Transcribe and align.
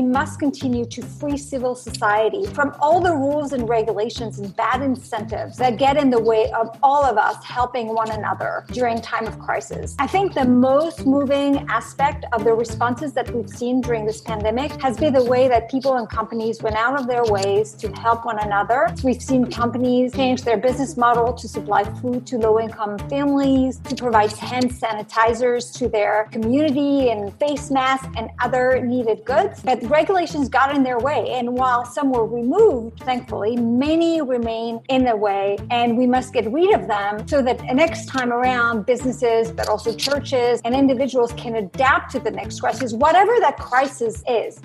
we 0.00 0.06
must 0.06 0.38
continue 0.38 0.86
to 0.86 1.02
free 1.02 1.36
civil 1.36 1.74
society 1.74 2.46
from 2.46 2.74
all 2.80 3.00
the 3.02 3.14
rules 3.14 3.52
and 3.52 3.68
regulations 3.68 4.38
and 4.38 4.56
bad 4.56 4.80
incentives 4.80 5.58
that 5.58 5.76
get 5.76 5.98
in 5.98 6.08
the 6.08 6.18
way 6.18 6.50
of 6.52 6.78
all 6.82 7.04
of 7.04 7.18
us 7.18 7.44
helping 7.44 7.94
one 7.94 8.10
another 8.10 8.64
during 8.72 8.98
time 9.02 9.26
of 9.26 9.38
crisis. 9.38 9.94
I 9.98 10.06
think 10.06 10.32
the 10.32 10.46
most 10.46 11.04
moving 11.04 11.66
aspect 11.68 12.24
of 12.32 12.44
the 12.44 12.54
responses 12.54 13.12
that 13.12 13.30
we've 13.30 13.50
seen 13.50 13.82
during 13.82 14.06
this 14.06 14.22
pandemic 14.22 14.70
has 14.80 14.96
been 14.96 15.12
the 15.12 15.24
way 15.24 15.48
that 15.48 15.70
people 15.70 15.96
and 15.96 16.08
companies 16.08 16.62
went 16.62 16.76
out 16.76 16.98
of 16.98 17.06
their 17.06 17.24
ways 17.24 17.74
to 17.74 17.92
help 17.92 18.24
one 18.24 18.38
another. 18.38 18.88
We've 19.04 19.20
seen 19.20 19.50
companies 19.50 20.14
change 20.14 20.44
their 20.44 20.56
business 20.56 20.96
model 20.96 21.34
to 21.34 21.46
supply 21.46 21.84
food 22.00 22.26
to 22.28 22.38
low 22.38 22.58
income 22.58 22.98
families, 23.10 23.80
to 23.80 23.94
provide 23.94 24.32
hand 24.32 24.70
sanitizers 24.70 25.76
to 25.76 25.90
their 25.90 26.26
community 26.32 27.10
and 27.10 27.34
face 27.38 27.70
masks 27.70 28.08
and 28.16 28.30
other 28.40 28.80
needed 28.80 29.26
goods. 29.26 29.60
But 29.62 29.89
regulations 29.90 30.48
got 30.48 30.74
in 30.74 30.82
their 30.82 30.98
way. 30.98 31.32
And 31.32 31.58
while 31.58 31.84
some 31.84 32.10
were 32.10 32.26
removed, 32.26 33.00
thankfully, 33.00 33.56
many 33.56 34.22
remain 34.22 34.80
in 34.88 35.04
the 35.04 35.16
way. 35.16 35.58
And 35.70 35.98
we 35.98 36.06
must 36.06 36.32
get 36.32 36.50
rid 36.50 36.74
of 36.74 36.86
them 36.86 37.26
so 37.26 37.42
that 37.42 37.62
next 37.74 38.06
time 38.06 38.32
around, 38.32 38.86
businesses, 38.86 39.50
but 39.50 39.68
also 39.68 39.94
churches 39.94 40.60
and 40.64 40.74
individuals 40.74 41.32
can 41.32 41.56
adapt 41.56 42.12
to 42.12 42.20
the 42.20 42.30
next 42.30 42.60
crisis, 42.60 42.92
whatever 42.92 43.32
that 43.40 43.56
crisis 43.58 44.22
is. 44.28 44.60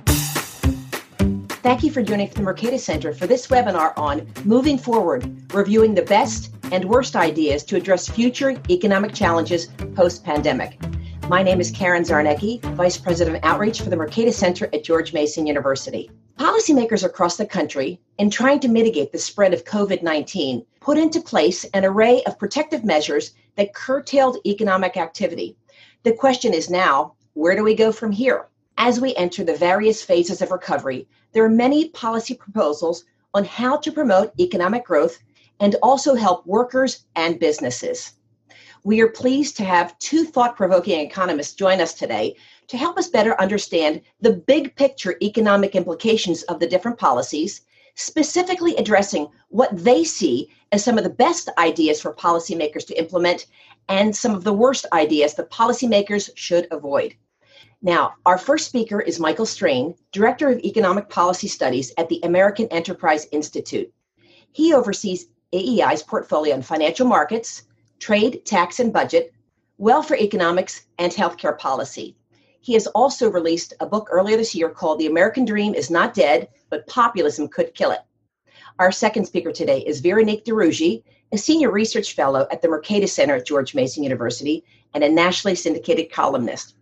Thank 1.66 1.82
you 1.84 1.90
for 1.92 2.04
joining 2.04 2.30
the 2.30 2.42
Mercatus 2.42 2.82
Center 2.82 3.12
for 3.12 3.26
this 3.26 3.48
webinar 3.48 3.98
on 3.98 4.28
Moving 4.44 4.78
Forward, 4.78 5.52
reviewing 5.52 5.96
the 5.96 6.04
best 6.04 6.52
and 6.72 6.86
worst 6.86 7.16
ideas 7.16 7.64
to 7.64 7.76
address 7.76 8.08
future 8.08 8.56
economic 8.70 9.14
challenges 9.14 9.70
post 9.96 10.24
pandemic. 10.24 10.78
My 11.28 11.42
name 11.42 11.60
is 11.60 11.72
Karen 11.72 12.04
Zarnecki, 12.04 12.62
Vice 12.76 12.98
President 12.98 13.38
of 13.38 13.44
Outreach 13.44 13.82
for 13.82 13.90
the 13.90 13.96
Mercatus 13.96 14.36
Center 14.36 14.70
at 14.72 14.84
George 14.84 15.12
Mason 15.12 15.48
University. 15.48 16.12
Policymakers 16.38 17.04
across 17.04 17.36
the 17.36 17.48
country, 17.48 18.00
in 18.20 18.30
trying 18.30 18.60
to 18.60 18.68
mitigate 18.68 19.12
the 19.12 19.18
spread 19.18 19.52
of 19.52 19.66
COVID 19.66 20.04
19, 20.04 20.64
put 20.82 21.00
into 21.00 21.20
place 21.20 21.64
an 21.74 21.84
array 21.84 22.22
of 22.28 22.38
protective 22.38 22.86
measures 22.86 23.34
that 23.56 23.74
curtailed 23.74 24.38
economic 24.46 24.98
activity. 24.98 25.58
The 26.04 26.14
question 26.14 26.54
is 26.54 26.70
now 26.70 27.16
where 27.34 27.56
do 27.56 27.64
we 27.64 27.74
go 27.74 27.92
from 27.92 28.12
here? 28.12 28.46
As 28.78 29.02
we 29.02 29.16
enter 29.16 29.44
the 29.44 29.56
various 29.56 30.04
phases 30.04 30.44
of 30.44 30.52
recovery, 30.52 31.08
there 31.32 31.44
are 31.44 31.50
many 31.50 31.90
policy 31.90 32.36
proposals 32.36 33.04
on 33.34 33.46
how 33.46 33.78
to 33.78 33.92
promote 33.92 34.40
economic 34.40 34.86
growth 34.86 35.18
and 35.60 35.76
also 35.82 36.14
help 36.14 36.46
workers 36.46 37.04
and 37.16 37.40
businesses. 37.40 38.12
We 38.84 39.02
are 39.02 39.10
pleased 39.10 39.58
to 39.58 39.64
have 39.64 39.98
two 40.00 40.24
thought 40.26 40.56
provoking 40.56 41.00
economists 41.00 41.54
join 41.54 41.82
us 41.82 41.94
today 41.94 42.36
to 42.68 42.78
help 42.78 42.98
us 42.98 43.08
better 43.08 43.40
understand 43.40 44.02
the 44.22 44.34
big 44.34 44.76
picture 44.76 45.16
economic 45.22 45.76
implications 45.76 46.44
of 46.44 46.60
the 46.60 46.68
different 46.68 46.98
policies, 46.98 47.62
specifically 47.96 48.76
addressing 48.76 49.28
what 49.50 49.76
they 49.76 50.04
see 50.04 50.50
as 50.72 50.84
some 50.84 50.98
of 50.98 51.04
the 51.04 51.10
best 51.10 51.50
ideas 51.58 52.02
for 52.02 52.14
policymakers 52.14 52.86
to 52.88 53.00
implement 53.00 53.48
and 53.88 54.16
some 54.16 54.34
of 54.34 54.44
the 54.44 54.54
worst 54.54 54.86
ideas 54.94 55.34
that 55.36 55.50
policymakers 55.52 56.30
should 56.36 56.68
avoid. 56.72 57.16
Now, 57.82 58.14
our 58.26 58.38
first 58.38 58.68
speaker 58.68 59.00
is 59.00 59.20
Michael 59.20 59.46
Strain, 59.46 59.96
Director 60.12 60.50
of 60.50 60.60
Economic 60.60 61.10
Policy 61.10 61.48
Studies 61.48 61.94
at 61.98 62.10
the 62.10 62.20
American 62.24 62.68
Enterprise 62.70 63.28
Institute. 63.32 63.94
He 64.52 64.74
oversees 64.74 65.28
AEI's 65.54 66.02
portfolio 66.02 66.56
in 66.56 66.62
financial 66.62 67.08
markets, 67.08 67.64
trade, 68.00 68.46
tax 68.46 68.80
and 68.80 68.92
budget, 68.92 69.34
welfare 69.78 70.18
economics, 70.18 70.86
and 71.00 71.12
healthcare 71.12 71.58
policy. 71.58 72.16
He 72.62 72.74
has 72.74 72.88
also 72.88 73.30
released 73.30 73.74
a 73.80 73.86
book 73.86 74.08
earlier 74.12 74.38
this 74.38 74.56
year 74.56 74.70
called 74.70 75.00
The 75.00 75.08
American 75.08 75.46
Dream 75.46 75.76
is 75.76 75.92
Not 75.92 76.14
Dead, 76.14 76.48
but 76.70 76.88
Populism 76.88 77.48
Could 77.48 77.74
Kill 77.76 77.92
It. 77.92 78.00
Our 78.80 78.92
second 78.92 79.26
speaker 79.26 79.52
today 79.52 79.80
is 79.80 80.02
Veronique 80.02 80.44
de 80.44 81.04
a 81.32 81.38
senior 81.38 81.72
research 81.72 82.14
fellow 82.14 82.48
at 82.52 82.62
the 82.62 82.68
Mercatus 82.68 83.10
Center 83.10 83.36
at 83.36 83.46
George 83.46 83.76
Mason 83.76 84.04
University 84.04 84.64
and 84.94 85.04
a 85.04 85.10
nationally 85.10 85.56
syndicated 85.56 86.12
columnist. 86.12 86.76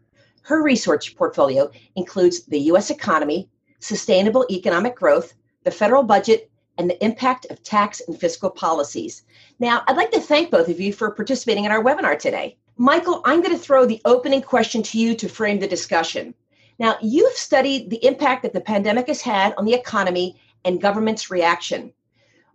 Her 0.44 0.62
research 0.62 1.16
portfolio 1.16 1.72
includes 1.96 2.44
the 2.44 2.60
U.S. 2.72 2.90
economy, 2.90 3.50
sustainable 3.80 4.46
economic 4.52 4.96
growth, 4.96 5.34
the 5.64 5.72
federal 5.72 6.04
budget, 6.04 6.52
and 6.78 6.90
the 6.90 7.04
impact 7.04 7.46
of 7.50 7.64
tax 7.64 8.02
and 8.08 8.20
fiscal 8.20 8.50
policies. 8.50 9.24
Now, 9.60 9.84
I'd 9.88 9.98
like 9.98 10.12
to 10.12 10.20
thank 10.20 10.52
both 10.52 10.70
of 10.70 10.80
you 10.80 10.94
for 10.94 11.12
participating 11.12 11.66
in 11.66 11.72
our 11.72 11.84
webinar 11.84 12.18
today. 12.18 12.58
Michael, 12.78 13.22
I'm 13.26 13.42
going 13.42 13.56
to 13.56 13.62
throw 13.62 13.86
the 13.86 14.02
opening 14.06 14.42
question 14.42 14.82
to 14.84 14.98
you 14.98 15.16
to 15.16 15.30
frame 15.30 15.60
the 15.60 15.68
discussion. 15.68 16.34
Now, 16.80 16.98
you've 17.02 17.34
studied 17.34 17.90
the 17.90 18.04
impact 18.06 18.42
that 18.44 18.54
the 18.54 18.62
pandemic 18.62 19.08
has 19.08 19.22
had 19.22 19.54
on 19.58 19.66
the 19.66 19.76
economy 19.76 20.42
and 20.66 20.82
government's 20.82 21.30
reaction. 21.30 21.94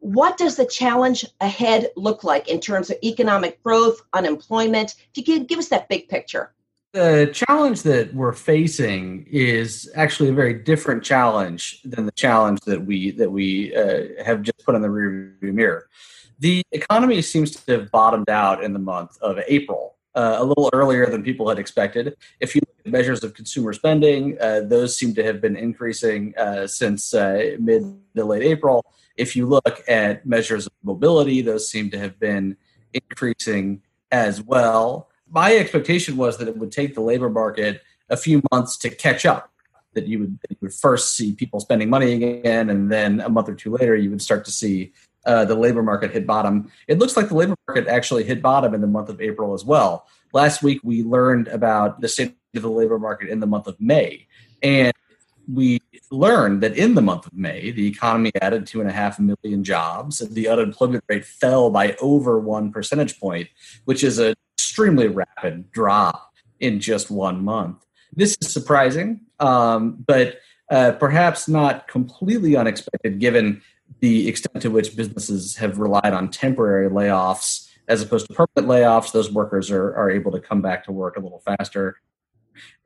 What 0.01 0.37
does 0.37 0.57
the 0.57 0.67
challenge 0.67 1.25
ahead 1.41 1.91
look 1.97 2.25
like 2.25 2.49
in 2.49 2.61
terms 2.61 2.91
of 2.91 2.99
economic 3.03 3.63
growth, 3.63 4.01
unemployment? 4.13 4.95
If 5.15 5.29
you 5.29 5.41
give 5.41 5.59
us 5.59 5.69
that 5.69 5.89
big 5.89 6.09
picture. 6.09 6.53
The 6.99 7.31
challenge 7.33 7.83
that 7.83 8.13
we're 8.13 8.33
facing 8.33 9.29
is 9.31 9.89
actually 9.95 10.31
a 10.31 10.33
very 10.33 10.53
different 10.53 11.05
challenge 11.05 11.81
than 11.85 12.07
the 12.07 12.13
challenge 12.13 12.59
that 12.63 12.85
we 12.85 13.13
that 13.13 13.31
we 13.31 13.73
uh, 13.73 14.25
have 14.25 14.43
just 14.43 14.59
put 14.65 14.75
in 14.75 14.83
the 14.83 14.89
rearview 14.89 15.55
mirror. 15.55 15.89
The 16.41 16.65
economy 16.73 17.23
seems 17.23 17.53
to 17.53 17.73
have 17.79 17.93
bottomed 17.93 18.29
out 18.29 18.65
in 18.65 18.73
the 18.73 18.81
month 18.81 19.17
of 19.23 19.39
April, 19.47 19.95
uh, 20.17 20.39
a 20.41 20.45
little 20.45 20.71
earlier 20.73 21.07
than 21.07 21.23
people 21.23 21.49
had 21.49 21.61
expected. 21.61 22.17
If 22.41 22.57
you 22.57 22.63
look 22.67 22.77
at 22.85 22.91
measures 22.91 23.23
of 23.23 23.33
consumer 23.33 23.73
spending, 23.75 24.37
uh, 24.41 24.63
those 24.65 24.99
seem 24.99 25.15
to 25.15 25.23
have 25.23 25.41
been 25.41 25.55
increasing 25.55 26.35
uh, 26.37 26.67
since 26.67 27.15
uh, 27.15 27.55
mid 27.61 27.85
to 28.17 28.25
late 28.25 28.43
April. 28.43 28.85
If 29.17 29.37
you 29.37 29.47
look 29.47 29.85
at 29.87 30.27
measures 30.27 30.67
of 30.67 30.73
mobility, 30.83 31.43
those 31.43 31.71
seem 31.71 31.91
to 31.91 31.99
have 32.01 32.19
been 32.19 32.57
increasing 32.93 33.83
as 34.11 34.43
well. 34.43 35.08
My 35.31 35.55
expectation 35.57 36.17
was 36.17 36.39
that 36.39 36.49
it 36.49 36.57
would 36.57 36.73
take 36.73 36.95
the 36.95 37.01
labor 37.01 37.29
market 37.29 37.83
a 38.09 38.17
few 38.17 38.43
months 38.51 38.77
to 38.79 38.91
catch 38.91 39.27
up. 39.27 39.51
That 39.95 40.07
you 40.07 40.21
would, 40.21 40.39
you 40.49 40.57
would 40.61 40.75
first 40.75 41.17
see 41.17 41.33
people 41.33 41.61
spending 41.61 41.91
money 41.91 42.13
again, 42.13 42.71
and 42.71 42.93
then 42.93 43.21
a 43.21 43.29
month 43.29 43.49
or 43.49 43.55
two 43.55 43.73
later, 43.73 43.97
you 43.97 44.11
would 44.11 44.23
start 44.23 44.45
to 44.45 44.51
see 44.51 44.93
uh, 45.27 45.45
the 45.45 45.55
labor 45.55 45.83
market 45.83 46.13
hit 46.13 46.27
bottom. 46.27 46.71
It 46.87 46.99
looks 46.99 47.17
like 47.17 47.29
the 47.29 47.35
labor 47.35 47.57
market 47.67 47.89
actually 47.89 48.25
hit 48.25 48.41
bottom 48.41 48.75
in 48.75 48.81
the 48.81 48.87
month 48.87 49.09
of 49.09 49.21
April 49.21 49.55
as 49.55 49.65
well. 49.65 50.07
Last 50.33 50.63
week, 50.63 50.81
we 50.85 51.03
learned 51.03 51.49
about 51.49 52.01
the 52.01 52.09
state 52.09 52.37
of 52.55 52.63
the 52.63 52.71
labor 52.71 52.99
market 52.99 53.29
in 53.29 53.41
the 53.41 53.47
month 53.47 53.67
of 53.67 53.81
May. 53.81 54.27
And 54.63 54.93
we 55.53 55.81
learned 56.11 56.63
that 56.63 56.77
in 56.77 56.95
the 56.95 57.03
month 57.03 57.27
of 57.27 57.33
May, 57.33 57.71
the 57.71 57.87
economy 57.87 58.31
added 58.41 58.67
two 58.67 58.81
and 58.81 58.89
a 58.89 58.93
half 58.93 59.19
million 59.19 59.65
jobs. 59.65 60.21
And 60.21 60.35
the 60.35 60.49
unemployment 60.49 61.05
rate 61.09 61.25
fell 61.25 61.71
by 61.71 61.97
over 62.01 62.39
one 62.39 62.71
percentage 62.71 63.19
point, 63.19 63.49
which 63.85 64.05
is 64.05 64.19
an 64.19 64.35
extremely 64.59 65.07
rapid 65.07 65.71
drop 65.71 66.35
in 66.59 66.81
just 66.81 67.11
one 67.13 67.45
month. 67.45 67.87
This 68.13 68.37
is 68.41 68.53
surprising, 68.53 69.21
um, 69.39 70.05
but 70.05 70.41
uh, 70.69 70.93
perhaps 70.93 71.49
not 71.49 71.87
completely 71.87 72.57
unexpected 72.57 73.21
given 73.21 73.63
the 74.01 74.29
extent 74.29 74.63
to 74.63 74.71
which 74.71 74.97
businesses 74.97 75.55
have 75.57 75.79
relied 75.79 76.13
on 76.13 76.29
temporary 76.29 76.91
layoffs 76.91 77.69
as 77.87 78.03
opposed 78.03 78.27
to 78.27 78.35
permanent 78.35 78.71
layoffs, 78.71 79.13
those 79.13 79.33
workers 79.33 79.71
are, 79.71 79.95
are 79.97 80.11
able 80.11 80.31
to 80.33 80.41
come 80.41 80.61
back 80.61 80.85
to 80.85 80.93
work 80.93 81.17
a 81.17 81.21
little 81.21 81.41
faster. 81.41 81.97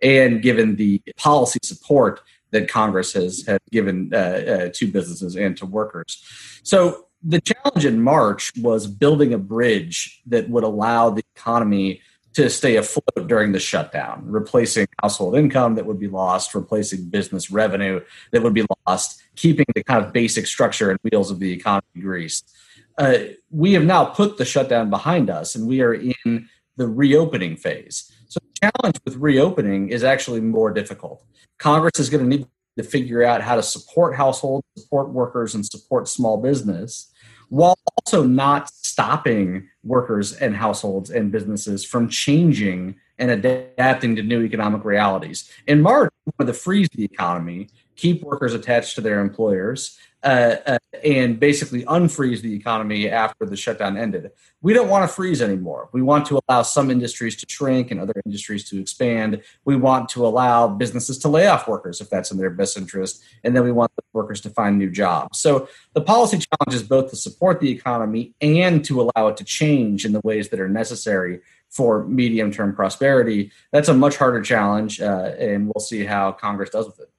And 0.01 0.43
given 0.43 0.77
the 0.77 1.03
policy 1.17 1.59
support 1.65 2.21
that 2.51 2.69
Congress 2.69 3.15
has, 3.15 3.45
has 3.47 3.59
given 3.71 4.11
uh, 4.13 4.17
uh, 4.17 4.69
to 4.75 4.87
businesses 4.87 5.37
and 5.37 5.57
to 5.57 5.67
workers. 5.67 6.23
So 6.63 7.09
the 7.25 7.41
challenge 7.41 7.85
in 7.85 8.03
March 8.03 8.53
was 8.57 8.87
building 8.87 9.33
a 9.33 9.39
bridge 9.39 10.21
that 10.27 10.49
would 10.49 10.65
allow 10.65 11.11
the 11.11 11.25
economy 11.37 12.01
to 12.35 12.49
stay 12.49 12.77
afloat 12.77 13.29
during 13.29 13.53
the 13.53 13.61
shutdown, 13.61 14.23
replacing 14.25 14.87
household 15.03 15.37
income 15.37 15.75
that 15.75 15.85
would 15.85 15.99
be 15.99 16.09
lost, 16.09 16.55
replacing 16.55 17.09
business 17.11 17.51
revenue 17.51 18.01
that 18.31 18.43
would 18.43 18.55
be 18.55 18.65
lost, 18.87 19.23
keeping 19.37 19.67
the 19.75 19.85
kind 19.85 20.05
of 20.05 20.13
basic 20.13 20.47
structure 20.47 20.91
and 20.91 20.99
wheels 21.03 21.31
of 21.31 21.39
the 21.39 21.53
economy 21.53 22.01
greased. 22.01 22.51
Uh, 22.97 23.19
we 23.51 23.75
have 23.75 23.85
now 23.85 24.05
put 24.05 24.39
the 24.39 24.45
shutdown 24.45 24.89
behind 24.89 25.29
us 25.29 25.55
and 25.55 25.67
we 25.67 25.83
are 25.83 25.95
in 25.95 26.49
the 26.77 26.89
reopening 26.89 27.57
phase. 27.57 28.11
So 28.29 28.41
the 28.41 28.71
challenge 28.71 28.99
with 29.05 29.17
reopening 29.17 29.91
is 29.91 30.03
actually 30.03 30.41
more 30.41 30.71
difficult. 30.73 31.23
Congress 31.59 31.99
is 31.99 32.09
going 32.09 32.29
to 32.29 32.37
need 32.37 32.47
to 32.79 32.83
figure 32.83 33.23
out 33.23 33.43
how 33.43 33.57
to 33.57 33.63
support 33.63 34.17
households, 34.17 34.67
support 34.77 35.11
workers, 35.11 35.55
and 35.55 35.65
support 35.65 36.09
small 36.09 36.39
business 36.39 37.12
while 37.53 37.79
also 37.99 38.23
not 38.25 38.71
stopping 38.71 39.69
workers 39.85 40.33
and 40.33 40.57
households 40.57 41.11
and 41.11 41.31
businesses 41.31 41.85
from 41.85 42.09
changing 42.09 42.95
and 43.23 43.31
adapting 43.31 44.17
to 44.17 44.23
new 44.23 44.43
economic 44.43 44.85
realities. 44.85 45.49
In 45.69 45.81
March, 45.81 46.13
with 46.39 46.49
the 46.49 46.53
freeze 46.53 46.89
the 46.93 47.05
economy, 47.05 47.69
keep 47.95 48.21
workers 48.25 48.53
attached 48.53 48.97
to 48.97 49.01
their 49.01 49.21
employers, 49.21 49.97
uh, 50.25 50.57
uh, 50.67 50.79
and 51.05 51.39
basically 51.39 51.85
unfreeze 51.85 52.43
the 52.43 52.55
economy 52.55 53.09
after 53.09 53.47
the 53.47 53.57
shutdown 53.57 53.97
ended. 53.97 54.31
We 54.61 54.73
don't 54.73 54.89
want 54.89 55.09
to 55.09 55.13
freeze 55.13 55.41
anymore. 55.41 55.89
We 55.93 56.03
want 56.03 56.27
to 56.27 56.41
allow 56.49 56.63
some 56.63 56.91
industries 56.91 57.37
to 57.37 57.47
shrink 57.49 57.93
and 57.93 58.01
other 58.01 58.15
industries 58.27 58.69
to 58.71 58.81
expand. 58.81 59.43
We 59.65 59.77
want 59.77 60.09
to 60.11 60.27
allow 60.27 60.67
businesses 60.67 61.19
to 61.19 61.29
lay 61.29 61.47
off 61.47 61.69
workers 61.69 62.01
if 62.01 62.11
that's 62.11 62.33
in 62.33 62.39
their 62.39 62.51
best 62.51 62.77
interest, 62.77 63.23
and 63.45 63.55
then 63.55 63.63
we 63.63 63.73
want 63.73 63.93
the 63.97 64.03
workers 64.13 64.41
to 64.43 64.51
find 64.51 64.79
new 64.79 64.91
jobs. 64.91 65.39
So 65.39 65.69
the 65.93 66.03
policy 66.03 66.39
challenge 66.39 66.75
is 66.75 66.87
both 66.87 67.11
to 67.11 67.17
support 67.17 67.61
the 67.61 67.71
economy 67.71 68.35
and 68.41 68.85
to 68.85 69.01
allow 69.01 69.29
it 69.29 69.37
to 69.37 69.45
change 69.45 70.05
in 70.05 70.13
the 70.13 70.21
ways 70.25 70.49
that 70.49 70.59
are 70.59 70.69
necessary 70.69 71.41
for 71.73 72.05
medium 72.07 72.53
term 72.53 72.75
prosperity. 72.75 73.51
That's 73.73 73.89
a 73.89 73.95
much 73.95 74.17
harder 74.17 74.43
challenge, 74.43 75.01
uh, 75.01 75.33
and 75.39 75.67
we'll 75.67 75.83
see 75.83 76.05
how 76.05 76.33
Congress 76.33 76.71
does 76.71 76.87
with 76.87 77.01
it. 77.01 77.11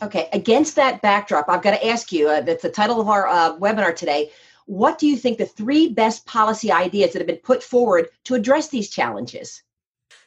Okay, 0.00 0.28
against 0.32 0.76
that 0.76 1.02
backdrop, 1.02 1.48
I've 1.48 1.62
got 1.62 1.72
to 1.72 1.86
ask 1.86 2.10
you 2.12 2.28
uh, 2.28 2.40
that's 2.40 2.62
the 2.62 2.70
title 2.70 3.00
of 3.00 3.08
our 3.08 3.28
uh, 3.28 3.56
webinar 3.58 3.94
today. 3.94 4.30
What 4.66 4.98
do 4.98 5.06
you 5.06 5.16
think 5.16 5.38
the 5.38 5.46
three 5.46 5.88
best 5.88 6.26
policy 6.26 6.70
ideas 6.72 7.12
that 7.12 7.18
have 7.18 7.26
been 7.26 7.36
put 7.36 7.62
forward 7.62 8.08
to 8.24 8.34
address 8.34 8.68
these 8.68 8.90
challenges? 8.90 9.62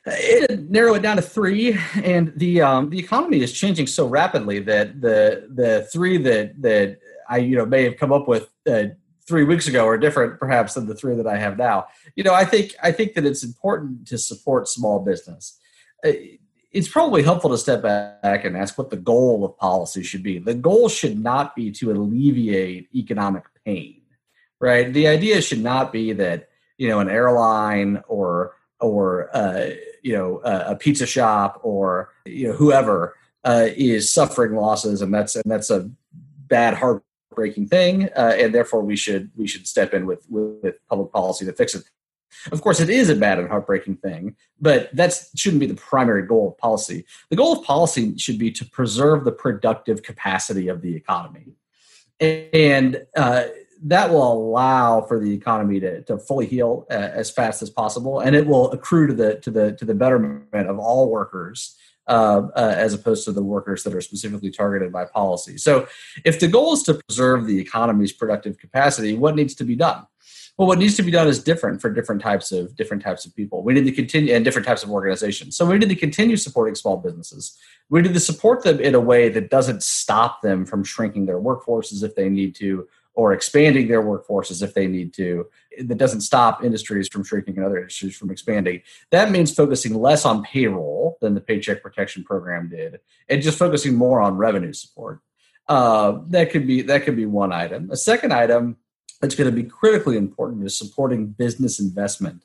It, 0.05 0.69
narrow 0.69 0.95
it 0.95 1.01
down 1.01 1.17
to 1.17 1.21
three, 1.21 1.77
and 2.03 2.33
the 2.35 2.61
um, 2.61 2.89
the 2.89 2.99
economy 2.99 3.41
is 3.41 3.53
changing 3.53 3.87
so 3.87 4.07
rapidly 4.07 4.59
that 4.59 4.99
the 4.99 5.47
the 5.53 5.87
three 5.93 6.17
that 6.17 6.59
that 6.61 6.99
I 7.29 7.37
you 7.37 7.55
know 7.55 7.65
may 7.65 7.83
have 7.83 7.97
come 7.97 8.11
up 8.11 8.27
with 8.27 8.49
uh, 8.67 8.85
three 9.27 9.43
weeks 9.43 9.67
ago 9.67 9.87
are 9.87 9.97
different 9.97 10.39
perhaps 10.39 10.73
than 10.73 10.87
the 10.87 10.95
three 10.95 11.15
that 11.15 11.27
I 11.27 11.37
have 11.37 11.57
now. 11.57 11.87
You 12.15 12.23
know, 12.23 12.33
I 12.33 12.45
think 12.45 12.75
I 12.81 12.91
think 12.91 13.13
that 13.13 13.25
it's 13.25 13.43
important 13.43 14.07
to 14.07 14.17
support 14.17 14.67
small 14.67 14.99
business. 14.99 15.59
Uh, 16.05 16.11
it's 16.71 16.87
probably 16.87 17.21
helpful 17.21 17.49
to 17.49 17.57
step 17.57 17.81
back 17.81 18.45
and 18.45 18.55
ask 18.55 18.77
what 18.77 18.89
the 18.89 18.97
goal 18.97 19.43
of 19.43 19.57
policy 19.57 20.03
should 20.03 20.23
be. 20.23 20.39
The 20.39 20.53
goal 20.53 20.87
should 20.87 21.19
not 21.19 21.53
be 21.55 21.69
to 21.71 21.91
alleviate 21.91 22.87
economic 22.95 23.43
pain, 23.65 24.01
right? 24.59 24.91
The 24.91 25.07
idea 25.07 25.41
should 25.41 25.61
not 25.61 25.91
be 25.91 26.13
that 26.13 26.49
you 26.77 26.87
know 26.87 26.99
an 26.99 27.09
airline 27.09 28.01
or 28.07 28.55
or 28.79 29.35
uh, 29.35 29.71
you 30.01 30.15
know 30.15 30.41
a, 30.43 30.75
pizza 30.75 31.05
shop 31.05 31.59
or 31.63 32.11
you 32.25 32.47
know 32.47 32.53
whoever 32.53 33.15
uh, 33.43 33.67
is 33.75 34.11
suffering 34.11 34.55
losses, 34.55 35.01
and 35.01 35.13
that's 35.13 35.35
and 35.35 35.45
that's 35.45 35.69
a 35.69 35.89
bad 36.47 36.73
heartbreaking 37.31 37.67
thing, 37.67 38.09
uh, 38.15 38.35
and 38.37 38.53
therefore 38.53 38.83
we 38.83 38.95
should 38.95 39.31
we 39.35 39.47
should 39.47 39.67
step 39.67 39.93
in 39.93 40.05
with 40.05 40.25
with 40.29 40.75
public 40.89 41.11
policy 41.11 41.45
to 41.45 41.53
fix 41.53 41.75
it. 41.75 41.83
Of 42.51 42.61
course, 42.61 42.79
it 42.79 42.89
is 42.89 43.09
a 43.09 43.15
bad 43.15 43.39
and 43.39 43.49
heartbreaking 43.49 43.97
thing, 43.97 44.35
but 44.59 44.93
that 44.95 45.17
shouldn't 45.35 45.59
be 45.59 45.65
the 45.65 45.75
primary 45.75 46.25
goal 46.25 46.49
of 46.49 46.57
policy. 46.57 47.05
The 47.29 47.35
goal 47.35 47.53
of 47.53 47.63
policy 47.63 48.17
should 48.17 48.39
be 48.39 48.51
to 48.51 48.65
preserve 48.65 49.25
the 49.25 49.31
productive 49.31 50.01
capacity 50.01 50.69
of 50.69 50.81
the 50.81 50.95
economy. 50.95 51.53
And 52.21 53.05
uh, 53.17 53.45
that 53.83 54.09
will 54.11 54.31
allow 54.31 55.01
for 55.01 55.19
the 55.19 55.33
economy 55.33 55.79
to, 55.81 56.03
to 56.03 56.17
fully 56.19 56.45
heal 56.45 56.85
uh, 56.89 56.93
as 56.93 57.31
fast 57.31 57.61
as 57.61 57.69
possible, 57.69 58.19
and 58.19 58.35
it 58.35 58.45
will 58.45 58.71
accrue 58.71 59.07
to 59.07 59.13
the 59.13 59.35
to 59.37 59.51
the 59.51 59.73
to 59.73 59.85
the 59.85 59.95
betterment 59.95 60.67
of 60.69 60.79
all 60.79 61.09
workers, 61.09 61.75
uh, 62.07 62.47
uh, 62.55 62.73
as 62.75 62.93
opposed 62.93 63.25
to 63.25 63.31
the 63.31 63.43
workers 63.43 63.83
that 63.83 63.93
are 63.93 64.01
specifically 64.01 64.51
targeted 64.51 64.91
by 64.91 65.05
policy. 65.05 65.57
So, 65.57 65.87
if 66.25 66.39
the 66.39 66.47
goal 66.47 66.73
is 66.73 66.83
to 66.83 66.95
preserve 67.07 67.45
the 67.45 67.59
economy's 67.59 68.11
productive 68.11 68.57
capacity, 68.57 69.15
what 69.15 69.35
needs 69.35 69.55
to 69.55 69.63
be 69.63 69.75
done? 69.75 70.05
well 70.57 70.67
what 70.67 70.77
needs 70.77 70.95
to 70.95 71.03
be 71.03 71.11
done 71.11 71.27
is 71.27 71.41
different 71.41 71.81
for 71.81 71.89
different 71.89 72.21
types 72.21 72.51
of 72.51 72.75
different 72.75 73.01
types 73.01 73.25
of 73.25 73.35
people 73.35 73.63
we 73.63 73.73
need 73.73 73.85
to 73.85 73.91
continue 73.91 74.33
and 74.33 74.45
different 74.45 74.67
types 74.67 74.83
of 74.83 74.91
organizations 74.91 75.55
so 75.57 75.65
we 75.65 75.77
need 75.77 75.89
to 75.89 75.95
continue 75.95 76.37
supporting 76.37 76.75
small 76.75 76.97
businesses 76.97 77.57
we 77.89 78.01
need 78.01 78.13
to 78.13 78.19
support 78.19 78.63
them 78.63 78.79
in 78.79 78.95
a 78.95 78.99
way 78.99 79.29
that 79.29 79.49
doesn't 79.49 79.81
stop 79.81 80.41
them 80.41 80.65
from 80.65 80.83
shrinking 80.83 81.25
their 81.25 81.39
workforces 81.39 82.03
if 82.03 82.15
they 82.15 82.29
need 82.29 82.53
to 82.55 82.87
or 83.13 83.33
expanding 83.33 83.87
their 83.87 84.01
workforces 84.01 84.63
if 84.63 84.73
they 84.73 84.87
need 84.87 85.13
to 85.13 85.45
that 85.79 85.97
doesn't 85.97 86.21
stop 86.21 86.63
industries 86.63 87.07
from 87.07 87.23
shrinking 87.23 87.57
and 87.57 87.65
other 87.65 87.77
industries 87.77 88.17
from 88.17 88.31
expanding. 88.31 88.81
That 89.09 89.31
means 89.31 89.53
focusing 89.53 89.95
less 89.95 90.25
on 90.25 90.43
payroll 90.43 91.17
than 91.21 91.33
the 91.33 91.41
paycheck 91.41 91.81
protection 91.81 92.23
program 92.23 92.69
did 92.69 92.99
and 93.29 93.41
just 93.41 93.59
focusing 93.59 93.95
more 93.95 94.21
on 94.21 94.37
revenue 94.37 94.73
support. 94.73 95.21
Uh, 95.67 96.19
that 96.27 96.51
could 96.51 96.67
be 96.67 96.81
that 96.81 97.03
could 97.03 97.15
be 97.15 97.25
one 97.25 97.53
item. 97.53 97.89
A 97.91 97.97
second 97.97 98.33
item 98.33 98.77
that's 99.21 99.35
going 99.35 99.49
to 99.49 99.55
be 99.55 99.67
critically 99.67 100.17
important 100.17 100.65
is 100.65 100.77
supporting 100.77 101.27
business 101.27 101.79
investment. 101.79 102.43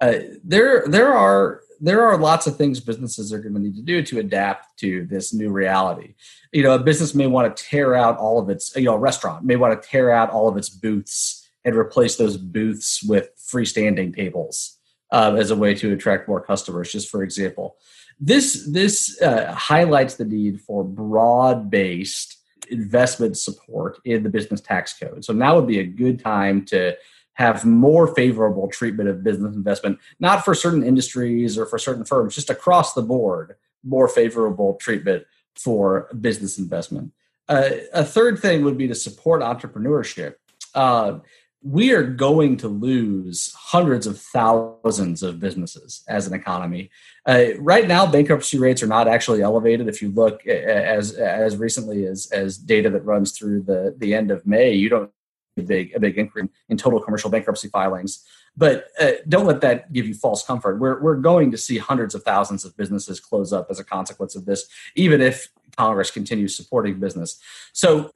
Uh, 0.00 0.14
there, 0.44 0.84
there 0.86 1.12
are 1.12 1.62
there 1.82 2.08
are 2.08 2.16
lots 2.16 2.46
of 2.46 2.56
things 2.56 2.78
businesses 2.78 3.32
are 3.32 3.40
going 3.40 3.54
to 3.54 3.60
need 3.60 3.74
to 3.74 3.82
do 3.82 4.02
to 4.04 4.20
adapt 4.20 4.78
to 4.78 5.04
this 5.06 5.34
new 5.34 5.50
reality. 5.50 6.14
You 6.52 6.62
know, 6.62 6.74
a 6.76 6.78
business 6.78 7.12
may 7.12 7.26
want 7.26 7.54
to 7.54 7.64
tear 7.64 7.96
out 7.96 8.16
all 8.18 8.38
of 8.38 8.48
its, 8.48 8.74
you 8.76 8.84
know, 8.84 8.94
a 8.94 8.98
restaurant 8.98 9.44
may 9.44 9.56
want 9.56 9.80
to 9.80 9.88
tear 9.88 10.10
out 10.10 10.30
all 10.30 10.48
of 10.48 10.56
its 10.56 10.68
booths 10.68 11.50
and 11.64 11.74
replace 11.74 12.16
those 12.16 12.36
booths 12.36 13.02
with 13.02 13.30
freestanding 13.36 14.14
tables 14.14 14.78
uh, 15.10 15.34
as 15.36 15.50
a 15.50 15.56
way 15.56 15.74
to 15.74 15.92
attract 15.92 16.28
more 16.28 16.40
customers. 16.40 16.92
Just 16.92 17.10
for 17.10 17.24
example, 17.24 17.76
this 18.20 18.64
this 18.70 19.20
uh, 19.20 19.52
highlights 19.52 20.14
the 20.14 20.24
need 20.24 20.60
for 20.60 20.84
broad 20.84 21.68
based 21.68 22.38
investment 22.70 23.36
support 23.36 23.98
in 24.04 24.22
the 24.22 24.30
business 24.30 24.60
tax 24.60 24.96
code. 24.96 25.24
So 25.24 25.32
now 25.32 25.56
would 25.56 25.66
be 25.66 25.80
a 25.80 25.84
good 25.84 26.20
time 26.20 26.64
to 26.66 26.96
have 27.34 27.64
more 27.64 28.14
favorable 28.14 28.68
treatment 28.68 29.08
of 29.08 29.24
business 29.24 29.54
investment, 29.54 29.98
not 30.20 30.44
for 30.44 30.54
certain 30.54 30.82
industries 30.82 31.56
or 31.56 31.66
for 31.66 31.78
certain 31.78 32.04
firms, 32.04 32.34
just 32.34 32.50
across 32.50 32.94
the 32.94 33.02
board, 33.02 33.56
more 33.84 34.08
favorable 34.08 34.74
treatment 34.74 35.24
for 35.54 36.08
business 36.20 36.58
investment. 36.58 37.12
Uh, 37.48 37.70
a 37.92 38.04
third 38.04 38.38
thing 38.38 38.64
would 38.64 38.78
be 38.78 38.88
to 38.88 38.94
support 38.94 39.42
entrepreneurship. 39.42 40.34
Uh, 40.74 41.18
we 41.64 41.92
are 41.92 42.02
going 42.02 42.56
to 42.56 42.68
lose 42.68 43.54
hundreds 43.56 44.06
of 44.06 44.18
thousands 44.18 45.22
of 45.22 45.38
businesses 45.38 46.02
as 46.08 46.26
an 46.26 46.34
economy. 46.34 46.90
Uh, 47.26 47.44
right 47.58 47.86
now, 47.86 48.04
bankruptcy 48.04 48.58
rates 48.58 48.82
are 48.82 48.88
not 48.88 49.06
actually 49.06 49.42
elevated. 49.42 49.88
If 49.88 50.02
you 50.02 50.10
look 50.10 50.44
as 50.46 51.12
as 51.12 51.56
recently 51.56 52.04
as 52.06 52.28
as 52.32 52.58
data 52.58 52.90
that 52.90 53.04
runs 53.04 53.32
through 53.32 53.62
the 53.62 53.94
the 53.96 54.12
end 54.12 54.32
of 54.32 54.44
May, 54.44 54.72
you 54.72 54.88
don't 54.88 55.12
big 55.60 55.94
a 55.94 56.00
big 56.00 56.18
increase 56.18 56.48
in 56.68 56.76
total 56.76 57.00
commercial 57.00 57.30
bankruptcy 57.30 57.68
filings. 57.68 58.24
But 58.56 58.88
uh, 59.00 59.12
don't 59.28 59.46
let 59.46 59.60
that 59.62 59.92
give 59.92 60.06
you 60.06 60.14
false 60.14 60.44
comfort. 60.44 60.78
We're 60.78 61.00
we're 61.00 61.16
going 61.16 61.50
to 61.50 61.58
see 61.58 61.78
hundreds 61.78 62.14
of 62.14 62.22
thousands 62.22 62.64
of 62.64 62.76
businesses 62.76 63.20
close 63.20 63.52
up 63.52 63.68
as 63.70 63.78
a 63.78 63.84
consequence 63.84 64.34
of 64.34 64.44
this, 64.44 64.66
even 64.94 65.20
if 65.20 65.48
Congress 65.76 66.10
continues 66.10 66.56
supporting 66.56 67.00
business. 67.00 67.40
So 67.72 68.12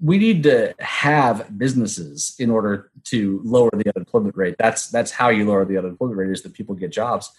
we 0.00 0.18
need 0.18 0.42
to 0.42 0.74
have 0.80 1.56
businesses 1.56 2.34
in 2.38 2.50
order 2.50 2.90
to 3.04 3.40
lower 3.44 3.70
the 3.72 3.90
unemployment 3.94 4.36
rate. 4.36 4.56
That's 4.58 4.88
that's 4.88 5.12
how 5.12 5.28
you 5.28 5.46
lower 5.46 5.64
the 5.64 5.78
unemployment 5.78 6.18
rate 6.18 6.30
is 6.30 6.42
that 6.42 6.52
people 6.54 6.74
get 6.74 6.90
jobs. 6.92 7.30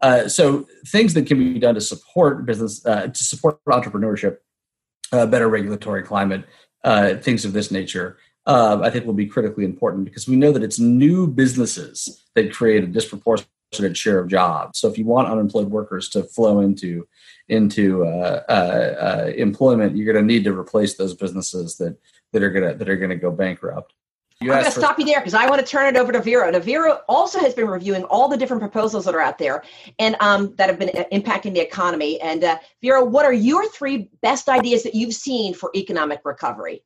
Uh, 0.00 0.26
so 0.26 0.66
things 0.88 1.14
that 1.14 1.26
can 1.26 1.38
be 1.38 1.60
done 1.60 1.76
to 1.76 1.80
support 1.80 2.44
business, 2.44 2.84
uh, 2.84 3.06
to 3.06 3.24
support 3.24 3.64
entrepreneurship, 3.66 4.38
uh, 5.12 5.26
better 5.26 5.48
regulatory 5.48 6.02
climate, 6.02 6.44
uh, 6.82 7.14
things 7.14 7.44
of 7.44 7.52
this 7.52 7.70
nature, 7.70 8.18
uh, 8.46 8.80
I 8.82 8.90
think 8.90 9.06
will 9.06 9.12
be 9.12 9.26
critically 9.26 9.64
important 9.64 10.04
because 10.04 10.26
we 10.26 10.36
know 10.36 10.52
that 10.52 10.62
it's 10.62 10.78
new 10.78 11.26
businesses 11.26 12.24
that 12.34 12.52
create 12.52 12.82
a 12.82 12.86
disproportionate 12.86 13.48
share 13.96 14.18
of 14.18 14.28
jobs. 14.28 14.78
So 14.78 14.88
if 14.88 14.98
you 14.98 15.04
want 15.04 15.28
unemployed 15.28 15.68
workers 15.68 16.08
to 16.10 16.24
flow 16.24 16.60
into 16.60 17.06
into 17.48 18.04
uh, 18.04 18.42
uh, 18.48 18.52
uh, 18.52 19.32
employment, 19.36 19.96
you're 19.96 20.12
going 20.12 20.24
to 20.24 20.34
need 20.34 20.44
to 20.44 20.58
replace 20.58 20.96
those 20.96 21.14
businesses 21.14 21.76
that 21.76 21.96
that 22.32 22.42
are 22.42 22.50
going 22.50 22.70
to 22.70 22.76
that 22.76 22.88
are 22.88 22.96
going 22.96 23.10
to 23.10 23.16
go 23.16 23.30
bankrupt. 23.30 23.94
You 24.40 24.52
I'm 24.52 24.62
going 24.62 24.72
to 24.72 24.78
stop 24.78 24.98
you 24.98 25.04
there 25.04 25.20
because 25.20 25.34
I 25.34 25.48
want 25.48 25.60
to 25.60 25.66
turn 25.66 25.94
it 25.94 25.96
over 25.96 26.10
to 26.10 26.20
Vera. 26.20 26.50
Now, 26.50 26.58
Vera 26.58 27.00
also 27.08 27.38
has 27.38 27.54
been 27.54 27.68
reviewing 27.68 28.02
all 28.04 28.28
the 28.28 28.36
different 28.36 28.60
proposals 28.60 29.04
that 29.04 29.14
are 29.14 29.20
out 29.20 29.38
there 29.38 29.62
and 30.00 30.16
um, 30.18 30.56
that 30.56 30.68
have 30.68 30.80
been 30.80 30.90
uh, 30.90 31.04
impacting 31.12 31.54
the 31.54 31.60
economy. 31.60 32.20
And 32.20 32.42
uh, 32.42 32.58
Vera, 32.82 33.04
what 33.04 33.24
are 33.24 33.32
your 33.32 33.68
three 33.68 34.10
best 34.20 34.48
ideas 34.48 34.82
that 34.82 34.96
you've 34.96 35.14
seen 35.14 35.54
for 35.54 35.70
economic 35.76 36.22
recovery? 36.24 36.82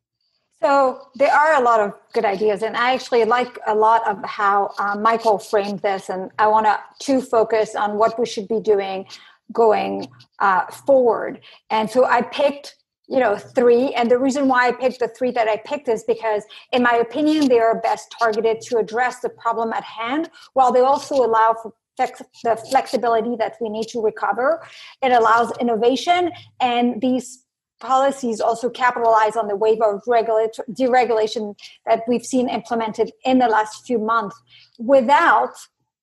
So 0.63 1.09
there 1.15 1.33
are 1.33 1.61
a 1.61 1.63
lot 1.63 1.81
of 1.81 1.93
good 2.15 2.25
ideas, 2.25 2.63
and 2.63 2.77
I 2.77 2.95
actually 2.95 3.25
like 3.25 3.59
a 3.67 3.75
lot 3.75 4.07
of 4.09 4.25
how 4.25 4.73
uh, 4.79 4.97
Michael 4.97 5.39
framed 5.39 5.81
this. 5.81 6.09
And 6.09 6.31
I 6.39 6.47
want 6.47 6.67
to 7.01 7.21
focus 7.21 7.75
on 7.75 7.99
what 7.99 8.19
we 8.19 8.25
should 8.25 8.49
be 8.49 8.61
doing 8.61 9.07
going 9.53 10.09
uh, 10.39 10.67
forward. 10.67 11.41
And 11.71 11.91
so 11.91 12.07
I 12.07 12.23
picked, 12.23 12.75
you 13.07 13.21
know, 13.21 13.37
three. 13.37 13.93
And 13.95 14.11
the 14.11 14.19
reason 14.19 14.49
why 14.49 14.69
I 14.69 14.73
picked 14.73 15.01
the 15.01 15.09
three 15.09 15.31
that 15.33 15.47
I 15.47 15.59
picked 15.59 15.89
is 15.89 16.05
because, 16.05 16.43
in 16.73 16.83
my 16.83 16.95
opinion, 16.95 17.49
they 17.49 17.61
are 17.61 17.79
best 17.81 18.15
targeted 18.19 18.63
to 18.63 18.79
address 18.79 19.21
the 19.21 19.29
problem 19.29 19.73
at 19.75 19.85
hand, 19.85 20.31
while 20.55 20.73
they 20.73 20.81
also 20.81 21.17
allow 21.17 21.55
for 21.63 21.75
the 21.99 22.57
flexibility 22.71 23.37
that 23.37 23.57
we 23.61 23.69
need 23.71 23.89
to 23.89 24.03
recover. 24.03 24.63
It 25.01 25.13
allows 25.13 25.57
innovation, 25.59 26.31
and 26.61 27.01
these 27.01 27.46
policies 27.81 28.41
also 28.41 28.71
capitalize 28.71 29.37
on 29.37 29.49
the 29.49 29.57
wave 29.57 29.81
of 29.83 30.03
deregulation 30.05 31.55
that 31.85 32.03
we've 32.09 32.25
seen 32.25 32.49
implemented 32.49 33.11
in 33.25 33.39
the 33.39 33.49
last 33.49 33.87
few 33.87 33.99
months 33.99 34.41
without 34.79 35.55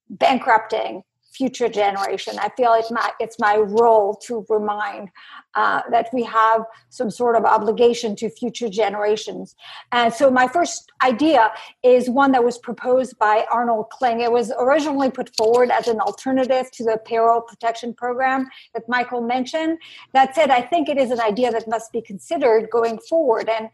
bankrupting 0.09 1.03
future 1.33 1.69
generation. 1.69 2.37
I 2.39 2.49
feel 2.55 2.73
it's 2.73 2.91
my 2.91 3.09
it's 3.19 3.39
my 3.39 3.57
role 3.57 4.15
to 4.27 4.45
remind 4.49 5.09
uh, 5.55 5.81
that 5.91 6.09
we 6.13 6.23
have 6.23 6.63
some 6.89 7.09
sort 7.09 7.35
of 7.35 7.43
obligation 7.45 8.15
to 8.17 8.29
future 8.29 8.69
generations. 8.69 9.55
And 9.91 10.13
so 10.13 10.29
my 10.29 10.47
first 10.47 10.91
idea 11.03 11.51
is 11.83 12.09
one 12.09 12.31
that 12.33 12.43
was 12.43 12.57
proposed 12.57 13.17
by 13.17 13.45
Arnold 13.51 13.89
Kling. 13.89 14.21
It 14.21 14.31
was 14.31 14.51
originally 14.57 15.09
put 15.09 15.35
forward 15.35 15.69
as 15.71 15.87
an 15.87 15.99
alternative 15.99 16.71
to 16.71 16.83
the 16.83 16.97
payroll 17.05 17.41
protection 17.41 17.93
program 17.93 18.47
that 18.73 18.87
Michael 18.87 19.21
mentioned. 19.21 19.77
That 20.13 20.35
said, 20.35 20.49
I 20.49 20.61
think 20.61 20.89
it 20.89 20.97
is 20.97 21.11
an 21.11 21.21
idea 21.21 21.51
that 21.51 21.67
must 21.67 21.91
be 21.91 22.01
considered 22.01 22.69
going 22.71 22.99
forward. 23.09 23.49
And 23.49 23.69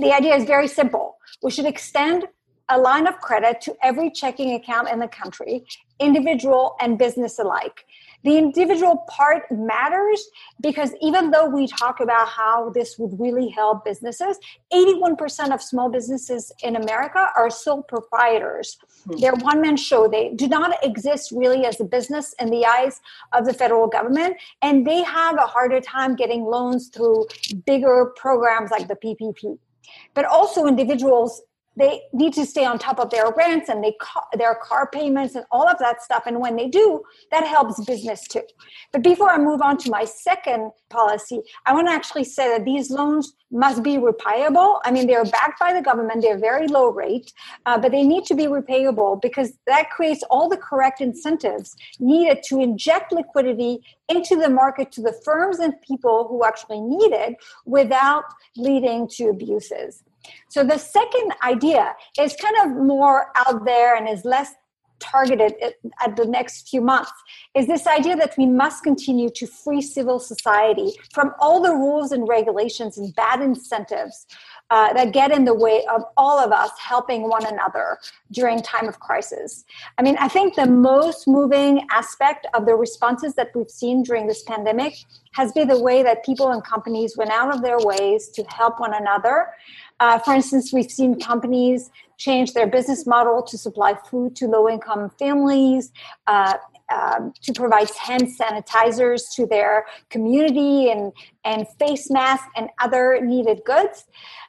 the 0.00 0.12
idea 0.12 0.34
is 0.36 0.44
very 0.44 0.68
simple. 0.68 1.18
We 1.42 1.50
should 1.50 1.66
extend 1.66 2.26
a 2.68 2.78
line 2.78 3.06
of 3.06 3.20
credit 3.20 3.60
to 3.62 3.74
every 3.82 4.10
checking 4.10 4.54
account 4.54 4.88
in 4.88 4.98
the 4.98 5.08
country, 5.08 5.64
individual 6.00 6.76
and 6.80 6.98
business 6.98 7.38
alike. 7.38 7.84
The 8.24 8.38
individual 8.38 9.04
part 9.06 9.42
matters 9.52 10.26
because 10.62 10.92
even 11.02 11.30
though 11.30 11.46
we 11.46 11.66
talk 11.66 12.00
about 12.00 12.26
how 12.26 12.70
this 12.70 12.98
would 12.98 13.20
really 13.20 13.50
help 13.50 13.84
businesses, 13.84 14.38
81% 14.72 15.52
of 15.52 15.62
small 15.62 15.90
businesses 15.90 16.50
in 16.62 16.76
America 16.76 17.28
are 17.36 17.50
sole 17.50 17.82
proprietors. 17.82 18.78
Hmm. 19.04 19.16
They're 19.18 19.34
one 19.34 19.60
man 19.60 19.76
show. 19.76 20.08
They 20.08 20.30
do 20.30 20.48
not 20.48 20.82
exist 20.82 21.32
really 21.32 21.66
as 21.66 21.78
a 21.80 21.84
business 21.84 22.34
in 22.40 22.48
the 22.48 22.64
eyes 22.64 23.02
of 23.34 23.44
the 23.44 23.52
federal 23.52 23.88
government, 23.88 24.36
and 24.62 24.86
they 24.86 25.02
have 25.02 25.36
a 25.36 25.46
harder 25.46 25.82
time 25.82 26.16
getting 26.16 26.44
loans 26.44 26.88
through 26.88 27.26
bigger 27.66 28.12
programs 28.16 28.70
like 28.70 28.88
the 28.88 28.96
PPP. 28.96 29.58
But 30.14 30.24
also, 30.24 30.66
individuals 30.66 31.42
they 31.76 32.02
need 32.12 32.32
to 32.34 32.46
stay 32.46 32.64
on 32.64 32.78
top 32.78 32.98
of 32.98 33.10
their 33.10 33.30
rents 33.32 33.68
and 33.68 33.82
they 33.82 33.96
their 34.36 34.54
car 34.54 34.88
payments 34.90 35.34
and 35.34 35.44
all 35.50 35.68
of 35.68 35.78
that 35.78 36.02
stuff. 36.02 36.24
And 36.26 36.40
when 36.40 36.56
they 36.56 36.68
do 36.68 37.02
that 37.30 37.46
helps 37.46 37.84
business 37.84 38.26
too. 38.26 38.42
But 38.92 39.02
before 39.02 39.30
i 39.30 39.38
move 39.38 39.62
on 39.62 39.76
to 39.78 39.90
my 39.90 40.04
second 40.04 40.70
policy 40.90 41.40
i 41.66 41.72
want 41.72 41.88
to 41.88 41.92
actually 41.92 42.24
say 42.24 42.48
that 42.48 42.64
these 42.64 42.90
loans 42.90 43.34
must 43.50 43.82
be 43.82 43.96
repayable. 43.96 44.80
I 44.84 44.90
mean 44.90 45.06
they're 45.06 45.24
backed 45.24 45.60
by 45.60 45.72
the 45.72 45.82
government 45.82 46.22
they're 46.22 46.38
very 46.38 46.66
low 46.68 46.88
rate 46.90 47.32
uh, 47.66 47.78
but 47.78 47.92
they 47.92 48.02
need 48.02 48.24
to 48.26 48.34
be 48.34 48.46
repayable 48.46 49.20
because 49.20 49.52
that 49.66 49.90
creates 49.90 50.22
all 50.30 50.48
the 50.48 50.56
correct 50.56 51.00
incentives 51.00 51.76
needed 51.98 52.42
to 52.44 52.60
inject 52.60 53.12
liquidity 53.12 53.80
into 54.08 54.36
the 54.36 54.50
market 54.50 54.92
to 54.92 55.00
the 55.00 55.14
firms 55.24 55.58
and 55.58 55.80
people 55.82 56.26
who 56.28 56.44
actually 56.44 56.80
need 56.80 57.12
it 57.12 57.36
without 57.64 58.24
leading 58.56 59.08
to 59.08 59.28
abuses 59.28 60.02
so 60.48 60.64
the 60.64 60.78
second 60.78 61.32
idea 61.42 61.94
is 62.18 62.36
kind 62.36 62.56
of 62.64 62.84
more 62.84 63.26
out 63.36 63.64
there 63.64 63.96
and 63.96 64.08
is 64.08 64.24
less 64.24 64.54
targeted 65.00 65.54
at 66.04 66.16
the 66.16 66.24
next 66.24 66.68
few 66.68 66.80
months 66.80 67.12
is 67.54 67.66
this 67.66 67.86
idea 67.86 68.16
that 68.16 68.34
we 68.38 68.46
must 68.46 68.82
continue 68.82 69.28
to 69.28 69.46
free 69.46 69.82
civil 69.82 70.18
society 70.18 70.92
from 71.12 71.32
all 71.40 71.62
the 71.62 71.72
rules 71.72 72.12
and 72.12 72.28
regulations 72.28 72.96
and 72.98 73.14
bad 73.14 73.40
incentives 73.40 74.26
uh, 74.70 74.92
that 74.94 75.12
get 75.12 75.30
in 75.30 75.44
the 75.44 75.54
way 75.54 75.84
of 75.86 76.02
all 76.16 76.38
of 76.38 76.52
us 76.52 76.70
helping 76.78 77.28
one 77.28 77.44
another 77.46 77.98
during 78.32 78.62
time 78.62 78.88
of 78.88 78.98
crisis. 78.98 79.64
I 79.98 80.02
mean 80.02 80.16
i 80.18 80.28
think 80.28 80.54
the 80.54 80.66
most 80.66 81.28
moving 81.28 81.86
aspect 81.90 82.46
of 82.54 82.66
the 82.66 82.74
responses 82.74 83.34
that 83.34 83.48
we've 83.54 83.70
seen 83.70 84.02
during 84.02 84.26
this 84.26 84.42
pandemic 84.42 84.94
has 85.32 85.52
been 85.52 85.68
the 85.68 85.80
way 85.80 86.02
that 86.02 86.24
people 86.24 86.50
and 86.50 86.64
companies 86.64 87.16
went 87.16 87.30
out 87.30 87.52
of 87.54 87.62
their 87.62 87.78
ways 87.78 88.28
to 88.30 88.44
help 88.44 88.80
one 88.80 88.94
another 88.94 89.48
uh, 90.00 90.18
for 90.18 90.34
instance, 90.34 90.72
we've 90.72 90.90
seen 90.90 91.18
companies 91.20 91.90
change 92.16 92.52
their 92.52 92.66
business 92.66 93.06
model 93.06 93.42
to 93.42 93.56
supply 93.58 93.94
food 94.10 94.36
to 94.36 94.46
low 94.46 94.68
income 94.68 95.10
families, 95.18 95.92
uh, 96.26 96.54
um, 96.92 97.32
to 97.42 97.52
provide 97.52 97.88
hand 97.90 98.28
sanitizers 98.38 99.22
to 99.34 99.46
their 99.46 99.86
community 100.10 100.90
and, 100.90 101.12
and 101.44 101.66
face 101.78 102.10
masks 102.10 102.46
and 102.56 102.68
other 102.80 103.20
needed 103.22 103.62
goods. 103.64 104.04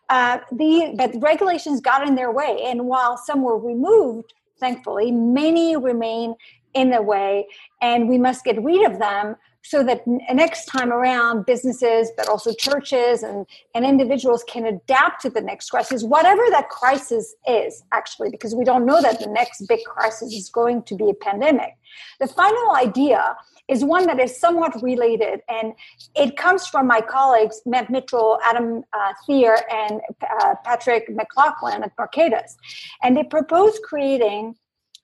Uh, 0.10 0.40
the, 0.52 0.94
but 0.98 1.16
regulations 1.22 1.82
got 1.82 2.08
in 2.08 2.16
their 2.16 2.32
way. 2.32 2.62
And 2.66 2.86
while 2.88 3.18
some 3.18 3.42
were 3.42 3.58
removed, 3.58 4.34
thankfully, 4.60 5.12
many 5.12 5.76
remain 5.76 6.36
in 6.74 6.90
the 6.90 7.02
way, 7.02 7.48
and 7.82 8.10
we 8.10 8.18
must 8.18 8.44
get 8.44 8.62
rid 8.62 8.90
of 8.92 9.00
them 9.00 9.38
so 9.68 9.84
that 9.84 10.06
next 10.06 10.66
time 10.66 10.94
around 10.94 11.46
businesses 11.46 12.12
but 12.16 12.30
also 12.30 12.54
churches 12.54 13.24
and, 13.24 13.48
and 13.74 13.84
individuals 13.84 14.44
can 14.48 14.66
adapt 14.68 15.22
to 15.22 15.30
the 15.30 15.42
next 15.42 15.70
crisis 15.72 16.04
whatever 16.04 16.44
that 16.52 16.70
crisis 16.70 17.36
is 17.48 17.84
actually 17.92 18.30
because 18.30 18.54
we 18.54 18.64
don't 18.64 18.86
know 18.86 19.02
that 19.02 19.20
the 19.20 19.28
next 19.28 19.66
big 19.68 19.84
crisis 19.84 20.32
is 20.34 20.50
going 20.50 20.84
to 20.84 20.96
be 20.96 21.10
a 21.10 21.14
pandemic. 21.14 21.74
The 22.20 22.28
final 22.28 22.76
idea 22.76 23.36
is 23.68 23.84
one 23.84 24.06
that 24.06 24.20
is 24.20 24.40
somewhat 24.40 24.82
related 24.84 25.42
and 25.50 25.74
it 26.16 26.38
comes 26.38 26.68
from 26.68 26.86
my 26.86 27.02
colleagues 27.02 27.62
matt 27.66 27.90
mitchell 27.90 28.38
adam 28.46 28.84
uh, 28.94 29.14
Thierer, 29.28 29.62
and 29.72 30.02
uh, 30.22 30.54
patrick 30.64 31.10
mclaughlin 31.10 31.82
at 31.84 31.96
mercatus 31.98 32.52
and 33.02 33.18
they 33.18 33.24
propose 33.24 33.80
creating 33.84 34.56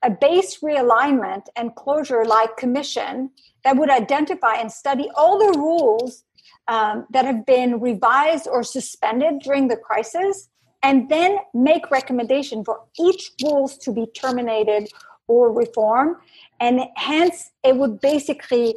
a 0.03 0.09
base 0.09 0.59
realignment 0.59 1.43
and 1.55 1.75
closure 1.75 2.25
like 2.25 2.55
commission 2.57 3.31
that 3.63 3.77
would 3.77 3.89
identify 3.89 4.55
and 4.55 4.71
study 4.71 5.09
all 5.15 5.37
the 5.37 5.57
rules 5.57 6.23
um, 6.67 7.05
that 7.11 7.25
have 7.25 7.45
been 7.45 7.79
revised 7.79 8.47
or 8.47 8.63
suspended 8.63 9.39
during 9.39 9.67
the 9.67 9.77
crisis 9.77 10.49
and 10.83 11.09
then 11.09 11.37
make 11.53 11.91
recommendation 11.91 12.63
for 12.63 12.81
each 12.99 13.31
rules 13.43 13.77
to 13.77 13.91
be 13.91 14.05
terminated 14.07 14.87
or 15.27 15.51
reformed 15.51 16.15
and 16.59 16.81
hence 16.95 17.51
it 17.63 17.75
would 17.75 17.99
basically 18.01 18.75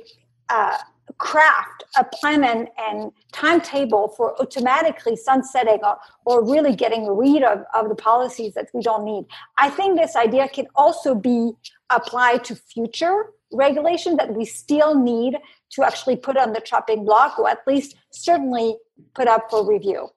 uh, 0.48 0.76
craft 1.18 1.84
a 1.98 2.04
plan 2.04 2.44
and, 2.44 2.68
and, 2.78 3.12
timetable 3.32 4.08
for 4.16 4.40
automatically 4.40 5.16
sunsetting 5.16 5.80
or, 5.82 5.98
or 6.24 6.44
really 6.44 6.74
getting 6.74 7.04
rid 7.08 7.42
of, 7.42 7.64
of 7.74 7.88
the 7.88 7.94
policies 7.96 8.54
that 8.54 8.68
we 8.72 8.80
don't 8.80 9.04
need. 9.04 9.24
I 9.58 9.68
think 9.70 9.98
this 9.98 10.14
idea 10.14 10.48
can 10.48 10.66
also 10.76 11.16
be 11.16 11.52
applied 11.90 12.44
to 12.44 12.54
future 12.54 13.30
regulation 13.54 14.16
that 14.16 14.34
we 14.34 14.44
still 14.44 14.94
need 14.94 15.38
to 15.70 15.82
actually 15.82 16.16
put 16.16 16.36
on 16.36 16.52
the 16.52 16.60
chopping 16.60 17.04
block 17.04 17.38
or 17.38 17.48
at 17.48 17.66
least 17.66 17.96
certainly 18.10 18.76
put 19.14 19.28
up 19.28 19.50
for 19.50 19.66
review. 19.66 20.08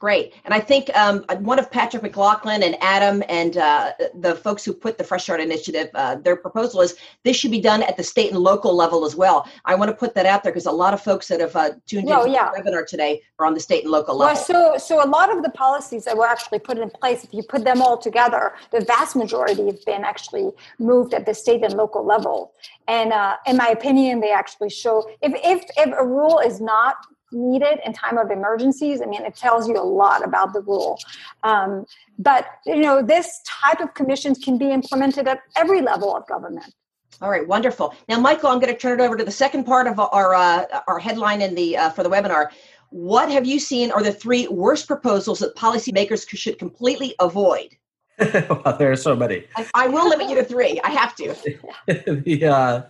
Great. 0.00 0.34
And 0.44 0.52
I 0.52 0.60
think 0.60 0.94
um, 0.96 1.24
one 1.38 1.58
of 1.58 1.70
Patrick 1.70 2.02
McLaughlin 2.02 2.64
and 2.64 2.76
Adam 2.80 3.22
and 3.28 3.56
uh, 3.56 3.92
the 4.14 4.34
folks 4.34 4.64
who 4.64 4.72
put 4.72 4.98
the 4.98 5.04
Fresh 5.04 5.22
Start 5.22 5.40
Initiative, 5.40 5.88
uh, 5.94 6.16
their 6.16 6.36
proposal 6.36 6.80
is 6.80 6.96
this 7.22 7.36
should 7.36 7.52
be 7.52 7.60
done 7.60 7.82
at 7.82 7.96
the 7.96 8.02
state 8.02 8.30
and 8.30 8.40
local 8.40 8.74
level 8.74 9.04
as 9.04 9.14
well. 9.14 9.48
I 9.64 9.76
want 9.76 9.90
to 9.90 9.96
put 9.96 10.14
that 10.16 10.26
out 10.26 10.42
there 10.42 10.52
because 10.52 10.66
a 10.66 10.72
lot 10.72 10.94
of 10.94 11.00
folks 11.00 11.28
that 11.28 11.40
have 11.40 11.54
uh, 11.54 11.70
tuned 11.86 12.10
oh, 12.10 12.22
into 12.22 12.32
yeah. 12.32 12.50
the 12.50 12.60
webinar 12.60 12.84
today 12.86 13.22
are 13.38 13.46
on 13.46 13.54
the 13.54 13.60
state 13.60 13.84
and 13.84 13.92
local 13.92 14.16
level. 14.16 14.34
Well, 14.34 14.44
so, 14.44 14.76
so 14.78 15.02
a 15.02 15.08
lot 15.08 15.34
of 15.34 15.44
the 15.44 15.50
policies 15.50 16.04
that 16.04 16.16
were 16.16 16.26
actually 16.26 16.58
put 16.58 16.76
in 16.76 16.90
place, 16.90 17.22
if 17.22 17.32
you 17.32 17.44
put 17.44 17.64
them 17.64 17.80
all 17.80 17.96
together, 17.96 18.54
the 18.72 18.80
vast 18.80 19.14
majority 19.14 19.66
have 19.66 19.84
been 19.86 20.02
actually 20.02 20.50
moved 20.80 21.14
at 21.14 21.24
the 21.24 21.34
state 21.34 21.62
and 21.62 21.74
local 21.74 22.04
level. 22.04 22.52
And 22.88 23.12
uh, 23.12 23.36
in 23.46 23.56
my 23.56 23.68
opinion, 23.68 24.20
they 24.20 24.32
actually 24.32 24.70
show 24.70 25.08
if, 25.22 25.32
if, 25.44 25.64
if 25.76 25.94
a 25.96 26.04
rule 26.04 26.40
is 26.40 26.60
not 26.60 26.96
needed 27.34 27.78
in 27.84 27.92
time 27.92 28.16
of 28.16 28.30
emergencies 28.30 29.02
i 29.02 29.06
mean 29.06 29.22
it 29.24 29.36
tells 29.36 29.68
you 29.68 29.76
a 29.76 29.82
lot 29.82 30.24
about 30.24 30.52
the 30.52 30.60
rule 30.62 30.98
um, 31.42 31.84
but 32.18 32.46
you 32.64 32.80
know 32.80 33.02
this 33.02 33.40
type 33.46 33.80
of 33.80 33.92
commissions 33.94 34.38
can 34.38 34.56
be 34.56 34.70
implemented 34.70 35.28
at 35.28 35.40
every 35.56 35.80
level 35.80 36.16
of 36.16 36.26
government 36.26 36.74
all 37.20 37.30
right, 37.30 37.46
wonderful. 37.46 37.94
Now, 38.08 38.18
Michael, 38.18 38.50
I'm 38.50 38.58
going 38.58 38.72
to 38.72 38.78
turn 38.78 39.00
it 39.00 39.02
over 39.02 39.16
to 39.16 39.24
the 39.24 39.30
second 39.30 39.64
part 39.64 39.86
of 39.86 39.98
our 40.00 40.34
uh, 40.34 40.64
our 40.88 40.98
headline 40.98 41.42
in 41.42 41.54
the 41.54 41.76
uh, 41.76 41.90
for 41.90 42.02
the 42.02 42.10
webinar. 42.10 42.48
What 42.90 43.30
have 43.30 43.46
you 43.46 43.58
seen 43.58 43.90
are 43.90 44.02
the 44.02 44.12
three 44.12 44.46
worst 44.48 44.86
proposals 44.86 45.38
that 45.40 45.54
policymakers 45.56 46.28
should 46.28 46.58
completely 46.58 47.14
avoid? 47.20 47.76
well, 48.18 48.76
there 48.78 48.92
are 48.92 48.96
so 48.96 49.16
many. 49.16 49.44
I, 49.56 49.66
I, 49.74 49.88
will 49.88 50.08
limit 50.08 50.28
you 50.28 50.36
to 50.36 50.44
three. 50.44 50.80
I 50.84 50.90
have 50.90 51.16
to. 51.16 51.34
the 52.24 52.44
uh, 52.46 52.82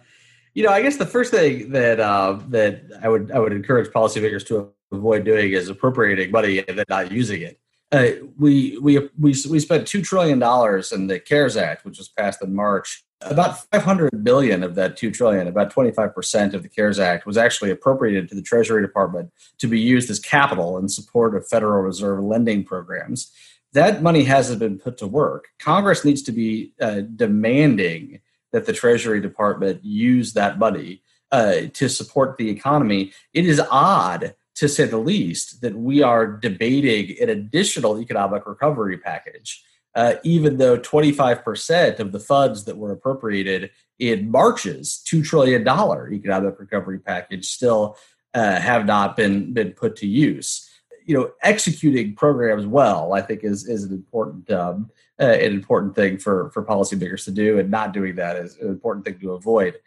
you 0.55 0.63
know, 0.63 0.71
I 0.71 0.83
guess 0.83 0.97
the 0.97 1.07
first 1.07 1.33
thing 1.33 1.73
that 1.73 2.01
uh, 2.01 2.39
that 2.49 2.83
I 3.03 3.09
would 3.09 3.31
I 3.33 3.39
would 3.41 3.53
encourage 3.53 3.91
policymakers 3.91 4.47
to 4.47 4.73
avoid 4.93 5.25
doing 5.25 5.53
is 5.53 5.69
appropriating 5.69 6.31
money 6.31 6.65
and 6.67 6.79
then 6.79 6.85
not 6.89 7.11
using 7.11 7.43
it. 7.43 7.61
Uh, 7.91 8.11
we 8.39 8.79
we 8.79 8.99
we 9.19 9.35
we 9.51 9.61
spent 9.61 9.87
two 9.87 10.01
trillion 10.01 10.39
dollars 10.39 10.93
in 10.93 11.09
the 11.09 11.19
CARES 11.19 11.57
Act, 11.57 11.85
which 11.85 11.99
was 11.99 12.09
passed 12.09 12.43
in 12.43 12.55
March. 12.55 13.05
About 13.21 13.59
500 13.71 14.23
billion 14.23 14.63
of 14.63 14.75
that 14.75 14.99
2 14.99 15.11
trillion, 15.11 15.47
about 15.47 15.73
25% 15.73 16.53
of 16.53 16.63
the 16.63 16.69
CARES 16.69 16.99
Act 16.99 17.25
was 17.25 17.39
actually 17.39 17.71
appropriated 17.71 18.29
to 18.29 18.35
the 18.35 18.43
Treasury 18.43 18.83
Department 18.83 19.33
to 19.59 19.67
be 19.67 19.81
used 19.81 20.11
as 20.11 20.19
capital 20.19 20.77
in 20.77 20.91
support 20.91 21.35
of 21.35 21.49
Federal 21.49 21.81
Reserve 21.81 22.23
lending 22.23 22.65
programs. 22.65 23.33
That 23.73 24.03
money 24.03 24.25
hasn't 24.25 24.59
been 24.59 24.79
put 24.79 24.99
to 24.99 25.07
work. 25.07 25.49
Congress 25.59 26.05
needs 26.05 26.21
to 26.23 26.33
be 26.33 26.75
uh, 26.81 27.01
demanding 27.17 28.21
that 28.55 28.67
the 28.67 28.73
Treasury 28.73 29.21
Department 29.21 29.85
use 29.85 30.35
that 30.35 30.61
money 30.61 31.03
uh, 31.33 31.63
to 31.73 31.89
support 31.89 32.39
the 32.39 32.49
economy. 32.49 33.13
It 33.33 33.47
is 33.47 33.61
odd, 33.69 34.37
to 34.55 34.69
say 34.69 34.85
the 34.85 34.97
least, 34.97 35.61
that 35.63 35.75
we 35.75 36.05
are 36.05 36.25
debating 36.29 37.21
an 37.21 37.31
additional 37.31 38.01
economic 38.01 38.47
recovery 38.47 38.97
package, 38.97 39.61
uh, 39.97 40.15
even 40.23 40.59
though 40.59 40.79
25% 40.79 41.99
of 41.99 42.13
the 42.13 42.21
funds 42.21 42.63
that 42.67 42.77
were 42.77 42.93
appropriated 42.93 43.73
in 43.99 44.31
March's 44.31 44.99
two 44.99 45.25
trillion 45.25 45.65
dollar 45.65 46.13
economic 46.13 46.61
recovery 46.61 47.01
package 47.01 47.49
still 47.49 47.99
uh, 48.35 48.61
have 48.61 48.87
not 48.87 49.17
been 49.17 49.53
been 49.53 49.73
put 49.73 49.97
to 49.97 50.07
use. 50.07 50.71
You 51.05 51.19
know, 51.19 51.33
executing 51.43 52.15
programs 52.15 52.67
well, 52.67 53.15
I 53.15 53.21
think, 53.21 53.43
is 53.43 53.69
is 53.69 53.83
an 53.83 53.93
important 53.93 54.49
um, 54.53 54.91
uh, 55.21 55.25
an 55.25 55.53
important 55.53 55.95
thing 55.95 56.19
for 56.19 56.51
for 56.51 56.65
policymakers 56.65 57.25
to 57.25 57.31
do, 57.31 57.59
and 57.59 57.71
not 57.71 57.93
doing 57.93 58.17
that 58.17 58.37
is 58.37 58.57
an 58.59 58.69
important 58.69 59.05
thing 59.05 59.19
to 59.21 59.33
avoid. 59.33 59.79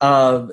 Um, 0.00 0.52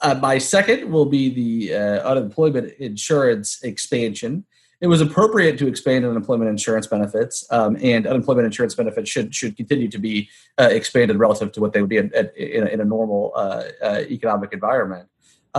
uh, 0.00 0.14
my 0.16 0.38
second 0.38 0.90
will 0.90 1.06
be 1.06 1.32
the 1.32 1.74
uh, 1.74 2.08
unemployment 2.08 2.72
insurance 2.78 3.62
expansion. 3.62 4.44
It 4.80 4.88
was 4.88 5.00
appropriate 5.00 5.58
to 5.58 5.68
expand 5.68 6.04
unemployment 6.04 6.50
insurance 6.50 6.88
benefits, 6.88 7.46
um, 7.50 7.76
and 7.80 8.04
unemployment 8.06 8.46
insurance 8.46 8.74
benefits 8.74 9.08
should 9.08 9.34
should 9.34 9.56
continue 9.56 9.88
to 9.88 9.98
be 9.98 10.28
uh, 10.58 10.68
expanded 10.70 11.18
relative 11.18 11.52
to 11.52 11.60
what 11.60 11.72
they 11.72 11.80
would 11.80 11.90
be 11.90 11.98
in, 11.98 12.12
in, 12.14 12.66
a, 12.66 12.66
in 12.66 12.80
a, 12.80 12.84
normal 12.84 13.32
uh, 13.36 13.62
uh, 13.82 14.02
economic 14.10 14.52
environment. 14.52 15.08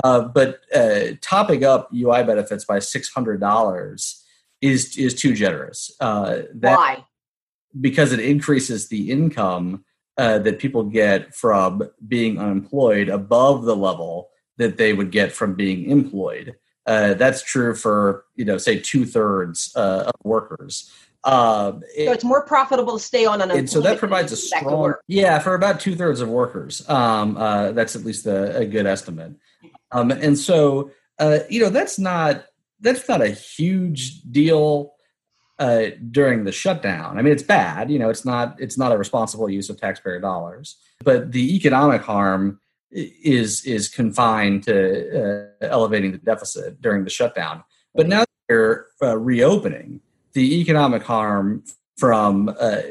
But 0.02 0.60
topping 1.22 1.64
up 1.64 1.90
UI 1.94 2.24
benefits 2.24 2.66
by 2.66 2.80
six 2.80 3.10
hundred 3.10 3.40
dollars 3.40 4.26
is 4.62 4.98
is 4.98 5.14
too 5.14 5.34
generous. 5.34 5.96
That, 6.00 6.48
Why? 6.78 7.06
Because 7.80 8.14
it 8.14 8.20
increases 8.20 8.90
the 8.90 9.12
income 9.12 9.84
that 10.18 10.60
people 10.60 10.84
get 10.84 11.34
from 11.34 11.90
being 12.08 12.38
unemployed 12.38 13.10
above 13.10 13.64
the 13.66 13.76
level 13.76 14.30
that 14.58 14.78
they 14.78 14.94
would 14.94 15.12
get 15.12 15.32
from 15.32 15.56
being 15.56 15.90
employed. 15.90 16.56
Uh, 16.86 17.14
that's 17.14 17.42
true 17.44 17.74
for 17.74 18.26
you 18.36 18.44
know 18.44 18.58
say 18.58 18.78
two 18.78 19.06
thirds 19.06 19.72
uh, 19.76 20.04
of 20.08 20.14
workers. 20.24 20.92
Uh, 21.24 21.72
so 21.72 22.12
it's 22.12 22.26
more 22.26 22.46
profitable 22.46 22.98
to 22.98 23.04
stay 23.04 23.26
on 23.26 23.36
unemployment. 23.36 23.60
And 23.60 23.70
so 23.70 23.80
that 23.80 23.98
provides 23.98 24.34
a 24.34 24.36
strong, 24.36 24.96
yeah, 25.08 25.40
for 25.40 25.54
about 25.54 25.80
two 25.80 25.96
thirds 25.96 26.20
of 26.20 26.28
workers. 26.28 26.88
Um, 26.90 27.38
uh, 27.38 27.72
that's 27.72 27.96
at 27.96 28.04
least 28.04 28.26
a, 28.26 28.58
a 28.58 28.66
good 28.66 28.86
estimate. 28.86 29.34
Um, 29.94 30.12
and 30.12 30.38
so 30.38 30.92
uh, 31.20 31.40
you 31.50 31.62
know 31.62 31.70
that's 31.70 31.98
not 31.98 32.46
that's 32.82 33.08
not 33.08 33.22
a 33.22 33.30
huge 33.30 34.22
deal 34.24 34.93
uh, 35.64 35.92
during 36.12 36.44
the 36.44 36.52
shutdown. 36.52 37.18
I 37.18 37.22
mean, 37.22 37.32
it's 37.32 37.44
bad. 37.44 37.90
You 37.90 37.98
know, 37.98 38.10
it's 38.10 38.26
not 38.26 38.60
it's 38.60 38.78
not 38.78 38.92
a 38.92 38.98
responsible 38.98 39.50
use 39.50 39.70
of 39.70 39.80
taxpayer 39.80 40.20
dollars, 40.20 40.76
but 41.02 41.32
the 41.32 41.56
economic 41.56 42.02
harm 42.02 42.60
is 42.92 43.64
is 43.64 43.88
confined 43.88 44.64
to 44.64 44.76
uh, 45.62 45.66
elevating 45.66 46.12
the 46.12 46.18
deficit 46.18 46.82
during 46.82 47.06
the 47.06 47.10
shutdown. 47.10 47.64
But 47.96 48.08
now 48.10 48.26
they're 48.50 48.88
uh, 49.02 49.18
reopening, 49.18 50.02
the 50.34 50.60
economic 50.60 51.04
harm 51.04 51.64
from 51.98 52.54
uh, 52.60 52.82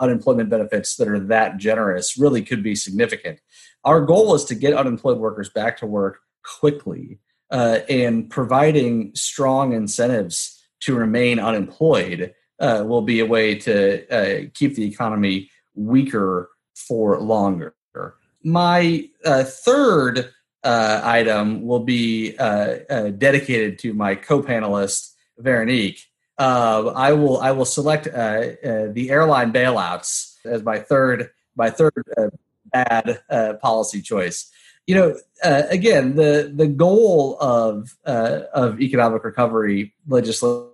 unemployment 0.00 0.48
benefits 0.48 0.96
that 0.96 1.08
are 1.08 1.20
that 1.20 1.58
generous 1.58 2.16
really 2.16 2.40
could 2.40 2.62
be 2.62 2.74
significant. 2.74 3.40
Our 3.84 4.00
goal 4.00 4.34
is 4.34 4.44
to 4.46 4.54
get 4.54 4.72
unemployed 4.72 5.18
workers 5.18 5.50
back 5.50 5.76
to 5.78 5.86
work 5.86 6.20
quickly, 6.60 7.18
uh, 7.50 7.80
and 7.90 8.30
providing 8.30 9.14
strong 9.14 9.74
incentives 9.74 10.51
to 10.82 10.94
remain 10.94 11.38
unemployed 11.38 12.34
uh, 12.60 12.84
will 12.86 13.02
be 13.02 13.20
a 13.20 13.26
way 13.26 13.54
to 13.54 14.06
uh, 14.08 14.48
keep 14.54 14.74
the 14.74 14.86
economy 14.86 15.50
weaker 15.74 16.50
for 16.74 17.20
longer 17.20 17.74
my 18.44 19.08
uh, 19.24 19.44
third 19.44 20.30
uh, 20.64 21.00
item 21.02 21.66
will 21.66 21.80
be 21.80 22.36
uh, 22.38 22.76
uh 22.88 23.10
dedicated 23.10 23.78
to 23.80 23.94
my 23.94 24.14
co-panelist 24.14 25.12
Veronique. 25.38 26.00
Uh, 26.38 26.92
I 26.94 27.12
will 27.12 27.40
I 27.40 27.50
will 27.52 27.64
select 27.64 28.06
uh, 28.06 28.40
the 28.62 29.08
airline 29.10 29.52
bailouts 29.52 30.36
as 30.44 30.62
my 30.62 30.78
third 30.78 31.30
my 31.56 31.70
third 31.70 31.92
bad 32.66 33.20
policy 33.60 34.02
choice. 34.02 34.50
You 34.86 34.94
know, 34.94 35.16
again, 35.42 36.16
the 36.16 36.52
the 36.54 36.66
goal 36.66 37.38
of 37.40 37.96
of 38.04 38.80
economic 38.80 39.24
recovery 39.24 39.94
legislation 40.06 40.71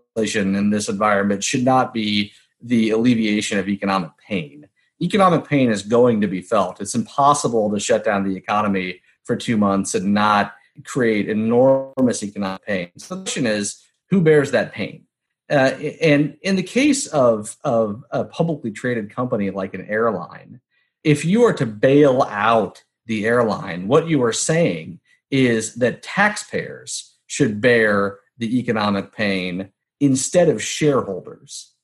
in 0.57 0.71
this 0.71 0.89
environment 0.89 1.45
should 1.45 1.65
not 1.65 1.93
be 1.93 2.33
the 2.61 2.91
alleviation 2.91 3.59
of 3.59 3.69
economic 3.69 4.11
pain 4.19 4.69
economic 5.01 5.47
pain 5.47 5.71
is 5.71 5.83
going 5.83 6.21
to 6.21 6.27
be 6.27 6.43
felt. 6.43 6.81
It's 6.81 6.95
impossible 6.95 7.71
to 7.71 7.81
shut 7.81 8.05
down 8.05 8.25
the 8.25 8.37
economy 8.37 9.01
for 9.25 9.37
two 9.37 9.57
months 9.57 9.95
and 9.95 10.13
not 10.13 10.55
create 10.85 11.29
enormous 11.29 12.23
economic 12.23 12.65
pain. 12.65 12.91
So 12.97 13.15
the 13.15 13.23
question 13.23 13.47
is, 13.47 13.83
who 14.11 14.21
bears 14.21 14.51
that 14.53 14.73
pain? 14.73 15.05
Uh, 15.51 15.73
and 16.01 16.37
in 16.43 16.57
the 16.57 16.63
case 16.63 17.07
of, 17.09 17.57
of 17.65 18.05
a 18.11 18.25
publicly 18.25 18.71
traded 18.71 19.15
company 19.15 19.51
like 19.51 19.75
an 19.75 19.87
airline, 19.87 20.61
if 21.05 21.25
you 21.25 21.45
are 21.45 21.55
to 21.55 21.67
bail 21.67 22.23
out 22.23 22.83
the 23.07 23.27
airline, 23.27 23.89
what 23.89 24.09
you 24.09 24.23
are 24.23 24.33
saying 24.33 25.01
is 25.31 25.77
that 25.77 26.03
taxpayers 26.03 27.17
should 27.27 27.61
bear 27.61 28.19
the 28.37 28.59
economic 28.59 29.13
pain 29.13 29.71
instead 30.01 30.49
of 30.49 30.63
shareholders. 30.63 31.75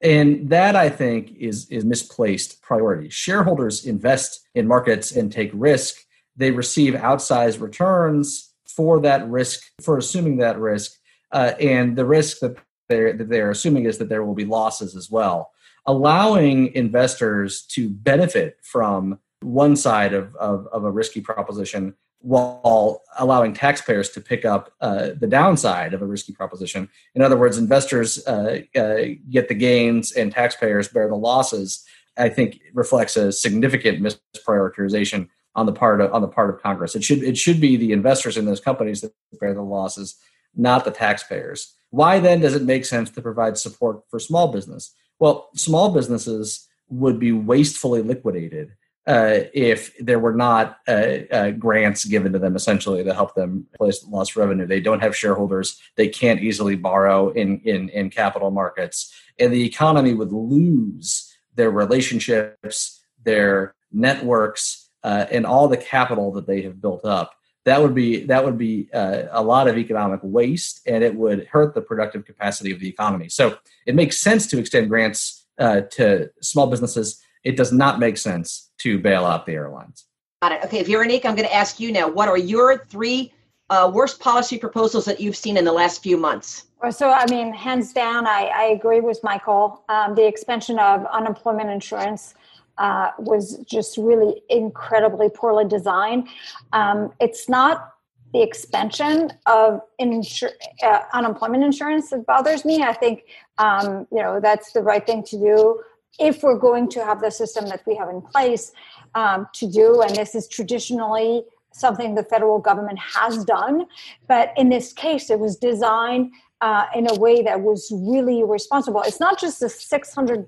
And 0.00 0.50
that 0.50 0.74
I 0.74 0.88
think 0.88 1.32
is 1.38 1.68
is 1.70 1.84
misplaced 1.84 2.60
priority. 2.60 3.08
Shareholders 3.08 3.86
invest 3.86 4.40
in 4.54 4.66
markets 4.66 5.12
and 5.12 5.30
take 5.30 5.50
risk. 5.54 5.96
They 6.36 6.50
receive 6.50 6.94
outsized 6.94 7.60
returns 7.60 8.52
for 8.66 9.00
that 9.00 9.28
risk, 9.28 9.62
for 9.80 9.98
assuming 9.98 10.38
that 10.38 10.58
risk, 10.58 10.92
uh, 11.30 11.52
and 11.60 11.96
the 11.96 12.04
risk 12.04 12.40
that 12.40 12.56
they're 12.88 13.12
that 13.12 13.28
they're 13.28 13.50
assuming 13.50 13.84
is 13.84 13.98
that 13.98 14.08
there 14.08 14.24
will 14.24 14.34
be 14.34 14.44
losses 14.44 14.96
as 14.96 15.08
well. 15.10 15.52
Allowing 15.86 16.74
investors 16.74 17.62
to 17.74 17.88
benefit 17.88 18.56
from 18.62 19.18
one 19.40 19.76
side 19.76 20.14
of, 20.14 20.34
of, 20.36 20.68
of 20.68 20.84
a 20.84 20.90
risky 20.90 21.20
proposition 21.20 21.94
while 22.22 23.02
allowing 23.18 23.52
taxpayers 23.52 24.08
to 24.10 24.20
pick 24.20 24.44
up 24.44 24.72
uh, 24.80 25.10
the 25.18 25.26
downside 25.26 25.92
of 25.92 26.02
a 26.02 26.06
risky 26.06 26.32
proposition. 26.32 26.88
In 27.14 27.22
other 27.22 27.36
words, 27.36 27.58
investors 27.58 28.24
uh, 28.26 28.60
uh, 28.76 28.96
get 29.28 29.48
the 29.48 29.54
gains 29.54 30.12
and 30.12 30.32
taxpayers 30.32 30.88
bear 30.88 31.08
the 31.08 31.16
losses. 31.16 31.84
I 32.16 32.28
think 32.28 32.60
reflects 32.74 33.16
a 33.16 33.32
significant 33.32 34.00
misprioritization 34.00 35.28
on 35.54 35.66
the 35.66 35.72
part 35.72 36.00
of 36.00 36.14
on 36.14 36.22
the 36.22 36.28
part 36.28 36.54
of 36.54 36.62
Congress. 36.62 36.94
It 36.94 37.04
should 37.04 37.22
it 37.22 37.36
should 37.36 37.60
be 37.60 37.76
the 37.76 37.92
investors 37.92 38.36
in 38.36 38.44
those 38.44 38.60
companies 38.60 39.00
that 39.00 39.12
bear 39.40 39.52
the 39.52 39.62
losses, 39.62 40.16
not 40.54 40.84
the 40.84 40.90
taxpayers. 40.90 41.74
Why 41.90 42.20
then 42.20 42.40
does 42.40 42.54
it 42.54 42.62
make 42.62 42.86
sense 42.86 43.10
to 43.10 43.20
provide 43.20 43.58
support 43.58 44.02
for 44.08 44.18
small 44.18 44.52
business? 44.52 44.94
Well, 45.18 45.50
small 45.54 45.92
businesses 45.92 46.68
would 46.88 47.18
be 47.18 47.32
wastefully 47.32 48.02
liquidated 48.02 48.72
uh, 49.06 49.40
if 49.52 49.96
there 49.98 50.18
were 50.18 50.34
not 50.34 50.78
uh, 50.86 51.18
uh, 51.30 51.50
grants 51.50 52.04
given 52.04 52.32
to 52.32 52.38
them 52.38 52.54
essentially 52.54 53.02
to 53.02 53.12
help 53.14 53.34
them 53.34 53.66
replace 53.74 54.04
lost 54.06 54.36
revenue. 54.36 54.66
They 54.66 54.80
don't 54.80 55.00
have 55.00 55.16
shareholders. 55.16 55.80
They 55.96 56.08
can't 56.08 56.40
easily 56.40 56.76
borrow 56.76 57.30
in, 57.30 57.60
in, 57.64 57.88
in 57.88 58.10
capital 58.10 58.50
markets. 58.50 59.12
And 59.38 59.52
the 59.52 59.64
economy 59.64 60.14
would 60.14 60.32
lose 60.32 61.34
their 61.54 61.70
relationships, 61.70 63.04
their 63.24 63.74
networks, 63.90 64.88
uh, 65.02 65.26
and 65.30 65.44
all 65.46 65.66
the 65.66 65.76
capital 65.76 66.32
that 66.32 66.46
they 66.46 66.62
have 66.62 66.80
built 66.80 67.04
up. 67.04 67.34
That 67.64 67.80
would 67.80 67.94
be 67.94 68.24
that 68.24 68.44
would 68.44 68.58
be 68.58 68.88
uh, 68.92 69.24
a 69.30 69.42
lot 69.42 69.68
of 69.68 69.78
economic 69.78 70.18
waste, 70.22 70.80
and 70.86 71.04
it 71.04 71.14
would 71.14 71.46
hurt 71.46 71.74
the 71.74 71.80
productive 71.80 72.24
capacity 72.24 72.72
of 72.72 72.80
the 72.80 72.88
economy. 72.88 73.28
So 73.28 73.56
it 73.86 73.94
makes 73.94 74.18
sense 74.18 74.48
to 74.48 74.58
extend 74.58 74.88
grants 74.88 75.46
uh, 75.58 75.82
to 75.92 76.30
small 76.40 76.66
businesses 76.66 77.21
it 77.44 77.56
does 77.56 77.72
not 77.72 77.98
make 77.98 78.16
sense 78.16 78.70
to 78.78 78.98
bail 78.98 79.24
out 79.24 79.46
the 79.46 79.52
airlines. 79.52 80.06
Got 80.42 80.52
it. 80.52 80.64
Okay, 80.64 80.78
if 80.78 80.88
you're 80.88 81.00
Veronique, 81.00 81.24
I'm 81.24 81.34
going 81.34 81.48
to 81.48 81.54
ask 81.54 81.78
you 81.78 81.92
now. 81.92 82.08
What 82.08 82.28
are 82.28 82.38
your 82.38 82.84
three 82.86 83.32
uh, 83.70 83.90
worst 83.92 84.20
policy 84.20 84.58
proposals 84.58 85.04
that 85.04 85.20
you've 85.20 85.36
seen 85.36 85.56
in 85.56 85.64
the 85.64 85.72
last 85.72 86.02
few 86.02 86.16
months? 86.16 86.66
So, 86.90 87.10
I 87.10 87.24
mean, 87.30 87.52
hands 87.52 87.92
down, 87.92 88.26
I, 88.26 88.50
I 88.52 88.62
agree 88.64 89.00
with 89.00 89.20
Michael. 89.22 89.84
Um, 89.88 90.16
the 90.16 90.26
expansion 90.26 90.80
of 90.80 91.06
unemployment 91.06 91.70
insurance 91.70 92.34
uh, 92.78 93.10
was 93.18 93.58
just 93.58 93.96
really 93.96 94.42
incredibly 94.48 95.28
poorly 95.28 95.64
designed. 95.64 96.26
Um, 96.72 97.12
it's 97.20 97.48
not 97.48 97.92
the 98.32 98.42
expansion 98.42 99.30
of 99.46 99.80
insur- 100.00 100.54
uh, 100.82 101.00
unemployment 101.12 101.62
insurance 101.62 102.10
that 102.10 102.26
bothers 102.26 102.64
me. 102.64 102.82
I 102.82 102.94
think 102.94 103.24
um, 103.58 104.06
you 104.10 104.22
know 104.22 104.40
that's 104.40 104.72
the 104.72 104.82
right 104.82 105.06
thing 105.06 105.22
to 105.24 105.38
do 105.38 105.82
if 106.18 106.42
we're 106.42 106.58
going 106.58 106.88
to 106.90 107.04
have 107.04 107.20
the 107.20 107.30
system 107.30 107.66
that 107.66 107.82
we 107.86 107.96
have 107.96 108.08
in 108.08 108.20
place 108.20 108.72
um, 109.14 109.46
to 109.54 109.66
do, 109.66 110.02
and 110.02 110.14
this 110.14 110.34
is 110.34 110.48
traditionally 110.48 111.44
something 111.72 112.14
the 112.14 112.24
federal 112.24 112.58
government 112.58 112.98
has 112.98 113.44
done, 113.44 113.86
but 114.28 114.52
in 114.56 114.68
this 114.68 114.92
case, 114.92 115.30
it 115.30 115.38
was 115.38 115.56
designed 115.56 116.30
uh, 116.60 116.84
in 116.94 117.10
a 117.10 117.14
way 117.14 117.42
that 117.42 117.60
was 117.60 117.90
really 117.92 118.44
responsible. 118.44 119.02
It's 119.02 119.20
not 119.20 119.40
just 119.40 119.60
the 119.60 119.68
six 119.68 120.14
hundred 120.14 120.46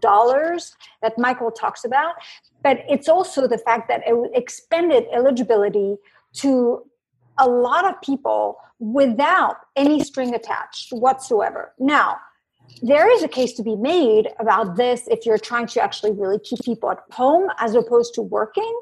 dollars 0.00 0.74
that 1.02 1.16
Michael 1.18 1.50
talks 1.50 1.84
about, 1.84 2.14
but 2.62 2.84
it's 2.88 3.08
also 3.08 3.46
the 3.46 3.58
fact 3.58 3.88
that 3.88 4.02
it 4.06 4.30
expanded 4.34 5.04
eligibility 5.12 5.96
to 6.34 6.82
a 7.38 7.48
lot 7.48 7.86
of 7.86 8.00
people 8.02 8.58
without 8.78 9.56
any 9.76 10.02
string 10.02 10.34
attached 10.34 10.90
whatsoever. 10.92 11.72
Now, 11.78 12.16
there 12.82 13.10
is 13.10 13.22
a 13.22 13.28
case 13.28 13.52
to 13.54 13.62
be 13.62 13.76
made 13.76 14.28
about 14.38 14.76
this 14.76 15.06
if 15.08 15.24
you're 15.24 15.38
trying 15.38 15.66
to 15.66 15.82
actually 15.82 16.12
really 16.12 16.38
keep 16.38 16.58
people 16.64 16.90
at 16.90 16.98
home 17.10 17.48
as 17.58 17.74
opposed 17.74 18.14
to 18.14 18.22
working 18.22 18.80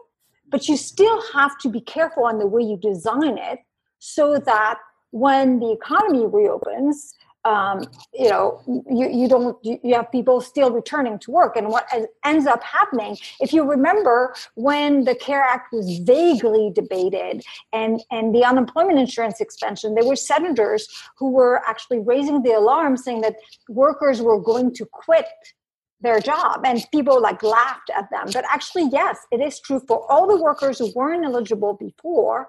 but 0.53 0.69
you 0.69 0.77
still 0.77 1.21
have 1.33 1.59
to 1.59 1.69
be 1.69 1.81
careful 1.81 2.25
on 2.25 2.39
the 2.39 2.47
way 2.47 2.63
you 2.63 2.77
design 2.77 3.39
it 3.39 3.59
so 3.99 4.39
that 4.39 4.79
when 5.13 5.59
the 5.61 5.71
economy 5.71 6.27
reopens, 6.27 7.15
um, 7.45 7.85
you 8.15 8.29
know, 8.29 8.63
you, 8.91 9.09
you 9.11 9.29
don't, 9.29 9.57
you 9.63 9.95
have 9.95 10.11
people 10.13 10.41
still 10.41 10.71
returning 10.71 11.19
to 11.21 11.31
work. 11.31 11.57
And 11.57 11.69
what 11.69 11.89
ends 12.25 12.47
up 12.47 12.63
happening, 12.63 13.17
if 13.41 13.53
you 13.53 13.65
remember 13.65 14.35
when 14.55 15.05
the 15.05 15.15
CARE 15.15 15.43
Act 15.43 15.73
was 15.73 15.99
vaguely 15.99 16.71
debated 16.75 17.43
and, 17.73 18.03
and 18.11 18.35
the 18.35 18.45
unemployment 18.45 18.99
insurance 18.99 19.41
expansion, 19.41 19.95
there 19.95 20.05
were 20.05 20.17
senators 20.17 20.87
who 21.19 21.31
were 21.31 21.63
actually 21.67 21.99
raising 21.99 22.43
the 22.43 22.53
alarm 22.53 22.97
saying 22.97 23.23
that 23.23 23.37
workers 23.69 24.23
were 24.23 24.41
going 24.41 24.73
to 24.75 24.87
quit 24.87 25.27
their 26.01 26.21
job 26.21 26.63
and 26.65 26.85
people 26.93 27.23
like 27.23 27.45
laughed 27.45 27.89
at 27.97 28.11
them 28.11 28.27
but 28.33 28.45
actually 28.51 28.89
yes 28.91 29.19
it 29.31 29.41
is 29.41 29.61
true 29.61 29.81
for 29.87 30.11
all 30.11 30.27
the 30.27 30.37
workers 30.37 30.81
who 30.81 30.91
weren't 30.97 31.25
eligible 31.25 31.75
before 31.75 32.49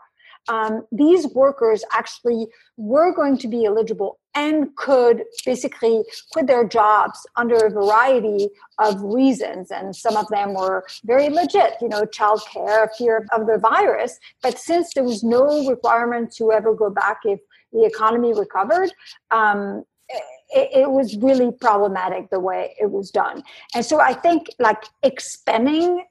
um, 0.49 0.85
these 0.91 1.27
workers 1.27 1.83
actually 1.93 2.47
were 2.77 3.13
going 3.13 3.37
to 3.37 3.47
be 3.47 3.65
eligible 3.65 4.19
and 4.35 4.75
could 4.75 5.23
basically 5.45 6.03
quit 6.31 6.47
their 6.47 6.67
jobs 6.67 7.25
under 7.35 7.55
a 7.55 7.69
variety 7.69 8.49
of 8.79 9.01
reasons. 9.01 9.71
And 9.71 9.95
some 9.95 10.17
of 10.17 10.27
them 10.29 10.53
were 10.53 10.85
very 11.03 11.29
legit, 11.29 11.75
you 11.81 11.89
know, 11.89 12.03
childcare, 12.03 12.89
fear 12.97 13.27
of 13.31 13.47
the 13.47 13.57
virus. 13.57 14.19
But 14.41 14.57
since 14.57 14.93
there 14.93 15.03
was 15.03 15.23
no 15.23 15.67
requirement 15.69 16.33
to 16.37 16.51
ever 16.51 16.73
go 16.73 16.89
back 16.89 17.19
if 17.25 17.39
the 17.71 17.85
economy 17.85 18.33
recovered, 18.33 18.91
um, 19.31 19.83
it, 20.49 20.69
it, 20.81 20.89
was 20.91 21.17
really 21.17 21.51
problematic 21.51 22.29
the 22.29 22.39
way 22.39 22.75
it 22.79 22.91
was 22.91 23.09
done. 23.09 23.41
And 23.73 23.83
so 23.83 23.99
I 23.99 24.13
think 24.13 24.47
like 24.59 24.83
expanding 25.01 26.03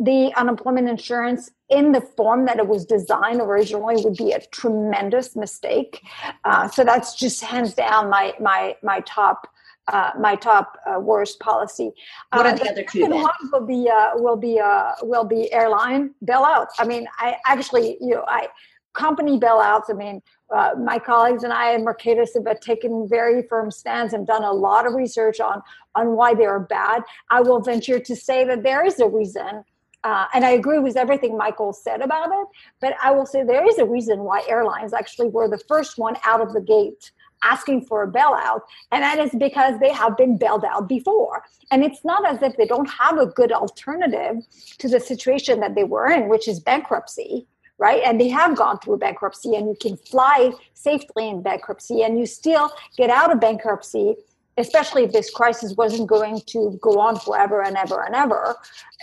the 0.00 0.32
unemployment 0.36 0.88
insurance 0.88 1.50
in 1.68 1.92
the 1.92 2.00
form 2.00 2.46
that 2.46 2.58
it 2.58 2.66
was 2.66 2.86
designed 2.86 3.40
originally 3.40 4.02
would 4.02 4.16
be 4.16 4.32
a 4.32 4.40
tremendous 4.46 5.36
mistake. 5.36 6.02
Uh, 6.44 6.68
so 6.68 6.82
that's 6.82 7.14
just 7.14 7.44
hands 7.44 7.74
down 7.74 8.08
my 8.08 8.34
my 8.40 8.74
my 8.82 9.00
top 9.00 9.46
uh, 9.88 10.12
my 10.18 10.34
top 10.36 10.78
uh, 10.86 10.98
worst 10.98 11.38
policy. 11.38 11.92
What 12.32 12.46
are 12.46 12.50
uh, 12.50 12.52
the, 12.54 12.64
the 12.64 12.70
other 12.70 12.84
two? 12.84 13.00
Then? 13.00 13.10
One 13.10 13.30
will 13.52 13.66
be 13.66 13.90
uh, 13.90 14.12
will 14.14 14.36
be 14.36 14.58
uh, 14.58 14.92
will 15.02 15.24
be 15.24 15.52
airline 15.52 16.14
bailouts. 16.24 16.72
I 16.78 16.86
mean, 16.86 17.06
I 17.18 17.36
actually 17.44 17.98
you 18.00 18.14
know 18.14 18.24
I 18.26 18.48
company 18.94 19.38
bailouts. 19.38 19.90
I 19.90 19.92
mean, 19.92 20.22
uh, 20.54 20.72
my 20.78 20.98
colleagues 20.98 21.44
and 21.44 21.52
I 21.52 21.72
and 21.72 21.86
Mercatus 21.86 22.30
have 22.34 22.60
taken 22.60 23.06
very 23.06 23.42
firm 23.42 23.70
stands 23.70 24.14
and 24.14 24.26
done 24.26 24.44
a 24.44 24.52
lot 24.52 24.86
of 24.86 24.94
research 24.94 25.40
on 25.40 25.62
on 25.94 26.12
why 26.12 26.32
they 26.34 26.46
are 26.46 26.60
bad. 26.60 27.02
I 27.28 27.42
will 27.42 27.60
venture 27.60 28.00
to 28.00 28.16
say 28.16 28.44
that 28.44 28.62
there 28.62 28.84
is 28.84 28.98
a 28.98 29.06
reason 29.08 29.64
uh, 30.04 30.26
and 30.32 30.44
I 30.44 30.50
agree 30.50 30.78
with 30.78 30.96
everything 30.96 31.36
Michael 31.36 31.72
said 31.72 32.00
about 32.00 32.30
it, 32.32 32.48
but 32.80 32.94
I 33.02 33.10
will 33.10 33.26
say 33.26 33.42
there 33.42 33.68
is 33.68 33.78
a 33.78 33.84
reason 33.84 34.20
why 34.20 34.42
airlines 34.48 34.92
actually 34.92 35.28
were 35.28 35.48
the 35.48 35.62
first 35.68 35.98
one 35.98 36.16
out 36.24 36.40
of 36.40 36.52
the 36.52 36.60
gate 36.60 37.10
asking 37.42 37.86
for 37.86 38.02
a 38.02 38.10
bailout, 38.10 38.60
and 38.92 39.02
that 39.02 39.18
is 39.18 39.30
because 39.38 39.78
they 39.80 39.92
have 39.92 40.16
been 40.16 40.36
bailed 40.36 40.64
out 40.64 40.88
before. 40.88 41.44
And 41.70 41.82
it's 41.82 42.04
not 42.04 42.26
as 42.26 42.42
if 42.42 42.56
they 42.56 42.66
don't 42.66 42.88
have 42.90 43.18
a 43.18 43.26
good 43.26 43.52
alternative 43.52 44.36
to 44.78 44.88
the 44.88 45.00
situation 45.00 45.60
that 45.60 45.74
they 45.74 45.84
were 45.84 46.10
in, 46.10 46.28
which 46.28 46.48
is 46.48 46.60
bankruptcy. 46.60 47.46
Right. 47.78 48.02
And 48.04 48.20
they 48.20 48.28
have 48.28 48.58
gone 48.58 48.78
through 48.78 48.98
bankruptcy, 48.98 49.54
and 49.54 49.66
you 49.66 49.76
can 49.80 49.96
fly 49.96 50.52
safely 50.74 51.30
in 51.30 51.40
bankruptcy, 51.40 52.02
and 52.02 52.18
you 52.18 52.26
still 52.26 52.70
get 52.98 53.08
out 53.08 53.32
of 53.32 53.40
bankruptcy 53.40 54.16
especially 54.58 55.04
if 55.04 55.12
this 55.12 55.30
crisis 55.30 55.74
wasn't 55.76 56.08
going 56.08 56.40
to 56.46 56.78
go 56.82 56.98
on 56.98 57.18
forever 57.18 57.62
and 57.62 57.76
ever 57.76 58.04
and 58.04 58.14
ever, 58.14 58.56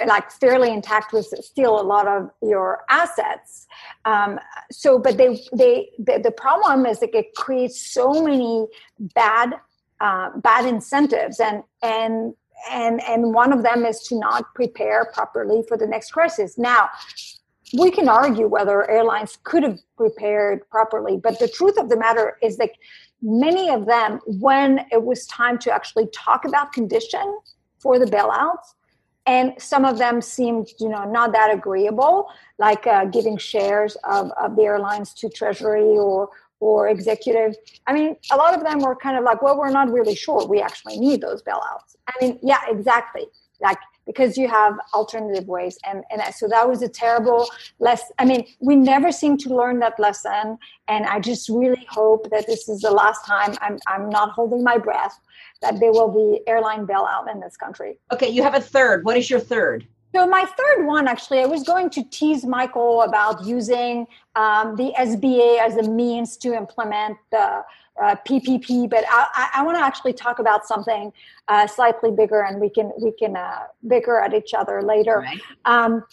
like 0.05 0.29
fairly 0.31 0.71
intact 0.71 1.13
with 1.13 1.25
still 1.41 1.79
a 1.79 1.83
lot 1.83 2.07
of 2.07 2.29
your 2.41 2.83
assets. 2.89 3.67
Um, 4.05 4.39
so, 4.71 4.99
but 4.99 5.17
they, 5.17 5.41
they, 5.53 5.89
the, 5.97 6.19
the 6.23 6.31
problem 6.31 6.85
is 6.85 6.99
that 6.99 7.13
it 7.15 7.33
creates 7.35 7.93
so 7.93 8.23
many 8.23 8.67
bad, 9.15 9.53
uh, 9.99 10.37
bad 10.37 10.65
incentives, 10.65 11.39
and 11.39 11.63
and 11.81 12.33
and 12.71 13.01
and 13.07 13.33
one 13.33 13.53
of 13.53 13.63
them 13.63 13.85
is 13.85 14.01
to 14.03 14.19
not 14.19 14.53
prepare 14.55 15.11
properly 15.13 15.63
for 15.67 15.77
the 15.77 15.87
next 15.87 16.11
crisis. 16.11 16.57
Now, 16.57 16.89
we 17.77 17.91
can 17.91 18.07
argue 18.07 18.47
whether 18.47 18.89
airlines 18.89 19.37
could 19.43 19.63
have 19.63 19.79
prepared 19.95 20.69
properly, 20.69 21.17
but 21.17 21.39
the 21.39 21.47
truth 21.47 21.77
of 21.77 21.89
the 21.89 21.97
matter 21.97 22.37
is 22.41 22.57
that 22.57 22.71
many 23.21 23.69
of 23.69 23.85
them, 23.85 24.19
when 24.25 24.85
it 24.91 25.03
was 25.03 25.25
time 25.27 25.57
to 25.59 25.71
actually 25.71 26.07
talk 26.13 26.45
about 26.45 26.73
condition 26.73 27.39
for 27.79 27.99
the 27.99 28.05
bailouts, 28.05 28.75
and 29.25 29.53
some 29.59 29.83
of 29.83 29.97
them 29.97 30.21
seemed, 30.21 30.69
you 30.79 30.87
know, 30.87 31.03
not 31.03 31.33
that 31.33 31.53
agreeable, 31.53 32.29
like 32.59 32.87
uh, 32.87 33.05
giving 33.05 33.37
shares 33.37 33.97
of, 34.05 34.31
of 34.31 34.55
the 34.55 34.63
airlines 34.63 35.13
to 35.15 35.29
Treasury 35.29 35.97
or 35.97 36.29
or 36.59 36.89
executive. 36.89 37.55
I 37.85 37.93
mean, 37.93 38.15
a 38.31 38.35
lot 38.35 38.55
of 38.55 38.63
them 38.63 38.79
were 38.79 38.95
kind 38.95 39.15
of 39.15 39.23
like, 39.23 39.43
well, 39.43 39.59
we're 39.59 39.69
not 39.69 39.91
really 39.91 40.15
sure 40.15 40.47
we 40.47 40.59
actually 40.59 40.97
need 40.99 41.21
those 41.21 41.43
bailouts. 41.43 41.95
I 42.07 42.13
mean, 42.19 42.39
yeah, 42.41 42.61
exactly. 42.67 43.27
Like 43.61 43.77
because 44.07 44.37
you 44.37 44.47
have 44.47 44.73
alternative 44.93 45.47
ways. 45.47 45.77
And 45.85 46.03
and 46.09 46.21
so 46.33 46.47
that 46.47 46.67
was 46.67 46.81
a 46.81 46.89
terrible 46.89 47.47
lesson 47.79 48.07
i 48.19 48.25
mean 48.25 48.45
we 48.59 48.75
never 48.75 49.11
seem 49.11 49.37
to 49.37 49.49
learn 49.55 49.79
that 49.79 49.99
lesson. 49.99 50.57
And 50.87 51.05
i 51.05 51.19
just 51.19 51.49
really 51.49 51.85
hope 51.89 52.29
that 52.31 52.47
this 52.47 52.67
is 52.69 52.81
the 52.81 52.91
last 52.91 53.25
time 53.25 53.55
i'm 53.61 53.77
i'm 53.87 54.09
not 54.09 54.31
holding 54.31 54.63
my 54.63 54.77
breath 54.77 55.19
that 55.61 55.79
there 55.79 55.91
will 55.91 56.11
be 56.21 56.41
airline 56.47 56.85
bailout 56.87 57.31
in 57.31 57.39
this 57.39 57.55
country. 57.57 57.99
Okay 58.11 58.29
you 58.29 58.41
have 58.43 58.55
a 58.55 58.61
third. 58.61 59.05
What 59.05 59.17
is 59.17 59.29
your 59.29 59.39
third? 59.39 59.87
So 60.15 60.25
my 60.25 60.45
third 60.57 60.87
one, 60.87 61.07
actually, 61.07 61.41
I 61.41 61.45
was 61.45 61.63
going 61.63 61.89
to 61.91 62.03
tease 62.09 62.45
Michael 62.45 63.01
about 63.01 63.45
using 63.45 64.07
um, 64.35 64.75
the 64.75 64.93
SBA 64.97 65.59
as 65.59 65.75
a 65.75 65.83
means 65.83 66.37
to 66.37 66.53
implement 66.55 67.17
the 67.29 67.63
uh, 68.01 68.15
PPP, 68.27 68.89
but 68.89 69.03
I, 69.09 69.49
I 69.55 69.63
want 69.63 69.77
to 69.77 69.83
actually 69.83 70.13
talk 70.13 70.39
about 70.39 70.67
something 70.67 71.11
uh, 71.47 71.67
slightly 71.67 72.11
bigger, 72.11 72.41
and 72.41 72.59
we 72.59 72.69
can 72.69 72.91
we 73.01 73.11
can 73.11 73.35
uh, 73.35 73.63
bicker 73.87 74.19
at 74.19 74.33
each 74.33 74.53
other 74.53 74.81
later. 74.81 75.19
Right. 75.19 75.41
Um, 75.65 76.03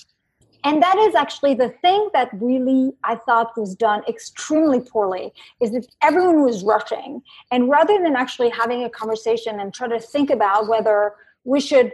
and 0.64 0.83
that 0.83 0.97
is 0.97 1.14
actually 1.14 1.53
the 1.53 1.68
thing 1.68 2.09
that 2.14 2.31
really 2.33 2.94
I 3.05 3.16
thought 3.16 3.57
was 3.57 3.75
done 3.75 4.03
extremely 4.09 4.81
poorly 4.81 5.33
is 5.61 5.73
that 5.73 5.87
everyone 6.03 6.42
was 6.42 6.64
rushing, 6.64 7.23
and 7.51 7.68
rather 7.68 8.03
than 8.03 8.16
actually 8.16 8.51
having 8.51 8.85
a 8.85 8.90
conversation 8.90 9.61
and 9.61 9.73
try 9.75 9.88
to 9.88 10.01
think 10.01 10.31
about 10.31 10.68
whether 10.68 11.14
we 11.44 11.61
should 11.61 11.92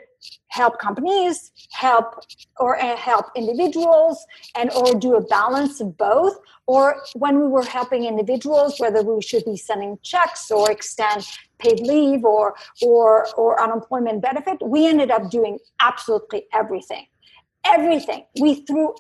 help 0.48 0.78
companies 0.78 1.52
help 1.70 2.24
or 2.58 2.80
uh, 2.82 2.96
help 2.96 3.26
individuals 3.36 4.24
and 4.56 4.70
or 4.72 4.94
do 4.94 5.14
a 5.14 5.20
balance 5.26 5.80
of 5.80 5.96
both 5.96 6.36
or 6.66 7.02
when 7.14 7.40
we 7.40 7.46
were 7.46 7.64
helping 7.64 8.04
individuals 8.04 8.78
whether 8.78 9.02
we 9.02 9.22
should 9.22 9.44
be 9.44 9.56
sending 9.56 9.98
checks 10.02 10.50
or 10.50 10.70
extend 10.70 11.26
paid 11.58 11.80
leave 11.80 12.24
or 12.24 12.54
or 12.82 13.28
or 13.36 13.62
unemployment 13.62 14.20
benefit 14.22 14.56
we 14.62 14.86
ended 14.86 15.10
up 15.10 15.30
doing 15.30 15.58
absolutely 15.80 16.44
everything. 16.52 17.06
Everything. 17.64 18.24
We 18.40 18.64
threw 18.66 18.94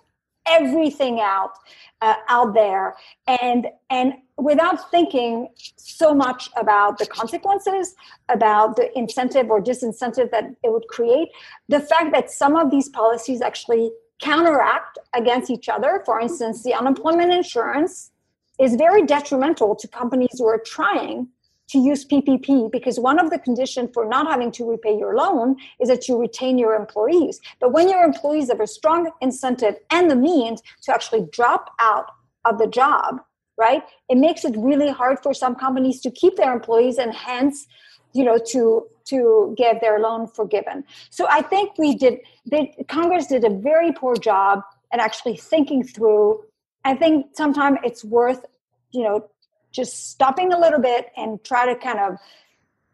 everything 0.46 1.20
out 1.20 1.52
uh, 2.00 2.14
out 2.28 2.54
there. 2.54 2.96
And 3.26 3.68
and 3.90 4.14
without 4.36 4.90
thinking 4.90 5.48
so 5.76 6.14
much 6.14 6.50
about 6.56 6.98
the 6.98 7.06
consequences 7.06 7.94
about 8.28 8.76
the 8.76 8.96
incentive 8.98 9.50
or 9.50 9.60
disincentive 9.60 10.30
that 10.30 10.44
it 10.64 10.72
would 10.72 10.86
create 10.88 11.28
the 11.68 11.80
fact 11.80 12.12
that 12.12 12.30
some 12.30 12.56
of 12.56 12.70
these 12.70 12.88
policies 12.88 13.42
actually 13.42 13.90
counteract 14.20 14.98
against 15.14 15.50
each 15.50 15.68
other 15.68 16.02
for 16.04 16.20
instance 16.20 16.62
the 16.62 16.74
unemployment 16.74 17.32
insurance 17.32 18.10
is 18.58 18.76
very 18.76 19.04
detrimental 19.04 19.74
to 19.74 19.88
companies 19.88 20.36
who 20.38 20.46
are 20.46 20.62
trying 20.64 21.26
to 21.70 21.78
use 21.78 22.04
PPP 22.04 22.70
because 22.70 22.98
one 22.98 23.18
of 23.18 23.30
the 23.30 23.38
conditions 23.38 23.90
for 23.94 24.04
not 24.04 24.26
having 24.26 24.50
to 24.52 24.68
repay 24.68 24.96
your 24.96 25.14
loan 25.14 25.56
is 25.80 25.88
that 25.88 26.08
you 26.08 26.20
retain 26.20 26.58
your 26.58 26.74
employees. 26.74 27.40
But 27.60 27.72
when 27.72 27.88
your 27.88 28.02
employees 28.02 28.48
have 28.48 28.60
a 28.60 28.66
strong 28.66 29.10
incentive 29.20 29.76
and 29.90 30.10
the 30.10 30.16
means 30.16 30.62
to 30.82 30.92
actually 30.92 31.28
drop 31.30 31.72
out 31.80 32.10
of 32.44 32.58
the 32.58 32.66
job, 32.66 33.20
right, 33.56 33.82
it 34.08 34.16
makes 34.16 34.44
it 34.44 34.54
really 34.56 34.90
hard 34.90 35.20
for 35.22 35.32
some 35.32 35.54
companies 35.54 36.00
to 36.00 36.10
keep 36.10 36.36
their 36.36 36.52
employees 36.52 36.98
and 36.98 37.14
hence, 37.14 37.66
you 38.12 38.24
know, 38.24 38.38
to 38.48 38.86
to 39.06 39.54
get 39.56 39.80
their 39.80 39.98
loan 39.98 40.26
forgiven. 40.26 40.84
So 41.10 41.26
I 41.28 41.42
think 41.42 41.78
we 41.78 41.96
did. 41.96 42.18
They, 42.46 42.74
Congress 42.88 43.26
did 43.26 43.44
a 43.44 43.50
very 43.50 43.92
poor 43.92 44.16
job 44.16 44.62
at 44.92 45.00
actually 45.00 45.36
thinking 45.36 45.82
through. 45.82 46.44
I 46.84 46.94
think 46.94 47.26
sometimes 47.34 47.78
it's 47.84 48.04
worth, 48.04 48.44
you 48.92 49.02
know, 49.02 49.28
just 49.72 50.10
stopping 50.10 50.52
a 50.52 50.58
little 50.58 50.80
bit 50.80 51.10
and 51.16 51.42
try 51.44 51.66
to 51.72 51.78
kind 51.78 51.98
of 51.98 52.18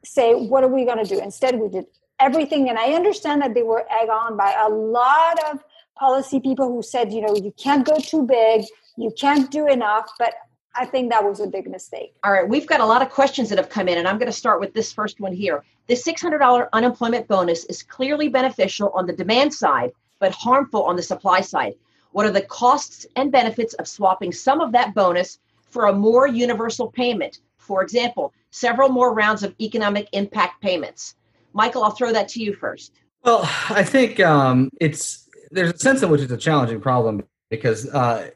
say, 0.04 0.34
what 0.34 0.62
are 0.62 0.68
we 0.68 0.84
going 0.84 1.02
to 1.02 1.04
do? 1.04 1.20
Instead, 1.20 1.58
we 1.58 1.68
did 1.68 1.86
everything. 2.20 2.68
And 2.68 2.78
I 2.78 2.92
understand 2.92 3.42
that 3.42 3.54
they 3.54 3.62
were 3.62 3.84
egg 3.90 4.08
on 4.08 4.36
by 4.36 4.54
a 4.58 4.68
lot 4.68 5.38
of 5.50 5.62
policy 5.98 6.40
people 6.40 6.68
who 6.68 6.82
said, 6.82 7.12
you 7.12 7.20
know, 7.20 7.34
you 7.34 7.52
can't 7.56 7.84
go 7.84 7.98
too 7.98 8.22
big, 8.26 8.66
you 8.96 9.12
can't 9.18 9.50
do 9.50 9.66
enough. 9.66 10.10
But 10.18 10.34
I 10.74 10.84
think 10.84 11.10
that 11.10 11.24
was 11.24 11.40
a 11.40 11.46
big 11.46 11.68
mistake. 11.70 12.14
All 12.22 12.32
right, 12.32 12.46
we've 12.46 12.66
got 12.66 12.80
a 12.80 12.86
lot 12.86 13.02
of 13.02 13.10
questions 13.10 13.48
that 13.48 13.58
have 13.58 13.70
come 13.70 13.88
in, 13.88 13.98
and 13.98 14.06
I'm 14.06 14.18
going 14.18 14.30
to 14.30 14.36
start 14.36 14.60
with 14.60 14.74
this 14.74 14.92
first 14.92 15.20
one 15.20 15.32
here. 15.32 15.64
The 15.86 15.94
$600 15.94 16.68
unemployment 16.72 17.28
bonus 17.28 17.64
is 17.64 17.82
clearly 17.82 18.28
beneficial 18.28 18.90
on 18.90 19.06
the 19.06 19.12
demand 19.12 19.54
side, 19.54 19.92
but 20.18 20.32
harmful 20.32 20.82
on 20.84 20.96
the 20.96 21.02
supply 21.02 21.40
side. 21.40 21.74
What 22.12 22.26
are 22.26 22.30
the 22.30 22.42
costs 22.42 23.06
and 23.16 23.32
benefits 23.32 23.74
of 23.74 23.88
swapping 23.88 24.32
some 24.32 24.60
of 24.60 24.72
that 24.72 24.94
bonus 24.94 25.38
for 25.76 25.88
a 25.88 25.92
more 25.92 26.26
universal 26.26 26.90
payment? 26.90 27.40
For 27.58 27.82
example, 27.82 28.32
several 28.48 28.88
more 28.88 29.12
rounds 29.12 29.42
of 29.42 29.54
economic 29.60 30.08
impact 30.12 30.62
payments. 30.62 31.16
Michael, 31.52 31.84
I'll 31.84 31.90
throw 31.90 32.14
that 32.14 32.28
to 32.28 32.42
you 32.42 32.54
first. 32.54 32.92
Well, 33.24 33.40
I 33.68 33.82
think 33.84 34.18
um, 34.20 34.70
it's 34.80 35.28
there's 35.50 35.74
a 35.74 35.78
sense 35.78 36.02
in 36.02 36.08
which 36.08 36.22
it's 36.22 36.32
a 36.32 36.38
challenging 36.38 36.80
problem 36.80 37.22
because 37.50 37.92
uh, 37.92 38.30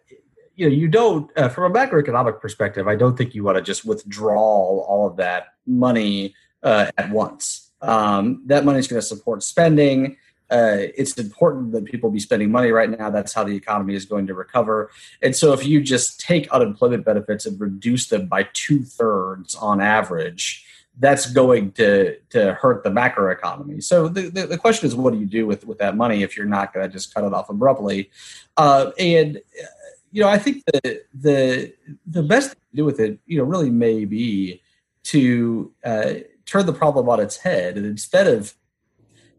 you 0.55 0.68
know 0.68 0.74
you 0.74 0.87
don't 0.87 1.31
uh, 1.38 1.48
from 1.48 1.74
a 1.74 1.74
macroeconomic 1.74 2.42
perspective. 2.42 2.87
I 2.87 2.94
don't 2.94 3.16
think 3.16 3.35
you 3.35 3.42
want 3.42 3.57
to 3.57 3.62
just 3.62 3.87
withdraw 3.87 4.38
all 4.38 5.07
of 5.07 5.16
that 5.16 5.55
money 5.66 6.35
uh, 6.62 6.90
at 6.98 7.09
once. 7.09 7.70
Um, 7.81 8.42
that 8.48 8.66
money 8.66 8.81
is 8.81 8.87
going 8.87 9.00
to 9.00 9.07
support 9.07 9.42
spending. 9.42 10.18
Uh, 10.50 10.88
it's 10.96 11.12
important 11.18 11.72
that 11.72 11.84
people 11.84 12.10
be 12.10 12.20
spending 12.20 12.50
money 12.50 12.70
right 12.70 12.90
now. 12.90 13.10
That's 13.10 13.32
how 13.32 13.44
the 13.44 13.54
economy 13.54 13.94
is 13.94 14.04
going 14.04 14.26
to 14.26 14.34
recover. 14.34 14.90
And 15.22 15.34
so, 15.36 15.52
if 15.52 15.64
you 15.64 15.80
just 15.80 16.20
take 16.20 16.50
unemployment 16.50 17.04
benefits 17.04 17.46
and 17.46 17.60
reduce 17.60 18.08
them 18.08 18.26
by 18.26 18.48
two 18.52 18.82
thirds 18.82 19.54
on 19.54 19.80
average, 19.80 20.66
that's 20.98 21.30
going 21.32 21.72
to 21.72 22.16
to 22.30 22.54
hurt 22.54 22.84
the 22.84 22.90
macroeconomy. 22.90 23.82
So 23.82 24.08
the, 24.08 24.22
the, 24.28 24.46
the, 24.46 24.58
question 24.58 24.86
is, 24.86 24.94
what 24.94 25.12
do 25.12 25.18
you 25.18 25.26
do 25.26 25.46
with 25.46 25.66
with 25.66 25.78
that 25.78 25.96
money 25.96 26.22
if 26.22 26.36
you're 26.36 26.46
not 26.46 26.74
going 26.74 26.86
to 26.86 26.92
just 26.92 27.14
cut 27.14 27.24
it 27.24 27.32
off 27.32 27.48
abruptly? 27.48 28.10
Uh, 28.56 28.90
and 28.98 29.36
uh, 29.36 29.66
you 30.12 30.22
know, 30.22 30.28
I 30.28 30.38
think 30.38 30.64
the 30.66 31.02
the 31.14 31.72
the 32.06 32.22
best 32.22 32.48
thing 32.50 32.60
to 32.70 32.76
do 32.76 32.84
with 32.84 33.00
it, 33.00 33.18
you 33.26 33.38
know, 33.38 33.44
really 33.44 33.70
may 33.70 34.04
be 34.04 34.62
to 35.04 35.72
uh, 35.84 36.14
turn 36.44 36.66
the 36.66 36.72
problem 36.72 37.08
on 37.08 37.20
its 37.20 37.38
head, 37.38 37.76
and 37.76 37.86
instead 37.86 38.26
of 38.26 38.54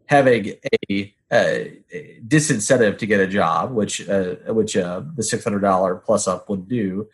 having 0.06 0.54
a, 0.92 1.14
a, 1.32 1.78
disincentive 2.26 2.98
to 2.98 3.06
get 3.06 3.20
a 3.20 3.26
job, 3.26 3.72
which 3.72 4.08
uh, 4.08 4.34
which 4.48 4.76
uh, 4.76 5.02
the 5.16 5.22
six 5.22 5.44
hundred 5.44 5.60
dollar 5.60 5.96
plus 5.96 6.28
up 6.28 6.48
would 6.48 6.68
do, 6.68 7.08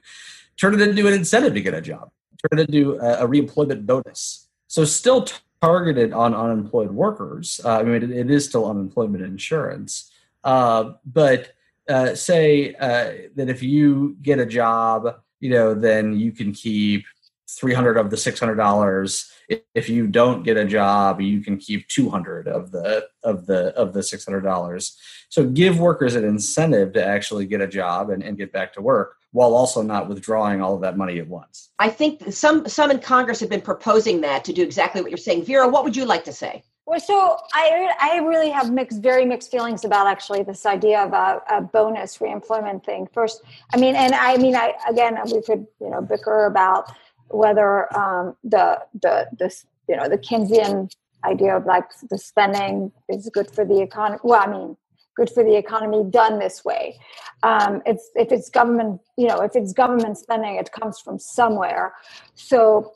turn 0.57 0.75
it 0.75 0.81
into 0.81 1.07
an 1.07 1.15
incentive 1.15 1.55
to 1.55 1.61
get 1.61 1.75
a 1.75 1.81
job. 1.81 2.11
Turn 2.51 2.61
it 2.61 2.69
into 2.69 2.95
a, 2.97 3.25
a 3.25 3.29
reemployment 3.29 3.87
bonus. 3.87 4.49
So 4.67 4.85
still 4.85 5.27
targeted 5.61 6.13
on 6.13 6.35
unemployed 6.35 6.91
workers. 6.91 7.61
Uh, 7.65 7.79
I 7.79 7.83
mean, 7.83 8.03
it, 8.03 8.11
it 8.11 8.31
is 8.31 8.45
still 8.45 8.69
unemployment 8.69 9.25
insurance, 9.25 10.11
uh, 10.45 10.93
but 11.05 11.53
uh, 11.89 12.15
say 12.15 12.75
uh, 12.75 13.29
that 13.35 13.49
if 13.49 13.63
you 13.63 14.17
get 14.23 14.39
a 14.39 14.47
job, 14.47 15.21
you 15.41 15.51
know, 15.51 15.75
then 15.75 16.19
you 16.19 16.33
can 16.33 16.53
keep 16.53 17.05
300 17.49 17.97
of 17.97 18.11
the 18.11 18.17
$600 18.17 19.31
if 19.75 19.89
you 19.89 20.07
don't 20.07 20.43
get 20.43 20.57
a 20.57 20.65
job 20.65 21.21
you 21.21 21.41
can 21.41 21.57
keep 21.57 21.89
200 21.89 22.47
of 22.47 22.71
the 22.71 23.07
of 23.25 23.47
the 23.47 23.75
of 23.75 23.93
the 23.93 24.01
$600 24.01 24.97
so 25.31 25.45
give 25.45 25.81
workers 25.81 26.15
an 26.15 26.25
incentive 26.25 26.93
to 26.93 27.05
actually 27.05 27.47
get 27.47 27.61
a 27.61 27.67
job 27.67 28.11
and, 28.11 28.23
and 28.23 28.37
get 28.37 28.53
back 28.53 28.73
to 28.75 28.83
work 28.83 29.17
while 29.33 29.55
also 29.55 29.83
not 29.83 30.09
withdrawing 30.09 30.63
all 30.63 30.75
of 30.75 30.81
that 30.81 30.97
money 30.97 31.19
at 31.19 31.29
once. 31.29 31.71
I 31.79 31.91
think 31.91 32.33
some 32.33 32.67
some 32.69 32.91
in 32.91 32.99
congress 32.99 33.41
have 33.41 33.51
been 33.51 33.61
proposing 33.61 34.21
that 34.23 34.45
to 34.45 34.53
do 34.53 34.63
exactly 34.63 35.03
what 35.03 35.11
you're 35.11 35.19
saying. 35.19 35.45
Vera 35.45 35.69
what 35.69 35.85
would 35.85 35.97
you 35.97 36.05
like 36.05 36.25
to 36.25 36.33
say? 36.33 36.63
Well, 36.89 37.01
so 37.01 37.37
I 37.53 37.93
I 38.01 38.17
really 38.21 38.49
have 38.49 38.73
mixed, 38.73 39.03
very 39.03 39.27
mixed 39.27 39.51
feelings 39.51 39.85
about 39.85 40.07
actually 40.07 40.43
this 40.43 40.65
idea 40.65 41.03
of 41.03 41.13
a, 41.13 41.43
a, 41.51 41.61
bonus 41.61 42.17
reemployment 42.17 42.83
thing. 42.83 43.07
First, 43.13 43.43
I 43.75 43.77
mean, 43.77 43.95
and 43.95 44.15
I 44.15 44.39
mean, 44.39 44.57
I 44.57 44.73
again, 44.89 45.19
we 45.27 45.43
could 45.43 45.67
you 45.83 45.91
know 45.91 46.01
bicker 46.01 46.47
about 46.47 46.91
whether 47.31 47.95
um, 47.97 48.37
the 48.45 48.81
the 49.03 49.29
this 49.39 49.67
you 49.89 49.97
know 49.97 50.09
the 50.09 50.19
Keynesian 50.19 50.91
idea 51.25 51.57
of 51.57 51.67
like 51.67 51.85
the 52.11 52.19
spending 52.19 52.93
is 53.09 53.29
good 53.33 53.51
for 53.51 53.65
the 53.65 53.81
economy. 53.81 54.21
Well, 54.23 54.41
I 54.41 54.51
mean, 54.51 54.77
good 55.17 55.31
for 55.31 55.43
the 55.43 55.57
economy 55.57 56.05
done 56.09 56.39
this 56.39 56.65
way. 56.65 56.99
Um, 57.43 57.83
it's 57.85 58.11
if 58.15 58.31
it's 58.33 58.49
government, 58.49 59.01
you 59.17 59.27
know, 59.27 59.41
if 59.41 59.57
it's 59.57 59.73
government 59.73 60.17
spending, 60.19 60.57
it 60.57 60.71
comes 60.73 61.01
from 61.01 61.19
somewhere. 61.19 61.95
So 62.35 62.93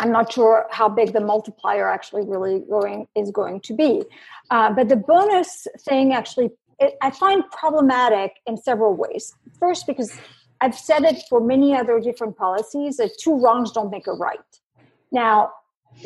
I'm 0.00 0.12
not 0.12 0.32
sure 0.32 0.66
how 0.70 0.88
big 0.88 1.12
the 1.12 1.20
multiplier 1.20 1.88
actually 1.88 2.24
really 2.26 2.60
going 2.70 3.06
is 3.16 3.30
going 3.30 3.60
to 3.62 3.74
be. 3.74 4.02
Uh, 4.50 4.72
but 4.72 4.88
the 4.88 4.96
bonus 4.96 5.66
thing 5.80 6.12
actually, 6.12 6.50
I 7.02 7.10
find 7.10 7.42
problematic 7.50 8.32
in 8.46 8.56
several 8.56 8.94
ways. 8.94 9.34
First, 9.58 9.86
because 9.86 10.12
I've 10.60 10.74
said 10.74 11.04
it 11.04 11.22
for 11.28 11.40
many 11.40 11.74
other 11.74 12.00
different 12.00 12.36
policies 12.36 12.98
that 12.98 13.16
two 13.18 13.40
wrongs 13.40 13.72
don't 13.72 13.90
make 13.90 14.06
a 14.06 14.12
right. 14.12 14.38
Now, 15.10 15.52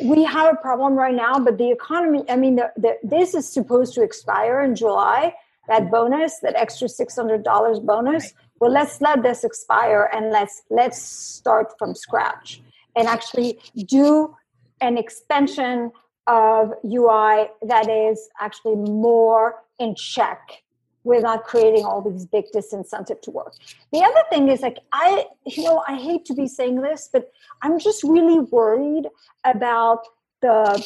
we 0.03 0.23
have 0.23 0.53
a 0.53 0.57
problem 0.57 0.93
right 0.93 1.13
now, 1.13 1.39
but 1.39 1.57
the 1.57 1.71
economy, 1.71 2.23
I 2.29 2.35
mean, 2.35 2.55
the, 2.55 2.71
the, 2.77 2.97
this 3.03 3.33
is 3.33 3.47
supposed 3.47 3.93
to 3.95 4.01
expire 4.01 4.61
in 4.61 4.75
July, 4.75 5.35
that 5.67 5.91
bonus, 5.91 6.39
that 6.39 6.55
extra 6.55 6.87
$600 6.87 7.85
bonus. 7.85 8.23
Right. 8.23 8.33
Well, 8.59 8.71
let's 8.71 9.01
let 9.01 9.21
this 9.23 9.43
expire 9.43 10.09
and 10.13 10.31
let's 10.31 10.61
let's 10.69 11.01
start 11.01 11.73
from 11.77 11.93
scratch 11.93 12.61
and 12.95 13.07
actually 13.07 13.59
do 13.87 14.33
an 14.79 14.97
expansion 14.97 15.91
of 16.27 16.73
UI 16.85 17.47
that 17.63 17.89
is 17.89 18.29
actually 18.39 18.75
more 18.75 19.63
in 19.77 19.93
check 19.95 20.63
we're 21.05 21.21
not 21.21 21.43
creating 21.43 21.85
all 21.85 22.01
these 22.01 22.25
big 22.25 22.45
disincentive 22.53 23.21
to 23.21 23.31
work. 23.31 23.53
The 23.93 23.99
other 23.99 24.23
thing 24.29 24.49
is 24.49 24.61
like 24.61 24.79
I, 24.91 25.25
you 25.45 25.63
know, 25.63 25.83
I 25.87 25.95
hate 25.95 26.25
to 26.25 26.33
be 26.33 26.47
saying 26.47 26.81
this, 26.81 27.09
but 27.13 27.31
I'm 27.61 27.79
just 27.79 28.03
really 28.03 28.39
worried 28.39 29.07
about 29.45 29.99
the 30.41 30.83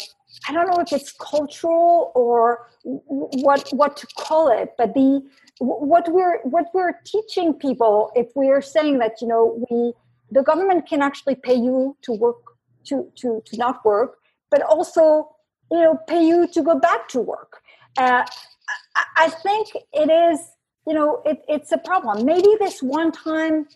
I 0.47 0.53
don't 0.53 0.67
know 0.67 0.81
if 0.81 0.91
it's 0.93 1.11
cultural 1.13 2.11
or 2.13 2.69
what 2.83 3.69
what 3.71 3.97
to 3.97 4.07
call 4.17 4.49
it, 4.49 4.73
but 4.77 4.93
the 4.93 5.21
what 5.59 6.11
we're 6.11 6.39
what 6.43 6.65
we're 6.73 6.93
teaching 7.05 7.53
people 7.53 8.11
if 8.15 8.27
we're 8.35 8.61
saying 8.61 8.99
that 8.99 9.21
you 9.21 9.27
know 9.27 9.65
we 9.69 9.93
the 10.31 10.43
government 10.43 10.87
can 10.87 11.01
actually 11.01 11.35
pay 11.35 11.55
you 11.55 11.97
to 12.03 12.11
work 12.11 12.41
to 12.85 13.11
to 13.15 13.41
to 13.45 13.57
not 13.57 13.83
work, 13.85 14.17
but 14.51 14.61
also 14.61 15.29
you 15.71 15.81
know 15.81 15.97
pay 16.07 16.23
you 16.25 16.47
to 16.47 16.61
go 16.61 16.77
back 16.77 17.07
to 17.09 17.21
work. 17.21 17.61
Uh, 17.97 18.23
I 19.15 19.29
think 19.29 19.69
it 19.93 20.09
is, 20.09 20.39
you 20.87 20.93
know, 20.93 21.21
it, 21.25 21.43
it's 21.47 21.71
a 21.71 21.77
problem. 21.77 22.25
Maybe 22.25 22.55
this 22.59 22.81
one 22.81 23.11
time, 23.11 23.67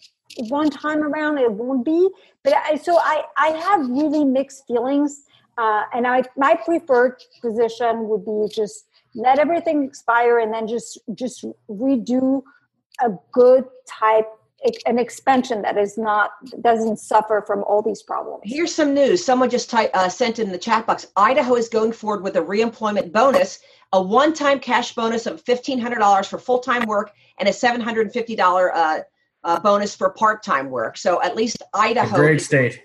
one 0.49 0.69
time 0.69 1.03
around, 1.03 1.37
it 1.37 1.51
won't 1.51 1.85
be. 1.85 2.09
But 2.43 2.53
I, 2.53 2.75
so 2.75 2.97
I, 2.97 3.23
I 3.37 3.47
have 3.49 3.89
really 3.89 4.23
mixed 4.23 4.65
feelings. 4.67 5.23
Uh, 5.57 5.83
and 5.93 6.07
I, 6.07 6.23
my 6.35 6.55
preferred 6.55 7.21
position 7.41 8.07
would 8.07 8.25
be 8.25 8.53
just 8.53 8.85
let 9.13 9.37
everything 9.37 9.83
expire 9.83 10.39
and 10.39 10.53
then 10.53 10.67
just, 10.67 10.97
just 11.13 11.45
redo 11.69 12.41
a 13.01 13.09
good 13.31 13.65
type 13.87 14.27
an 14.85 14.99
expansion 14.99 15.61
that 15.61 15.77
is 15.77 15.97
not 15.97 16.31
doesn't 16.61 16.97
suffer 16.97 17.43
from 17.45 17.63
all 17.63 17.81
these 17.81 18.01
problems. 18.01 18.41
Here's 18.45 18.73
some 18.73 18.93
news. 18.93 19.23
Someone 19.23 19.49
just 19.49 19.69
type, 19.69 19.91
uh, 19.93 20.09
sent 20.09 20.39
in 20.39 20.51
the 20.51 20.57
chat 20.57 20.85
box. 20.85 21.07
Idaho 21.15 21.55
is 21.55 21.69
going 21.69 21.91
forward 21.91 22.23
with 22.23 22.35
a 22.35 22.41
reemployment 22.41 23.11
bonus, 23.11 23.59
a 23.91 24.01
one-time 24.01 24.59
cash 24.59 24.95
bonus 24.95 25.25
of 25.25 25.43
$1,500 25.43 26.27
for 26.27 26.39
full-time 26.39 26.87
work, 26.87 27.11
and 27.37 27.49
a 27.49 27.51
$750 27.51 28.71
uh, 28.73 28.99
uh, 29.43 29.59
bonus 29.59 29.95
for 29.95 30.09
part-time 30.11 30.69
work. 30.69 30.97
So 30.97 31.21
at 31.21 31.35
least 31.35 31.61
Idaho. 31.73 32.15
A 32.15 32.19
great 32.19 32.41
state. 32.41 32.81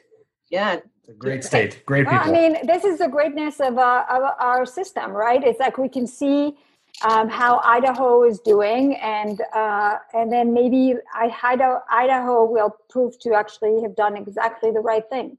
Yeah. 0.51 0.81
A 1.09 1.13
great 1.13 1.45
state. 1.45 1.83
Great 1.87 2.07
people. 2.07 2.19
Well, 2.19 2.29
I 2.29 2.33
mean, 2.33 2.67
this 2.67 2.85
is 2.85 2.99
the 2.99 3.09
greatness 3.09 3.61
of, 3.61 3.79
uh, 3.79 4.05
of 4.11 4.23
our 4.41 4.67
system, 4.67 5.13
right? 5.13 5.43
It's 5.43 5.61
like 5.61 5.79
we 5.79 5.89
can 5.89 6.07
see 6.07 6.57
um, 7.03 7.29
how 7.29 7.61
Idaho 7.65 8.25
is 8.25 8.41
doing, 8.41 8.97
and 8.97 9.41
uh, 9.55 9.99
and 10.15 10.33
then 10.33 10.53
maybe 10.53 10.95
Idaho, 11.15 11.81
Idaho 11.91 12.45
will 12.45 12.77
prove 12.91 13.19
to 13.21 13.35
actually 13.35 13.81
have 13.83 13.95
done 13.95 14.17
exactly 14.17 14.71
the 14.71 14.81
right 14.81 15.09
thing. 15.09 15.39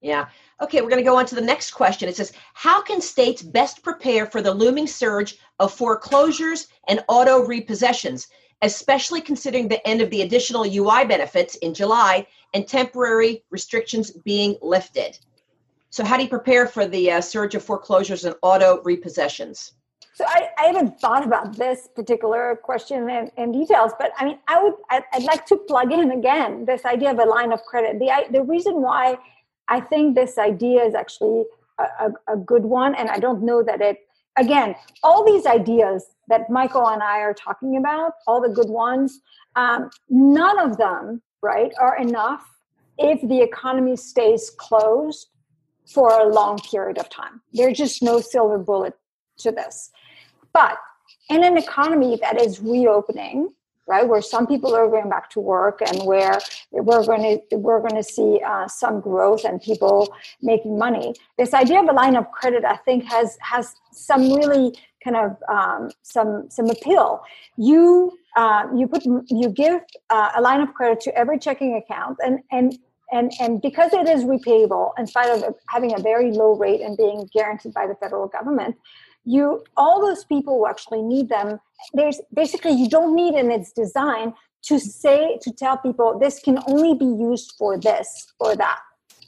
Yeah. 0.00 0.28
Okay, 0.62 0.80
we're 0.80 0.88
going 0.88 1.02
to 1.02 1.08
go 1.08 1.18
on 1.18 1.26
to 1.26 1.34
the 1.34 1.42
next 1.42 1.72
question. 1.72 2.08
It 2.08 2.16
says, 2.16 2.32
How 2.54 2.80
can 2.80 3.00
states 3.00 3.42
best 3.42 3.82
prepare 3.82 4.26
for 4.26 4.40
the 4.40 4.52
looming 4.52 4.86
surge 4.86 5.38
of 5.58 5.74
foreclosures 5.74 6.68
and 6.88 7.04
auto 7.06 7.46
repossessions, 7.46 8.28
especially 8.62 9.20
considering 9.20 9.68
the 9.68 9.86
end 9.86 10.00
of 10.00 10.08
the 10.10 10.22
additional 10.22 10.64
UI 10.64 11.04
benefits 11.04 11.56
in 11.56 11.74
July 11.74 12.26
and 12.54 12.66
temporary 12.66 13.44
restrictions 13.50 14.10
being 14.10 14.56
lifted? 14.62 15.18
So, 15.90 16.02
how 16.02 16.16
do 16.16 16.22
you 16.22 16.30
prepare 16.30 16.66
for 16.66 16.86
the 16.86 17.12
uh, 17.12 17.20
surge 17.20 17.54
of 17.54 17.62
foreclosures 17.62 18.24
and 18.24 18.34
auto 18.42 18.82
repossessions? 18.82 19.72
So 20.20 20.26
I, 20.28 20.50
I, 20.58 20.66
haven't 20.66 21.00
thought 21.00 21.24
about 21.24 21.56
this 21.56 21.88
particular 21.96 22.60
question 22.62 23.08
in, 23.38 23.52
details, 23.52 23.92
but 23.98 24.12
I 24.18 24.26
mean, 24.26 24.38
I 24.48 24.62
would, 24.62 24.74
I'd, 24.90 25.02
I'd, 25.14 25.22
like 25.22 25.46
to 25.46 25.56
plug 25.56 25.94
in 25.94 26.10
again 26.10 26.66
this 26.66 26.84
idea 26.84 27.10
of 27.12 27.18
a 27.18 27.24
line 27.24 27.52
of 27.52 27.62
credit. 27.62 27.98
The, 27.98 28.10
the 28.30 28.42
reason 28.42 28.82
why 28.82 29.16
I 29.68 29.80
think 29.80 30.14
this 30.14 30.36
idea 30.36 30.84
is 30.84 30.94
actually 30.94 31.44
a, 31.78 31.84
a, 31.84 32.34
a 32.34 32.36
good 32.36 32.66
one, 32.66 32.94
and 32.96 33.08
I 33.08 33.18
don't 33.18 33.42
know 33.42 33.62
that 33.62 33.80
it, 33.80 34.00
again, 34.36 34.74
all 35.02 35.24
these 35.24 35.46
ideas 35.46 36.04
that 36.28 36.50
Michael 36.50 36.86
and 36.86 37.02
I 37.02 37.20
are 37.20 37.32
talking 37.32 37.78
about, 37.78 38.12
all 38.26 38.42
the 38.42 38.50
good 38.50 38.68
ones, 38.68 39.20
um, 39.56 39.88
none 40.10 40.58
of 40.58 40.76
them, 40.76 41.22
right, 41.40 41.72
are 41.80 41.96
enough 41.96 42.44
if 42.98 43.26
the 43.26 43.40
economy 43.40 43.96
stays 43.96 44.50
closed 44.50 45.28
for 45.86 46.10
a 46.10 46.28
long 46.28 46.58
period 46.58 46.98
of 46.98 47.08
time. 47.08 47.40
There's 47.54 47.78
just 47.78 48.02
no 48.02 48.20
silver 48.20 48.58
bullet 48.58 48.92
to 49.38 49.50
this. 49.50 49.90
But 50.52 50.78
in 51.28 51.44
an 51.44 51.56
economy 51.56 52.18
that 52.20 52.40
is 52.40 52.60
reopening, 52.60 53.50
right? 53.90 54.06
Where 54.06 54.22
some 54.22 54.46
people 54.46 54.74
are 54.74 54.88
going 54.88 55.10
back 55.10 55.30
to 55.30 55.40
work 55.40 55.80
and 55.84 56.04
where 56.04 56.38
we're 56.70 57.04
going 57.04 57.40
to 57.50 57.56
we're 57.56 57.80
going 57.80 57.96
to 57.96 58.02
see 58.02 58.40
uh, 58.46 58.68
some 58.68 59.00
growth 59.00 59.44
and 59.44 59.60
people 59.60 60.14
making 60.40 60.78
money. 60.78 61.14
This 61.36 61.52
idea 61.54 61.80
of 61.82 61.88
a 61.88 61.92
line 61.92 62.16
of 62.16 62.30
credit, 62.30 62.64
I 62.64 62.76
think, 62.76 63.04
has 63.04 63.36
has 63.40 63.74
some 63.92 64.32
really 64.32 64.78
kind 65.02 65.16
of 65.16 65.36
um, 65.48 65.90
some 66.02 66.48
some 66.50 66.70
appeal. 66.70 67.22
You 67.56 68.16
uh, 68.36 68.66
you 68.76 68.86
put 68.86 69.04
you 69.04 69.48
give 69.48 69.80
uh, 70.10 70.30
a 70.36 70.40
line 70.40 70.60
of 70.60 70.72
credit 70.74 71.00
to 71.00 71.14
every 71.16 71.38
checking 71.38 71.74
account, 71.74 72.18
and 72.24 72.40
and 72.52 72.78
and 73.12 73.32
and 73.40 73.60
because 73.60 73.92
it 73.92 74.08
is 74.08 74.24
repayable, 74.24 74.92
in 74.98 75.06
spite 75.06 75.30
of 75.30 75.54
having 75.68 75.94
a 75.94 76.00
very 76.00 76.30
low 76.30 76.54
rate 76.54 76.80
and 76.80 76.96
being 76.96 77.28
guaranteed 77.34 77.74
by 77.74 77.86
the 77.86 77.96
federal 77.96 78.28
government, 78.28 78.76
you 79.34 79.64
all 79.76 79.96
those 80.06 80.24
people 80.24 80.54
who 80.58 80.66
actually 80.66 81.02
need 81.02 81.28
them 81.28 81.58
there's 81.94 82.20
basically 82.42 82.72
you 82.72 82.88
don't 82.88 83.14
need 83.14 83.34
in 83.34 83.50
its 83.50 83.72
design 83.72 84.34
to 84.62 84.78
say 84.78 85.38
to 85.42 85.50
tell 85.52 85.76
people 85.78 86.18
this 86.18 86.38
can 86.46 86.58
only 86.66 86.94
be 86.94 87.10
used 87.30 87.54
for 87.58 87.78
this 87.78 88.08
or 88.38 88.54
that 88.56 88.80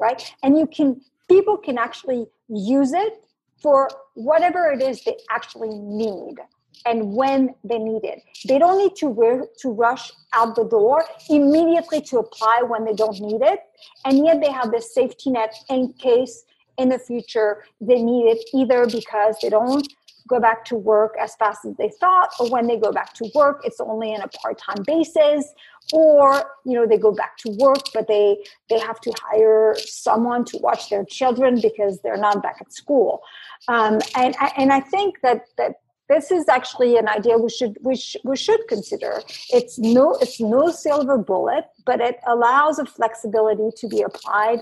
right? 0.02 0.34
And 0.42 0.58
you 0.58 0.66
can 0.66 1.00
people 1.28 1.56
can 1.56 1.78
actually 1.78 2.26
use 2.48 2.92
it 2.92 3.24
for 3.62 3.88
whatever 4.14 4.70
it 4.70 4.82
is 4.82 5.02
they 5.04 5.16
actually 5.30 5.74
need 5.78 6.36
and 6.84 7.14
when 7.14 7.54
they 7.62 7.78
need 7.78 8.04
it. 8.04 8.22
They 8.48 8.58
don't 8.58 8.78
need 8.78 8.96
to 8.96 9.46
to 9.62 9.70
rush 9.70 10.10
out 10.32 10.56
the 10.56 10.64
door 10.64 11.04
immediately 11.30 12.00
to 12.02 12.18
apply 12.18 12.62
when 12.66 12.84
they 12.84 12.94
don't 12.94 13.20
need 13.20 13.42
it 13.42 13.60
and 14.04 14.26
yet 14.26 14.40
they 14.42 14.50
have 14.50 14.70
this 14.72 14.92
safety 14.92 15.30
net 15.30 15.54
in 15.68 15.92
case 15.94 16.44
in 16.78 16.88
the 16.88 16.98
future 16.98 17.64
they 17.80 18.02
need 18.02 18.26
it 18.26 18.44
either 18.54 18.86
because 18.86 19.36
they 19.42 19.48
don't 19.48 19.86
go 20.28 20.38
back 20.38 20.64
to 20.64 20.76
work 20.76 21.14
as 21.20 21.34
fast 21.36 21.64
as 21.64 21.74
they 21.76 21.90
thought 22.00 22.30
or 22.38 22.48
when 22.50 22.66
they 22.66 22.76
go 22.76 22.92
back 22.92 23.12
to 23.12 23.28
work 23.34 23.60
it's 23.64 23.80
only 23.80 24.12
in 24.12 24.20
a 24.20 24.28
part-time 24.28 24.82
basis 24.86 25.52
or 25.92 26.44
you 26.64 26.74
know 26.74 26.86
they 26.86 26.96
go 26.96 27.12
back 27.12 27.36
to 27.36 27.50
work 27.58 27.82
but 27.92 28.06
they 28.06 28.36
they 28.70 28.78
have 28.78 29.00
to 29.00 29.12
hire 29.20 29.74
someone 29.78 30.44
to 30.44 30.56
watch 30.58 30.88
their 30.90 31.04
children 31.04 31.60
because 31.60 32.00
they're 32.02 32.16
not 32.16 32.42
back 32.42 32.56
at 32.60 32.72
school. 32.72 33.20
Um, 33.68 34.00
and 34.16 34.34
and 34.56 34.72
i 34.72 34.80
think 34.80 35.20
that 35.22 35.46
that 35.56 35.76
this 36.08 36.30
is 36.30 36.48
actually 36.48 36.96
an 36.98 37.08
idea 37.08 37.38
we 37.38 37.48
should 37.48 37.78
we, 37.80 37.96
sh- 37.96 38.18
we 38.24 38.36
should 38.36 38.60
consider. 38.68 39.22
It's 39.50 39.78
no 39.78 40.14
it's 40.20 40.40
no 40.40 40.70
silver 40.70 41.18
bullet 41.18 41.64
but 41.86 42.00
it 42.00 42.16
allows 42.26 42.78
a 42.78 42.86
flexibility 42.86 43.70
to 43.76 43.88
be 43.88 44.02
applied 44.02 44.60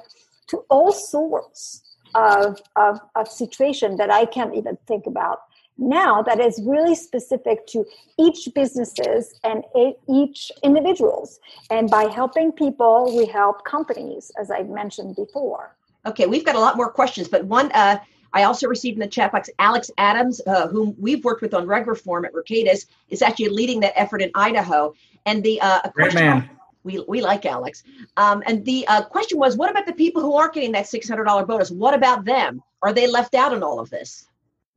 to 0.48 0.58
all 0.68 0.92
sorts 0.92 1.82
of, 2.14 2.60
of, 2.76 3.00
of 3.14 3.28
situation 3.28 3.96
that 3.96 4.10
I 4.10 4.24
can't 4.24 4.54
even 4.54 4.76
think 4.86 5.06
about 5.06 5.40
now 5.80 6.22
that 6.22 6.38
is 6.40 6.60
really 6.64 6.94
specific 6.94 7.66
to 7.68 7.84
each 8.18 8.48
businesses 8.54 9.40
and 9.42 9.64
each 10.08 10.52
individuals. 10.62 11.40
And 11.70 11.90
by 11.90 12.04
helping 12.04 12.52
people 12.52 13.16
we 13.16 13.26
help 13.26 13.64
companies 13.64 14.30
as 14.38 14.50
i 14.50 14.62
mentioned 14.62 15.16
before. 15.16 15.74
Okay 16.06 16.26
we've 16.26 16.44
got 16.44 16.54
a 16.54 16.60
lot 16.60 16.76
more 16.76 16.90
questions 16.90 17.28
but 17.28 17.44
one 17.46 17.72
uh, 17.72 17.98
i 18.32 18.42
also 18.42 18.68
received 18.68 18.96
in 18.96 19.00
the 19.00 19.08
chat 19.08 19.32
box 19.32 19.48
alex 19.58 19.90
adams 19.98 20.40
uh, 20.46 20.68
whom 20.68 20.94
we've 20.98 21.24
worked 21.24 21.42
with 21.42 21.54
on 21.54 21.66
reg 21.66 21.86
reform 21.86 22.24
at 22.24 22.32
Mercatus, 22.34 22.86
is 23.08 23.22
actually 23.22 23.48
leading 23.48 23.80
that 23.80 23.94
effort 23.96 24.22
in 24.22 24.30
idaho. 24.34 24.94
And 25.26 25.42
the 25.42 25.60
uh, 25.60 25.80
Great 25.94 26.14
man. 26.14 26.48
We, 26.82 27.04
we 27.06 27.20
like 27.20 27.44
Alex. 27.46 27.82
Um, 28.16 28.42
and 28.46 28.64
the 28.64 28.86
uh, 28.88 29.02
question 29.02 29.38
was, 29.38 29.56
what 29.56 29.70
about 29.70 29.86
the 29.86 29.92
people 29.92 30.22
who 30.22 30.34
aren't 30.34 30.54
getting 30.54 30.72
that 30.72 30.86
$600 30.86 31.46
bonus? 31.46 31.70
What 31.70 31.94
about 31.94 32.24
them? 32.24 32.62
Are 32.82 32.92
they 32.92 33.06
left 33.06 33.34
out 33.34 33.52
in 33.52 33.62
all 33.62 33.78
of 33.78 33.90
this? 33.90 34.26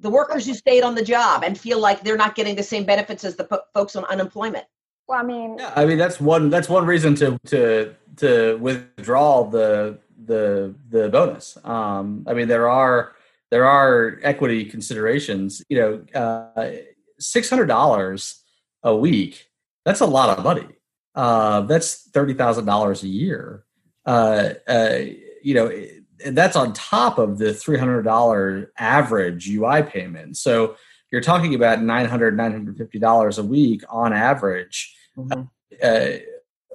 the 0.03 0.09
workers 0.09 0.45
who 0.45 0.53
stayed 0.53 0.83
on 0.83 0.93
the 0.93 1.03
job 1.03 1.43
and 1.43 1.57
feel 1.57 1.79
like 1.79 2.03
they're 2.03 2.17
not 2.17 2.35
getting 2.35 2.55
the 2.55 2.63
same 2.63 2.83
benefits 2.83 3.23
as 3.23 3.35
the 3.35 3.45
po- 3.45 3.61
folks 3.73 3.95
on 3.95 4.05
unemployment. 4.05 4.65
Well, 5.07 5.19
I 5.19 5.23
mean, 5.23 5.57
yeah, 5.57 5.73
I 5.75 5.85
mean 5.85 5.97
that's 5.97 6.19
one 6.19 6.49
that's 6.49 6.69
one 6.69 6.85
reason 6.85 7.15
to 7.15 7.39
to 7.47 7.95
to 8.17 8.57
withdraw 8.57 9.43
the 9.49 9.99
the 10.25 10.75
the 10.89 11.09
bonus. 11.09 11.57
Um, 11.63 12.25
I 12.27 12.33
mean 12.33 12.47
there 12.47 12.69
are 12.69 13.13
there 13.49 13.65
are 13.65 14.19
equity 14.23 14.65
considerations. 14.65 15.63
You 15.69 15.77
know, 15.77 16.19
uh, 16.19 16.67
six 17.19 17.49
hundred 17.49 17.67
dollars 17.67 18.43
a 18.83 18.95
week. 18.95 19.49
That's 19.85 20.01
a 20.01 20.05
lot 20.05 20.37
of 20.37 20.43
money. 20.43 20.67
Uh, 21.15 21.61
that's 21.61 22.09
thirty 22.09 22.33
thousand 22.33 22.65
dollars 22.65 23.03
a 23.03 23.07
year. 23.07 23.63
Uh, 24.05 24.53
uh 24.67 24.99
you 25.43 25.53
know, 25.53 25.69
and 26.25 26.37
that's 26.37 26.55
on 26.55 26.73
top 26.73 27.17
of 27.17 27.37
the 27.37 27.47
$300 27.47 28.67
average 28.77 29.49
UI 29.49 29.83
payment. 29.83 30.37
So 30.37 30.77
you're 31.11 31.21
talking 31.21 31.53
about 31.53 31.79
$900, 31.79 32.09
$950 32.09 33.37
a 33.37 33.43
week 33.43 33.83
on 33.89 34.13
average. 34.13 34.95
Mm-hmm. 35.17 35.41
Uh, 35.81 36.19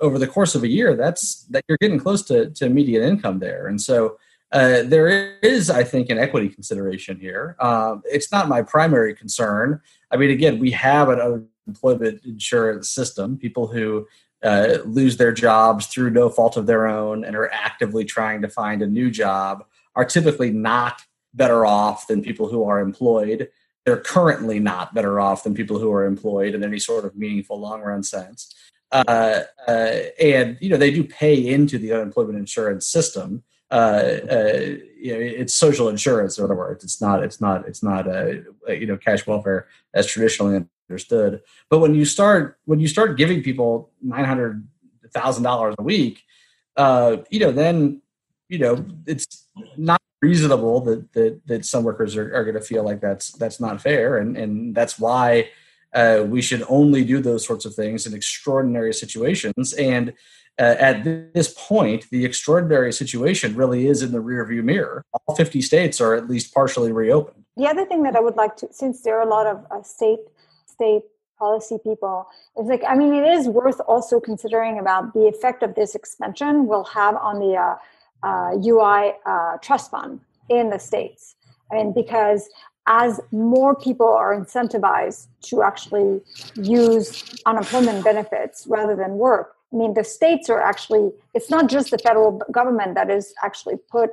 over 0.00 0.18
the 0.18 0.28
course 0.28 0.54
of 0.54 0.62
a 0.62 0.68
year, 0.68 0.94
that's 0.94 1.44
that 1.46 1.64
you're 1.68 1.78
getting 1.80 1.98
close 1.98 2.22
to, 2.22 2.50
to 2.50 2.68
median 2.68 3.02
income 3.02 3.40
there. 3.40 3.66
And 3.66 3.80
so 3.80 4.16
uh, 4.52 4.82
there 4.84 5.38
is, 5.40 5.70
I 5.70 5.82
think, 5.82 6.08
an 6.08 6.18
equity 6.18 6.48
consideration 6.48 7.18
here. 7.18 7.56
Um, 7.58 8.02
it's 8.04 8.30
not 8.30 8.48
my 8.48 8.62
primary 8.62 9.14
concern. 9.14 9.80
I 10.10 10.16
mean, 10.16 10.30
again, 10.30 10.58
we 10.60 10.70
have 10.70 11.08
an 11.08 11.48
unemployment 11.66 12.24
insurance 12.24 12.88
system. 12.88 13.38
People 13.38 13.66
who 13.66 14.06
uh, 14.42 14.78
lose 14.84 15.16
their 15.16 15.32
jobs 15.32 15.86
through 15.86 16.10
no 16.10 16.28
fault 16.28 16.56
of 16.56 16.66
their 16.66 16.86
own 16.86 17.24
and 17.24 17.34
are 17.34 17.50
actively 17.52 18.04
trying 18.04 18.42
to 18.42 18.48
find 18.48 18.82
a 18.82 18.86
new 18.86 19.10
job 19.10 19.64
are 19.94 20.04
typically 20.04 20.50
not 20.50 21.02
better 21.34 21.66
off 21.66 22.06
than 22.06 22.22
people 22.22 22.48
who 22.48 22.64
are 22.64 22.80
employed. 22.80 23.48
They're 23.84 24.00
currently 24.00 24.60
not 24.60 24.94
better 24.94 25.18
off 25.18 25.44
than 25.44 25.54
people 25.54 25.78
who 25.78 25.92
are 25.92 26.04
employed 26.04 26.54
in 26.54 26.62
any 26.62 26.78
sort 26.78 27.04
of 27.04 27.16
meaningful 27.16 27.58
long 27.58 27.80
run 27.80 28.02
sense. 28.02 28.54
Uh, 28.90 29.42
uh, 29.66 30.00
and 30.20 30.56
you 30.60 30.70
know 30.70 30.76
they 30.76 30.90
do 30.90 31.04
pay 31.04 31.48
into 31.48 31.78
the 31.78 31.92
unemployment 31.92 32.38
insurance 32.38 32.86
system. 32.86 33.42
Uh, 33.70 34.18
uh, 34.30 34.60
you 34.98 35.12
know, 35.12 35.20
it's 35.20 35.54
social 35.54 35.90
insurance, 35.90 36.38
in 36.38 36.44
other 36.44 36.54
words. 36.54 36.84
It's 36.84 37.00
not. 37.00 37.22
It's 37.22 37.40
not. 37.40 37.68
It's 37.68 37.82
not 37.82 38.06
a, 38.06 38.44
a 38.66 38.74
you 38.74 38.86
know 38.86 38.96
cash 38.96 39.26
welfare 39.26 39.68
as 39.92 40.06
traditionally 40.06 40.64
understood. 40.88 41.40
But 41.70 41.78
when 41.78 41.94
you 41.94 42.04
start 42.04 42.58
when 42.64 42.80
you 42.80 42.88
start 42.88 43.16
giving 43.16 43.42
people 43.42 43.90
nine 44.02 44.24
hundred 44.24 44.66
thousand 45.12 45.44
dollars 45.44 45.74
a 45.78 45.82
week, 45.82 46.22
uh, 46.76 47.18
you 47.30 47.40
know, 47.40 47.52
then 47.52 48.02
you 48.48 48.58
know 48.58 48.84
it's 49.06 49.46
not 49.76 50.00
reasonable 50.20 50.80
that 50.80 51.12
that, 51.12 51.40
that 51.46 51.64
some 51.64 51.84
workers 51.84 52.16
are, 52.16 52.34
are 52.34 52.44
going 52.44 52.54
to 52.54 52.60
feel 52.60 52.84
like 52.84 53.00
that's 53.00 53.32
that's 53.32 53.60
not 53.60 53.80
fair, 53.80 54.18
and 54.18 54.36
and 54.36 54.74
that's 54.74 54.98
why 54.98 55.50
uh, 55.94 56.24
we 56.26 56.42
should 56.42 56.64
only 56.68 57.04
do 57.04 57.20
those 57.20 57.46
sorts 57.46 57.64
of 57.64 57.74
things 57.74 58.06
in 58.06 58.14
extraordinary 58.14 58.92
situations. 58.92 59.72
And 59.74 60.12
uh, 60.58 60.74
at 60.78 61.04
this 61.04 61.54
point, 61.56 62.06
the 62.10 62.24
extraordinary 62.24 62.92
situation 62.92 63.54
really 63.54 63.86
is 63.86 64.02
in 64.02 64.12
the 64.12 64.18
rearview 64.18 64.62
mirror. 64.62 65.04
All 65.26 65.36
50 65.36 65.62
states 65.62 66.00
are 66.00 66.14
at 66.14 66.28
least 66.28 66.52
partially 66.52 66.92
reopened. 66.92 67.44
The 67.56 67.66
other 67.66 67.86
thing 67.86 68.02
that 68.02 68.16
I 68.16 68.20
would 68.20 68.36
like 68.36 68.56
to, 68.56 68.68
since 68.72 69.02
there 69.02 69.18
are 69.18 69.26
a 69.26 69.30
lot 69.30 69.46
of 69.46 69.64
uh, 69.70 69.82
state 69.82 70.18
state 70.78 71.02
policy 71.38 71.78
people 71.84 72.26
is 72.60 72.66
like 72.72 72.82
i 72.88 72.94
mean 73.00 73.12
it 73.20 73.26
is 73.36 73.48
worth 73.48 73.80
also 73.92 74.18
considering 74.30 74.78
about 74.78 75.12
the 75.14 75.24
effect 75.32 75.62
of 75.62 75.74
this 75.74 75.94
expansion 75.94 76.66
will 76.66 76.84
have 76.84 77.14
on 77.16 77.38
the 77.44 77.54
uh, 77.54 77.76
uh, 78.22 78.50
ui 78.70 79.12
uh, 79.26 79.56
trust 79.62 79.90
fund 79.92 80.20
in 80.48 80.70
the 80.70 80.78
states. 80.78 81.36
I 81.70 81.76
mean 81.76 81.92
because 81.92 82.48
as 82.86 83.20
more 83.30 83.76
people 83.76 84.08
are 84.08 84.34
incentivized 84.40 85.26
to 85.42 85.62
actually 85.62 86.22
use 86.56 87.06
unemployment 87.44 88.02
benefits 88.02 88.66
rather 88.66 88.96
than 88.96 89.12
work 89.28 89.56
i 89.72 89.76
mean 89.76 89.92
the 89.92 90.02
states 90.02 90.48
are 90.48 90.62
actually 90.70 91.04
it's 91.34 91.50
not 91.50 91.68
just 91.68 91.90
the 91.90 91.98
federal 91.98 92.30
government 92.58 92.94
that 92.94 93.10
is 93.10 93.34
actually 93.44 93.76
put 93.96 94.10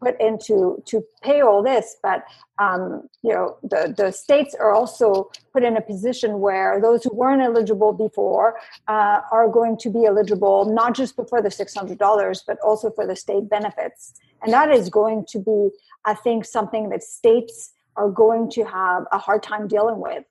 put 0.00 0.20
into 0.20 0.82
to 0.86 1.04
pay 1.22 1.40
all 1.40 1.62
this 1.62 1.96
but 2.02 2.24
um, 2.58 3.08
you 3.22 3.32
know 3.32 3.56
the, 3.62 3.94
the 3.96 4.10
states 4.10 4.54
are 4.58 4.72
also 4.72 5.30
put 5.52 5.62
in 5.62 5.76
a 5.76 5.80
position 5.80 6.40
where 6.40 6.80
those 6.80 7.04
who 7.04 7.14
weren't 7.14 7.42
eligible 7.42 7.92
before 7.92 8.56
uh, 8.88 9.20
are 9.32 9.48
going 9.48 9.76
to 9.76 9.90
be 9.90 10.04
eligible 10.04 10.64
not 10.64 10.94
just 10.94 11.14
for 11.16 11.42
the 11.42 11.48
$600 11.48 12.40
but 12.46 12.58
also 12.60 12.90
for 12.90 13.06
the 13.06 13.16
state 13.16 13.48
benefits. 13.48 14.14
And 14.42 14.52
that 14.52 14.70
is 14.70 14.88
going 14.88 15.24
to 15.28 15.38
be 15.38 15.70
i 16.04 16.14
think 16.14 16.44
something 16.44 16.88
that 16.90 17.02
states 17.02 17.72
are 17.96 18.10
going 18.10 18.50
to 18.50 18.64
have 18.64 19.04
a 19.12 19.18
hard 19.18 19.42
time 19.42 19.66
dealing 19.66 19.98
with. 20.00 20.24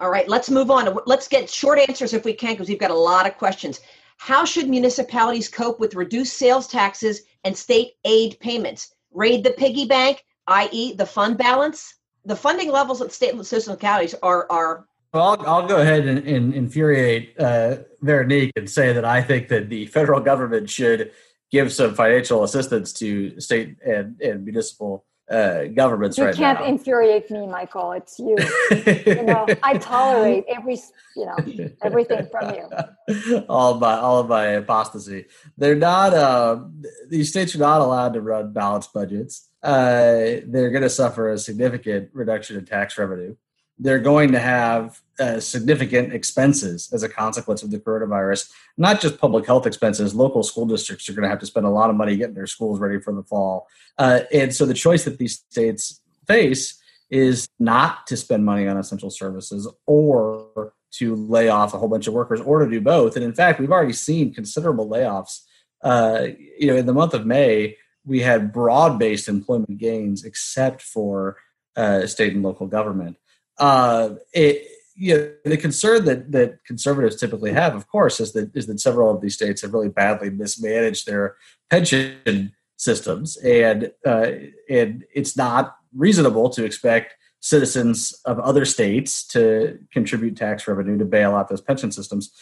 All 0.00 0.10
right 0.10 0.28
let's 0.28 0.50
move 0.50 0.70
on. 0.70 0.98
Let's 1.06 1.28
get 1.28 1.48
short 1.48 1.78
answers 1.78 2.12
if 2.14 2.24
we 2.24 2.32
can 2.32 2.54
because 2.54 2.68
we've 2.68 2.78
got 2.78 2.90
a 2.90 3.02
lot 3.10 3.26
of 3.26 3.36
questions 3.38 3.80
how 4.24 4.44
should 4.44 4.68
municipalities 4.68 5.48
cope 5.48 5.80
with 5.80 5.96
reduced 5.96 6.36
sales 6.36 6.68
taxes 6.68 7.22
and 7.42 7.58
state 7.58 7.94
aid 8.04 8.38
payments? 8.38 8.94
Raid 9.10 9.42
the 9.42 9.50
piggy 9.50 9.84
bank, 9.84 10.24
i.e., 10.46 10.94
the 10.94 11.04
fund 11.04 11.36
balance? 11.36 11.96
The 12.24 12.36
funding 12.36 12.70
levels 12.70 13.02
at 13.02 13.10
state 13.10 13.34
and 13.34 13.66
localities 13.66 14.14
are 14.22 14.46
are 14.48 14.86
well, 15.12 15.24
I'll, 15.24 15.46
I'll, 15.46 15.66
go 15.66 15.78
ahead 15.78 16.06
and, 16.06 16.24
and 16.26 16.54
infuriate 16.54 17.34
uh, 17.38 17.78
Veronique 18.00 18.52
and 18.54 18.70
say 18.70 18.92
that 18.92 19.04
I 19.04 19.22
think 19.22 19.48
that 19.48 19.68
the 19.68 19.86
federal 19.86 20.20
government 20.20 20.70
should 20.70 21.10
give 21.50 21.72
some 21.72 21.92
financial 21.96 22.44
assistance 22.44 22.92
to 22.94 23.40
state 23.40 23.76
and, 23.84 24.20
and 24.20 24.44
municipal 24.44 25.04
uh, 25.30 25.64
governments 25.66 26.18
right 26.18 26.24
you 26.24 26.28
right 26.28 26.36
can't 26.36 26.60
now. 26.60 26.66
infuriate 26.66 27.30
me, 27.30 27.46
Michael. 27.46 27.92
It's 27.92 28.18
you. 28.18 28.36
you 28.70 29.22
know, 29.22 29.46
I 29.62 29.78
tolerate 29.78 30.44
every, 30.48 30.78
you 31.16 31.26
know, 31.26 31.70
everything 31.82 32.28
from 32.30 32.54
you. 32.54 33.44
all 33.48 33.78
my 33.78 33.94
all 33.98 34.18
of 34.20 34.28
my 34.28 34.46
apostasy. 34.46 35.26
They're 35.56 35.74
not. 35.74 36.12
Uh, 36.12 36.60
these 37.08 37.30
states 37.30 37.54
are 37.54 37.58
not 37.58 37.80
allowed 37.80 38.14
to 38.14 38.20
run 38.20 38.52
balanced 38.52 38.92
budgets. 38.92 39.48
Uh, 39.62 40.42
they're 40.46 40.70
going 40.70 40.82
to 40.82 40.90
suffer 40.90 41.30
a 41.30 41.38
significant 41.38 42.10
reduction 42.12 42.56
in 42.56 42.64
tax 42.64 42.98
revenue. 42.98 43.36
They're 43.78 43.98
going 43.98 44.32
to 44.32 44.38
have 44.38 45.00
uh, 45.18 45.40
significant 45.40 46.12
expenses 46.12 46.90
as 46.92 47.02
a 47.02 47.08
consequence 47.08 47.62
of 47.62 47.70
the 47.70 47.78
coronavirus. 47.78 48.50
Not 48.76 49.00
just 49.00 49.18
public 49.18 49.46
health 49.46 49.66
expenses. 49.66 50.14
Local 50.14 50.42
school 50.42 50.66
districts 50.66 51.08
are 51.08 51.12
going 51.12 51.24
to 51.24 51.28
have 51.28 51.40
to 51.40 51.46
spend 51.46 51.66
a 51.66 51.70
lot 51.70 51.90
of 51.90 51.96
money 51.96 52.16
getting 52.16 52.34
their 52.34 52.46
schools 52.46 52.80
ready 52.80 53.00
for 53.00 53.12
the 53.12 53.22
fall. 53.22 53.68
Uh, 53.98 54.20
and 54.32 54.54
so 54.54 54.66
the 54.66 54.74
choice 54.74 55.04
that 55.04 55.18
these 55.18 55.44
states 55.50 56.00
face 56.26 56.80
is 57.10 57.46
not 57.58 58.06
to 58.06 58.16
spend 58.16 58.44
money 58.44 58.66
on 58.66 58.78
essential 58.78 59.10
services 59.10 59.70
or 59.86 60.72
to 60.92 61.14
lay 61.14 61.48
off 61.48 61.74
a 61.74 61.78
whole 61.78 61.88
bunch 61.88 62.06
of 62.06 62.14
workers 62.14 62.40
or 62.40 62.64
to 62.64 62.70
do 62.70 62.80
both. 62.80 63.16
And 63.16 63.24
in 63.24 63.34
fact, 63.34 63.60
we've 63.60 63.70
already 63.70 63.92
seen 63.92 64.32
considerable 64.32 64.88
layoffs. 64.88 65.40
Uh, 65.82 66.28
you 66.58 66.68
know, 66.68 66.76
in 66.76 66.86
the 66.86 66.92
month 66.92 67.12
of 67.12 67.26
May, 67.26 67.76
we 68.04 68.20
had 68.20 68.52
broad-based 68.52 69.28
employment 69.28 69.78
gains, 69.78 70.24
except 70.24 70.82
for 70.82 71.36
uh, 71.76 72.06
state 72.06 72.34
and 72.34 72.42
local 72.42 72.66
government. 72.66 73.16
Uh, 73.58 74.14
it, 74.32 74.68
you 74.94 75.16
know, 75.16 75.32
the 75.44 75.56
concern 75.56 76.04
that 76.04 76.32
that 76.32 76.64
conservatives 76.64 77.16
typically 77.16 77.52
have, 77.52 77.74
of 77.74 77.88
course, 77.88 78.20
is 78.20 78.32
that 78.32 78.54
is 78.54 78.66
that 78.66 78.80
several 78.80 79.10
of 79.10 79.20
these 79.20 79.34
states 79.34 79.62
have 79.62 79.72
really 79.72 79.88
badly 79.88 80.30
mismanaged 80.30 81.06
their 81.06 81.36
pension 81.70 82.52
systems, 82.76 83.36
and 83.38 83.92
uh, 84.06 84.30
and 84.68 85.04
it's 85.14 85.36
not 85.36 85.76
reasonable 85.94 86.50
to 86.50 86.64
expect 86.64 87.14
citizens 87.40 88.12
of 88.24 88.38
other 88.38 88.64
states 88.64 89.26
to 89.26 89.78
contribute 89.92 90.36
tax 90.36 90.68
revenue 90.68 90.96
to 90.98 91.04
bail 91.04 91.34
out 91.34 91.48
those 91.48 91.60
pension 91.60 91.90
systems. 91.90 92.32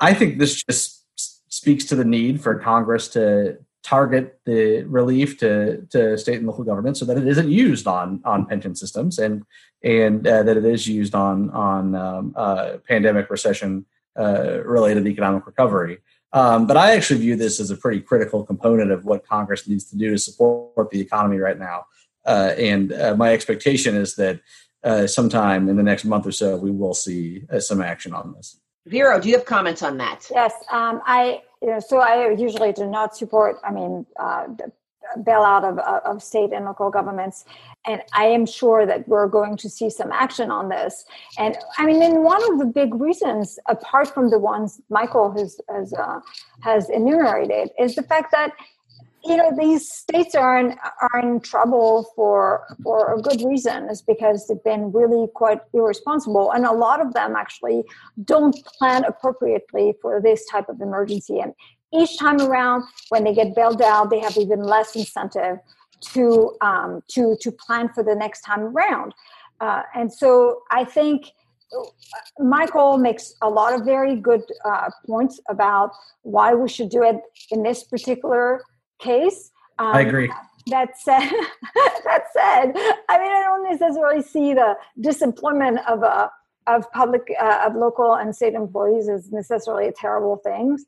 I 0.00 0.14
think 0.14 0.38
this 0.38 0.62
just 0.64 1.06
speaks 1.48 1.84
to 1.86 1.94
the 1.94 2.04
need 2.04 2.40
for 2.40 2.58
Congress 2.58 3.06
to 3.08 3.58
target 3.82 4.38
the 4.44 4.82
relief 4.84 5.38
to, 5.38 5.86
to 5.90 6.16
state 6.16 6.38
and 6.38 6.46
local 6.46 6.64
governments 6.64 7.00
so 7.00 7.06
that 7.06 7.18
it 7.18 7.26
isn't 7.26 7.50
used 7.50 7.86
on 7.86 8.20
on 8.24 8.46
pension 8.46 8.74
systems 8.74 9.18
and 9.18 9.44
and 9.82 10.26
uh, 10.26 10.42
that 10.42 10.56
it 10.56 10.64
is 10.64 10.86
used 10.86 11.14
on 11.14 11.50
on 11.50 11.94
um, 11.94 12.32
uh, 12.36 12.76
pandemic 12.88 13.28
recession 13.30 13.84
uh, 14.18 14.62
related 14.64 15.06
economic 15.06 15.46
recovery. 15.46 15.98
Um, 16.32 16.66
but 16.66 16.76
I 16.76 16.92
actually 16.92 17.20
view 17.20 17.36
this 17.36 17.60
as 17.60 17.70
a 17.70 17.76
pretty 17.76 18.00
critical 18.00 18.44
component 18.44 18.90
of 18.90 19.04
what 19.04 19.26
Congress 19.26 19.68
needs 19.68 19.84
to 19.90 19.96
do 19.96 20.10
to 20.10 20.18
support 20.18 20.90
the 20.90 21.00
economy 21.00 21.38
right 21.38 21.58
now. 21.58 21.86
Uh, 22.24 22.54
and 22.56 22.92
uh, 22.92 23.14
my 23.16 23.32
expectation 23.32 23.94
is 23.94 24.14
that 24.14 24.40
uh, 24.84 25.06
sometime 25.06 25.68
in 25.68 25.76
the 25.76 25.82
next 25.82 26.04
month 26.04 26.26
or 26.26 26.32
so, 26.32 26.56
we 26.56 26.70
will 26.70 26.94
see 26.94 27.44
some 27.58 27.82
action 27.82 28.14
on 28.14 28.32
this. 28.32 28.58
Vero, 28.86 29.20
do 29.20 29.28
you 29.28 29.36
have 29.36 29.44
comments 29.44 29.82
on 29.82 29.96
that? 29.98 30.26
Yes, 30.30 30.52
um, 30.70 31.02
I. 31.04 31.42
Know, 31.62 31.78
so 31.80 31.98
I 31.98 32.30
usually 32.30 32.72
do 32.72 32.86
not 32.86 33.16
support. 33.16 33.58
I 33.64 33.70
mean, 33.70 34.04
uh, 34.18 34.46
the 34.48 34.72
bailout 35.18 35.64
of, 35.64 35.78
of 35.78 36.22
state 36.22 36.52
and 36.52 36.64
local 36.64 36.90
governments, 36.90 37.44
and 37.86 38.02
I 38.12 38.24
am 38.24 38.46
sure 38.46 38.86
that 38.86 39.06
we're 39.06 39.28
going 39.28 39.56
to 39.58 39.68
see 39.68 39.90
some 39.90 40.10
action 40.12 40.50
on 40.50 40.68
this. 40.68 41.04
And 41.38 41.56
I 41.78 41.86
mean, 41.86 42.02
and 42.02 42.24
one 42.24 42.42
of 42.52 42.58
the 42.58 42.64
big 42.64 42.94
reasons, 42.94 43.58
apart 43.68 44.12
from 44.12 44.30
the 44.30 44.38
ones 44.38 44.80
Michael 44.90 45.30
has 45.32 45.60
has, 45.68 45.92
uh, 45.92 46.20
has 46.60 46.90
enumerated, 46.90 47.70
is 47.78 47.94
the 47.94 48.02
fact 48.02 48.32
that 48.32 48.52
you 49.24 49.36
know 49.36 49.52
these 49.56 49.90
states 49.90 50.34
are 50.34 50.58
in 50.58 50.76
are 51.12 51.20
in 51.20 51.40
trouble 51.40 52.10
for 52.16 52.64
for 52.82 53.14
a 53.14 53.20
good 53.20 53.42
reason 53.42 53.88
is 53.88 54.02
because 54.02 54.46
they've 54.46 54.64
been 54.64 54.90
really 54.92 55.28
quite 55.34 55.60
irresponsible. 55.72 56.50
And 56.52 56.64
a 56.64 56.72
lot 56.72 57.00
of 57.00 57.14
them 57.14 57.36
actually 57.36 57.84
don't 58.24 58.56
plan 58.78 59.04
appropriately 59.04 59.94
for 60.02 60.20
this 60.20 60.44
type 60.46 60.68
of 60.68 60.80
emergency. 60.80 61.38
And 61.38 61.52
each 61.92 62.18
time 62.18 62.40
around 62.40 62.84
when 63.10 63.24
they 63.24 63.34
get 63.34 63.54
bailed 63.54 63.82
out 63.82 64.10
they 64.10 64.20
have 64.20 64.36
even 64.36 64.62
less 64.62 64.96
incentive 64.96 65.58
to 66.12 66.56
um, 66.60 67.02
to 67.08 67.36
to 67.40 67.52
plan 67.52 67.90
for 67.90 68.02
the 68.02 68.14
next 68.14 68.40
time 68.40 68.60
around. 68.60 69.14
Uh, 69.60 69.82
and 69.94 70.12
so 70.12 70.62
i 70.72 70.82
think 70.84 71.30
uh, 71.78 71.84
Michael 72.40 72.98
makes 72.98 73.34
a 73.42 73.48
lot 73.48 73.72
of 73.74 73.84
very 73.84 74.16
good 74.16 74.42
uh, 74.64 74.90
points 75.06 75.38
about 75.48 75.92
why 76.22 76.52
we 76.52 76.68
should 76.68 76.90
do 76.90 77.04
it 77.04 77.20
in 77.52 77.62
this 77.62 77.84
particular 77.84 78.64
case. 79.02 79.50
Um, 79.78 79.88
I 79.88 80.00
agree. 80.00 80.32
That 80.68 80.90
said, 80.98 81.18
that 82.04 82.24
said, 82.32 82.72
I 83.08 83.18
mean, 83.18 83.32
I 83.32 83.42
don't 83.44 83.64
necessarily 83.70 84.22
see 84.22 84.54
the 84.54 84.76
disemployment 85.00 85.78
of 85.88 86.02
a 86.02 86.30
of 86.68 86.90
public 86.92 87.22
uh, 87.40 87.64
of 87.66 87.74
local 87.74 88.14
and 88.14 88.34
state 88.34 88.54
employees 88.54 89.08
is 89.08 89.32
necessarily 89.32 89.88
a 89.88 89.92
terrible 89.92 90.36
thing 90.36 90.78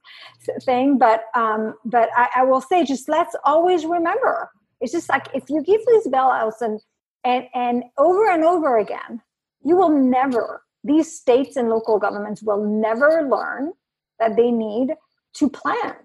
thing 0.65 0.99
but 0.99 1.25
um 1.35 1.75
but 1.85 2.09
I, 2.17 2.29
I, 2.37 2.45
will 2.45 2.61
say 2.61 2.85
just 2.85 3.09
let's 3.09 3.35
always 3.45 3.85
remember 3.85 4.51
it's 4.81 4.93
just 4.93 5.09
like 5.09 5.27
if 5.35 5.51
you 5.51 5.63
give 5.63 5.81
these 5.87 6.07
bailouts 6.07 6.61
and 6.61 6.81
and 7.25 7.49
and 7.55 7.85
over 7.99 8.31
and 8.31 8.45
over 8.45 8.79
again 8.79 9.21
you 9.65 9.77
will 9.77 9.89
never 9.89 10.63
these 10.85 11.11
states 11.11 11.57
and 11.57 11.69
local 11.69 11.99
governments 11.99 12.43
will 12.43 12.65
never 12.65 13.29
learn 13.29 13.73
that 14.21 14.37
they 14.37 14.51
need 14.51 14.95
to 15.35 15.49
plan 15.49 15.97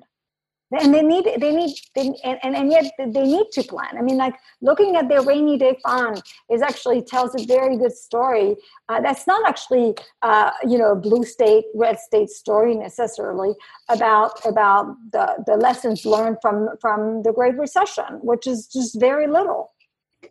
and 0.72 0.93
they 0.93 1.01
need 1.01 1.26
they 1.39 1.55
need 1.55 1.76
they, 1.95 2.13
and, 2.24 2.55
and 2.55 2.72
yet 2.72 2.91
they 2.97 3.24
need 3.24 3.47
to 3.51 3.63
plan. 3.63 3.97
I 3.97 4.01
mean 4.01 4.17
like 4.17 4.36
looking 4.61 4.95
at 4.95 5.09
their 5.09 5.22
rainy 5.22 5.57
day 5.57 5.78
fund 5.84 6.22
is 6.51 6.61
actually 6.61 7.01
tells 7.01 7.34
a 7.36 7.45
very 7.45 7.78
good 7.78 7.95
story. 7.95 8.55
Uh, 8.88 9.01
that's 9.01 9.26
not 9.26 9.47
actually 9.47 9.95
uh, 10.22 10.51
you 10.67 10.78
know 10.78 10.95
blue 10.95 11.24
state 11.24 11.65
red 11.74 11.99
state 11.99 12.30
story 12.30 12.76
necessarily 12.76 13.53
about 13.89 14.45
about 14.45 14.95
the 15.11 15.43
the 15.45 15.55
lessons 15.55 16.05
learned 16.05 16.38
from 16.41 16.70
from 16.80 17.24
the 17.24 17.34
great 17.34 17.57
recession 17.57 18.20
which 18.22 18.45
is 18.45 18.67
just 18.67 18.99
very 18.99 19.28
little. 19.28 19.72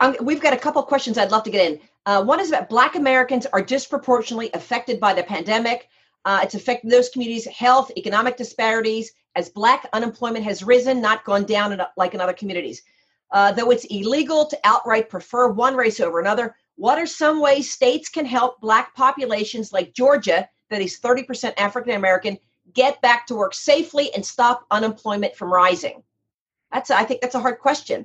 Um, 0.01 0.14
we've 0.20 0.41
got 0.41 0.53
a 0.53 0.59
couple 0.59 0.82
questions 0.82 1.18
i'd 1.18 1.30
love 1.30 1.45
to 1.45 1.51
get 1.51 1.72
in. 1.72 1.80
Uh, 2.07 2.22
one 2.22 2.41
is 2.41 2.51
that 2.51 2.68
black 2.68 2.95
americans 2.95 3.47
are 3.47 3.62
disproportionately 3.62 4.51
affected 4.55 5.01
by 5.01 5.14
the 5.14 5.22
pandemic 5.22 5.89
uh, 6.29 6.41
it's 6.43 6.55
affecting 6.55 6.91
those 6.91 7.09
communities 7.09 7.47
health 7.47 7.91
economic 7.97 8.37
disparities 8.37 9.12
as 9.35 9.49
black 9.49 9.89
unemployment 9.95 10.45
has 10.45 10.62
risen, 10.62 11.01
not 11.01 11.24
gone 11.24 11.45
down 11.45 11.72
in, 11.72 11.81
like 11.97 12.12
in 12.12 12.20
other 12.20 12.35
communities. 12.35 12.83
Uh, 13.33 13.51
though 13.51 13.70
it's 13.70 13.87
illegal 13.87 14.45
to 14.45 14.59
outright 14.62 15.09
prefer 15.09 15.49
one 15.49 15.74
race 15.74 16.01
over 16.01 16.20
another, 16.20 16.55
what 16.76 16.99
are 16.99 17.07
some 17.07 17.41
ways 17.41 17.70
states 17.70 18.11
can 18.11 18.26
help 18.26 18.61
black 18.61 18.95
populations 18.95 19.72
like 19.72 19.95
Georgia, 19.95 20.47
that 20.68 20.83
is 20.83 21.01
30% 21.01 21.55
African 21.57 21.95
American, 21.95 22.37
get 22.74 23.01
back 23.01 23.26
to 23.26 23.35
work 23.35 23.55
safely 23.55 24.12
and 24.12 24.24
stop 24.24 24.66
unemployment 24.70 25.35
from 25.35 25.51
rising? 25.51 26.03
That's, 26.70 26.91
I 26.91 27.05
think 27.05 27.22
that's 27.22 27.37
a 27.37 27.41
hard 27.41 27.59
question. 27.59 28.05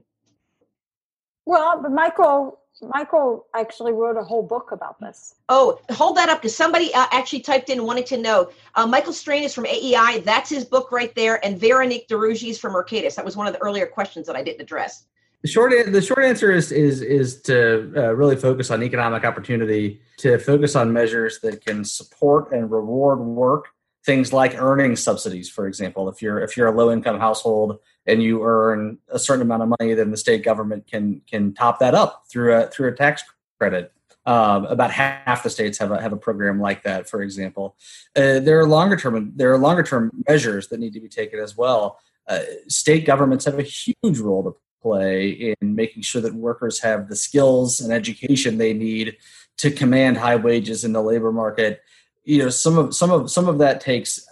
Well, 1.45 1.81
Michael, 1.89 2.57
Michael 2.81 3.45
actually 3.53 3.93
wrote 3.93 4.17
a 4.17 4.23
whole 4.23 4.43
book 4.43 4.71
about 4.71 4.99
this. 4.99 5.35
Oh, 5.49 5.79
hold 5.91 6.17
that 6.17 6.29
up 6.29 6.41
because 6.41 6.55
somebody 6.55 6.93
uh, 6.93 7.05
actually 7.11 7.41
typed 7.41 7.69
in 7.69 7.85
wanting 7.85 8.03
to 8.05 8.17
know. 8.17 8.49
Uh, 8.75 8.87
Michael 8.87 9.13
Strain 9.13 9.43
is 9.43 9.53
from 9.53 9.65
AEI. 9.65 10.21
That's 10.25 10.49
his 10.49 10.65
book 10.65 10.91
right 10.91 11.13
there. 11.15 11.43
And 11.45 11.59
Veronique 11.59 12.07
de 12.07 12.15
Rugy 12.15 12.49
is 12.49 12.59
from 12.59 12.73
Mercatus. 12.73 13.15
That 13.15 13.25
was 13.25 13.37
one 13.37 13.47
of 13.47 13.53
the 13.53 13.61
earlier 13.61 13.85
questions 13.85 14.25
that 14.27 14.35
I 14.35 14.43
didn't 14.43 14.61
address. 14.61 15.05
The 15.43 15.49
short 15.49 15.73
the 15.91 16.01
short 16.01 16.23
answer 16.23 16.51
is 16.51 16.71
is 16.71 17.01
is 17.01 17.41
to 17.43 17.91
uh, 17.97 18.15
really 18.15 18.37
focus 18.37 18.71
on 18.71 18.81
economic 18.81 19.25
opportunity, 19.25 20.01
to 20.17 20.37
focus 20.39 20.75
on 20.75 20.93
measures 20.93 21.39
that 21.41 21.63
can 21.65 21.83
support 21.83 22.53
and 22.53 22.71
reward 22.71 23.19
work. 23.19 23.67
Things 24.05 24.31
like 24.33 24.55
earning 24.61 24.95
subsidies, 24.95 25.49
for 25.49 25.67
example. 25.67 26.07
If 26.07 26.21
you're 26.21 26.39
if 26.39 26.55
you're 26.55 26.67
a 26.67 26.71
low 26.71 26.91
income 26.91 27.19
household 27.19 27.79
and 28.05 28.21
you 28.21 28.43
earn 28.43 28.97
a 29.09 29.19
certain 29.19 29.41
amount 29.41 29.63
of 29.63 29.73
money, 29.79 29.93
then 29.93 30.11
the 30.11 30.17
state 30.17 30.43
government 30.43 30.87
can 30.87 31.21
can 31.27 31.53
top 31.53 31.79
that 31.79 31.95
up 31.95 32.23
through 32.29 32.53
a 32.55 32.67
through 32.67 32.89
a 32.89 32.95
tax 32.95 33.23
credit. 33.59 33.91
Um, 34.25 34.65
about 34.65 34.91
half 34.91 35.43
the 35.43 35.49
states 35.49 35.77
have 35.79 35.91
a 35.91 36.01
have 36.01 36.13
a 36.13 36.17
program 36.17 36.59
like 36.59 36.83
that. 36.83 37.09
For 37.09 37.21
example, 37.21 37.75
uh, 38.15 38.39
there 38.39 38.59
are 38.59 38.67
longer 38.67 38.95
term 38.95 39.33
there 39.35 39.51
are 39.53 39.57
longer 39.57 39.83
term 39.83 40.11
measures 40.27 40.67
that 40.69 40.79
need 40.79 40.93
to 40.93 41.01
be 41.01 41.09
taken 41.09 41.39
as 41.39 41.57
well. 41.57 41.99
Uh, 42.27 42.39
state 42.67 43.05
governments 43.05 43.45
have 43.45 43.59
a 43.59 43.63
huge 43.63 44.19
role 44.19 44.43
to 44.43 44.55
play 44.81 45.29
in 45.29 45.75
making 45.75 46.03
sure 46.03 46.21
that 46.21 46.33
workers 46.33 46.79
have 46.79 47.09
the 47.09 47.15
skills 47.15 47.81
and 47.81 47.91
education 47.91 48.57
they 48.57 48.73
need 48.73 49.17
to 49.57 49.71
command 49.71 50.17
high 50.17 50.35
wages 50.35 50.83
in 50.83 50.93
the 50.93 51.01
labor 51.01 51.31
market. 51.31 51.81
You 52.23 52.39
know, 52.39 52.49
some 52.49 52.77
of 52.77 52.95
some 52.95 53.11
of 53.11 53.29
some 53.29 53.49
of 53.49 53.57
that 53.57 53.81
takes 53.81 54.25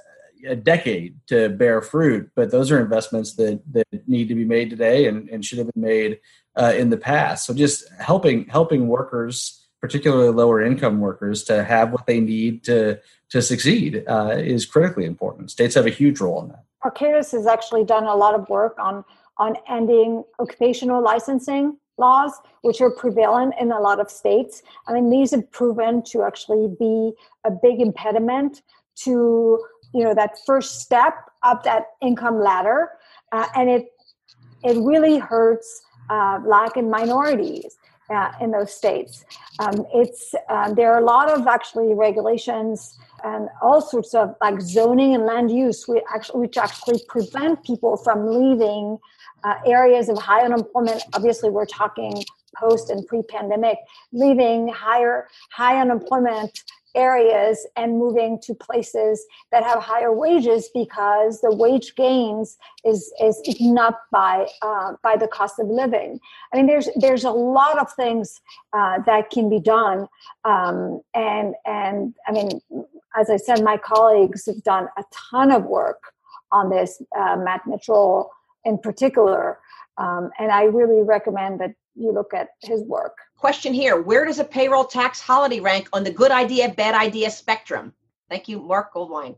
a 0.47 0.55
decade 0.55 1.15
to 1.27 1.49
bear 1.49 1.81
fruit, 1.81 2.29
but 2.35 2.51
those 2.51 2.71
are 2.71 2.79
investments 2.79 3.35
that 3.35 3.61
that 3.71 3.87
need 4.07 4.27
to 4.27 4.35
be 4.35 4.45
made 4.45 4.69
today 4.69 5.07
and, 5.07 5.29
and 5.29 5.43
should 5.43 5.57
have 5.57 5.71
been 5.73 5.83
made 5.83 6.19
uh, 6.55 6.73
in 6.75 6.89
the 6.89 6.97
past. 6.97 7.45
So 7.45 7.53
just 7.53 7.89
helping 7.99 8.45
helping 8.45 8.87
workers, 8.87 9.67
particularly 9.79 10.29
lower 10.29 10.61
income 10.61 10.99
workers, 10.99 11.43
to 11.45 11.63
have 11.63 11.91
what 11.91 12.05
they 12.05 12.19
need 12.19 12.63
to 12.65 12.99
to 13.29 13.41
succeed 13.41 14.03
uh, 14.07 14.35
is 14.37 14.65
critically 14.65 15.05
important. 15.05 15.51
States 15.51 15.75
have 15.75 15.85
a 15.85 15.91
huge 15.91 16.19
role 16.19 16.41
in 16.41 16.49
that. 16.49 16.63
Mercatus 16.83 17.31
has 17.31 17.45
actually 17.45 17.83
done 17.83 18.05
a 18.05 18.15
lot 18.15 18.35
of 18.35 18.49
work 18.49 18.77
on 18.79 19.05
on 19.37 19.55
ending 19.69 20.23
occupational 20.39 21.01
licensing 21.01 21.77
laws, 21.97 22.33
which 22.61 22.81
are 22.81 22.91
prevalent 22.91 23.53
in 23.59 23.71
a 23.71 23.79
lot 23.79 23.99
of 23.99 24.09
states. 24.09 24.61
I 24.87 24.93
mean, 24.93 25.09
these 25.09 25.31
have 25.31 25.49
proven 25.51 26.03
to 26.11 26.23
actually 26.23 26.67
be 26.79 27.13
a 27.45 27.51
big 27.51 27.79
impediment 27.79 28.61
to 29.03 29.63
you 29.93 30.03
know 30.03 30.13
that 30.13 30.37
first 30.45 30.81
step 30.81 31.13
up 31.43 31.63
that 31.63 31.85
income 32.01 32.39
ladder, 32.39 32.89
uh, 33.31 33.47
and 33.55 33.69
it 33.69 33.85
it 34.63 34.77
really 34.77 35.17
hurts 35.17 35.81
uh, 36.09 36.39
black 36.39 36.77
and 36.77 36.89
minorities. 36.89 37.77
Uh, 38.09 38.29
in 38.41 38.51
those 38.51 38.73
states, 38.73 39.23
um, 39.59 39.85
it's 39.93 40.35
uh, 40.49 40.73
there 40.73 40.93
are 40.93 40.99
a 40.99 41.05
lot 41.05 41.31
of 41.31 41.47
actually 41.47 41.93
regulations 41.93 42.99
and 43.23 43.47
all 43.61 43.81
sorts 43.81 44.13
of 44.13 44.35
like 44.41 44.59
zoning 44.59 45.15
and 45.15 45.25
land 45.25 45.49
use, 45.49 45.87
which 45.87 46.03
actually, 46.13 46.41
which 46.41 46.57
actually 46.57 47.01
prevent 47.07 47.63
people 47.63 47.95
from 47.95 48.27
leaving 48.27 48.97
uh, 49.45 49.55
areas 49.65 50.09
of 50.09 50.17
high 50.17 50.41
unemployment. 50.43 51.01
Obviously, 51.13 51.49
we're 51.49 51.65
talking 51.65 52.21
post 52.55 52.89
and 52.89 53.05
pre-pandemic, 53.07 53.77
leaving 54.11 54.67
higher 54.67 55.27
high 55.51 55.79
unemployment 55.79 56.63
areas 56.95 57.67
and 57.75 57.97
moving 57.97 58.39
to 58.43 58.53
places 58.53 59.25
that 59.51 59.63
have 59.63 59.81
higher 59.81 60.13
wages 60.13 60.69
because 60.73 61.41
the 61.41 61.53
wage 61.53 61.95
gains 61.95 62.57
is 62.85 63.13
is 63.21 63.41
eaten 63.45 63.77
up 63.77 64.01
by 64.11 64.47
uh, 64.61 64.93
by 65.03 65.15
the 65.15 65.27
cost 65.27 65.59
of 65.59 65.67
living. 65.67 66.19
I 66.53 66.57
mean, 66.57 66.67
there's 66.67 66.89
there's 66.95 67.23
a 67.23 67.31
lot 67.31 67.79
of 67.79 67.91
things 67.93 68.41
uh, 68.73 68.99
that 69.05 69.29
can 69.29 69.49
be 69.49 69.59
done, 69.59 70.07
um, 70.45 71.01
and 71.13 71.55
and 71.65 72.13
I 72.27 72.31
mean, 72.31 72.61
as 73.19 73.29
I 73.29 73.37
said, 73.37 73.63
my 73.63 73.77
colleagues 73.77 74.45
have 74.45 74.63
done 74.63 74.87
a 74.97 75.03
ton 75.31 75.51
of 75.51 75.65
work 75.65 76.13
on 76.51 76.69
this. 76.69 77.01
Uh, 77.17 77.37
Matt 77.37 77.65
Mitchell 77.65 78.31
in 78.65 78.77
particular. 78.77 79.59
Um, 79.97 80.31
and 80.39 80.51
I 80.51 80.63
really 80.63 81.03
recommend 81.03 81.59
that 81.59 81.73
you 81.95 82.11
look 82.11 82.33
at 82.33 82.49
his 82.61 82.81
work. 82.83 83.17
Question 83.41 83.73
here 83.73 83.99
Where 83.99 84.23
does 84.23 84.37
a 84.37 84.43
payroll 84.43 84.85
tax 84.85 85.19
holiday 85.19 85.59
rank 85.59 85.89
on 85.93 86.03
the 86.03 86.11
good 86.11 86.29
idea, 86.29 86.69
bad 86.69 86.93
idea 86.93 87.31
spectrum? 87.31 87.91
Thank 88.29 88.47
you, 88.47 88.61
Mark 88.61 88.93
Goldwine. 88.93 89.35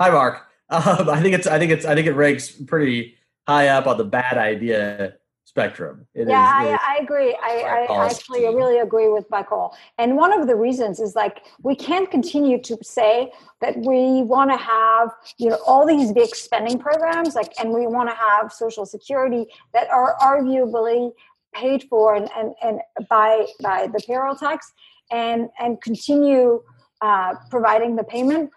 Hi, 0.00 0.10
Mark. 0.10 0.46
Um, 0.72 1.10
I 1.10 1.20
think 1.20 1.34
it's 1.34 1.48
I 1.48 1.58
think 1.58 1.72
it's 1.72 1.84
I 1.84 1.96
think 1.96 2.06
it 2.06 2.12
ranks 2.12 2.48
pretty 2.48 3.16
high 3.48 3.66
up 3.66 3.88
on 3.88 3.98
the 3.98 4.04
bad 4.04 4.38
idea 4.38 5.14
spectrum. 5.50 6.06
It 6.14 6.28
yeah, 6.28 6.62
is, 6.62 6.78
I, 6.80 6.94
I, 6.94 7.02
agree. 7.02 7.36
I, 7.42 7.86
I 7.90 8.06
actually 8.06 8.44
really 8.44 8.78
agree 8.78 9.08
with 9.08 9.28
Michael. 9.30 9.76
And 9.98 10.16
one 10.16 10.32
of 10.32 10.46
the 10.46 10.54
reasons 10.54 11.00
is 11.00 11.16
like 11.16 11.42
we 11.64 11.74
can't 11.74 12.08
continue 12.08 12.62
to 12.62 12.78
say 12.82 13.32
that 13.60 13.76
we 13.78 14.22
want 14.22 14.52
to 14.52 14.56
have 14.56 15.10
you 15.38 15.48
know 15.48 15.58
all 15.66 15.84
these 15.84 16.12
big 16.12 16.36
spending 16.36 16.78
programs, 16.78 17.34
like, 17.34 17.52
and 17.58 17.72
we 17.72 17.88
want 17.88 18.08
to 18.10 18.14
have 18.14 18.52
Social 18.52 18.86
Security 18.86 19.46
that 19.74 19.90
are 19.90 20.14
arguably 20.20 21.10
paid 21.52 21.84
for 21.84 22.14
and, 22.14 22.28
and, 22.36 22.54
and 22.62 22.80
by 23.08 23.46
by 23.62 23.88
the 23.92 24.00
payroll 24.06 24.34
tax, 24.34 24.72
and 25.10 25.48
and 25.58 25.80
continue 25.82 26.62
uh, 27.00 27.34
providing 27.50 27.96
the 27.96 28.04
payment 28.04 28.50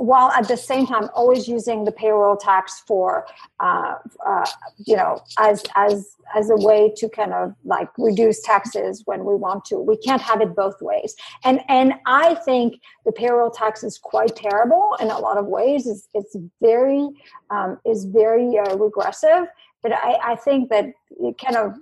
while 0.00 0.30
at 0.30 0.48
the 0.48 0.56
same 0.56 0.86
time 0.86 1.08
always 1.14 1.46
using 1.46 1.84
the 1.84 1.92
payroll 1.92 2.36
tax 2.36 2.82
for 2.86 3.26
uh, 3.60 3.96
uh, 4.26 4.46
you 4.78 4.96
know 4.96 5.20
as 5.38 5.62
as 5.76 6.16
as 6.34 6.48
a 6.48 6.56
way 6.56 6.92
to 6.96 7.08
kind 7.08 7.34
of 7.34 7.54
like 7.64 7.88
reduce 7.98 8.40
taxes 8.40 9.02
when 9.04 9.24
we 9.24 9.34
want 9.34 9.64
to. 9.66 9.78
We 9.78 9.98
can't 9.98 10.22
have 10.22 10.40
it 10.40 10.56
both 10.56 10.80
ways. 10.80 11.14
And 11.44 11.60
and 11.68 11.94
i 12.06 12.34
think 12.34 12.80
the 13.04 13.12
payroll 13.12 13.50
tax 13.50 13.84
is 13.84 13.98
quite 13.98 14.34
terrible 14.36 14.96
in 15.00 15.10
a 15.10 15.18
lot 15.18 15.36
of 15.36 15.46
ways. 15.46 15.86
It's, 15.86 16.08
it's 16.14 16.36
very 16.62 17.06
um, 17.50 17.78
is 17.84 18.04
very 18.04 18.58
uh, 18.58 18.76
regressive. 18.76 19.46
But 19.82 19.92
I, 19.92 20.32
I 20.32 20.36
think 20.36 20.68
that 20.70 20.92
it 21.10 21.38
kind 21.38 21.56
of 21.56 21.74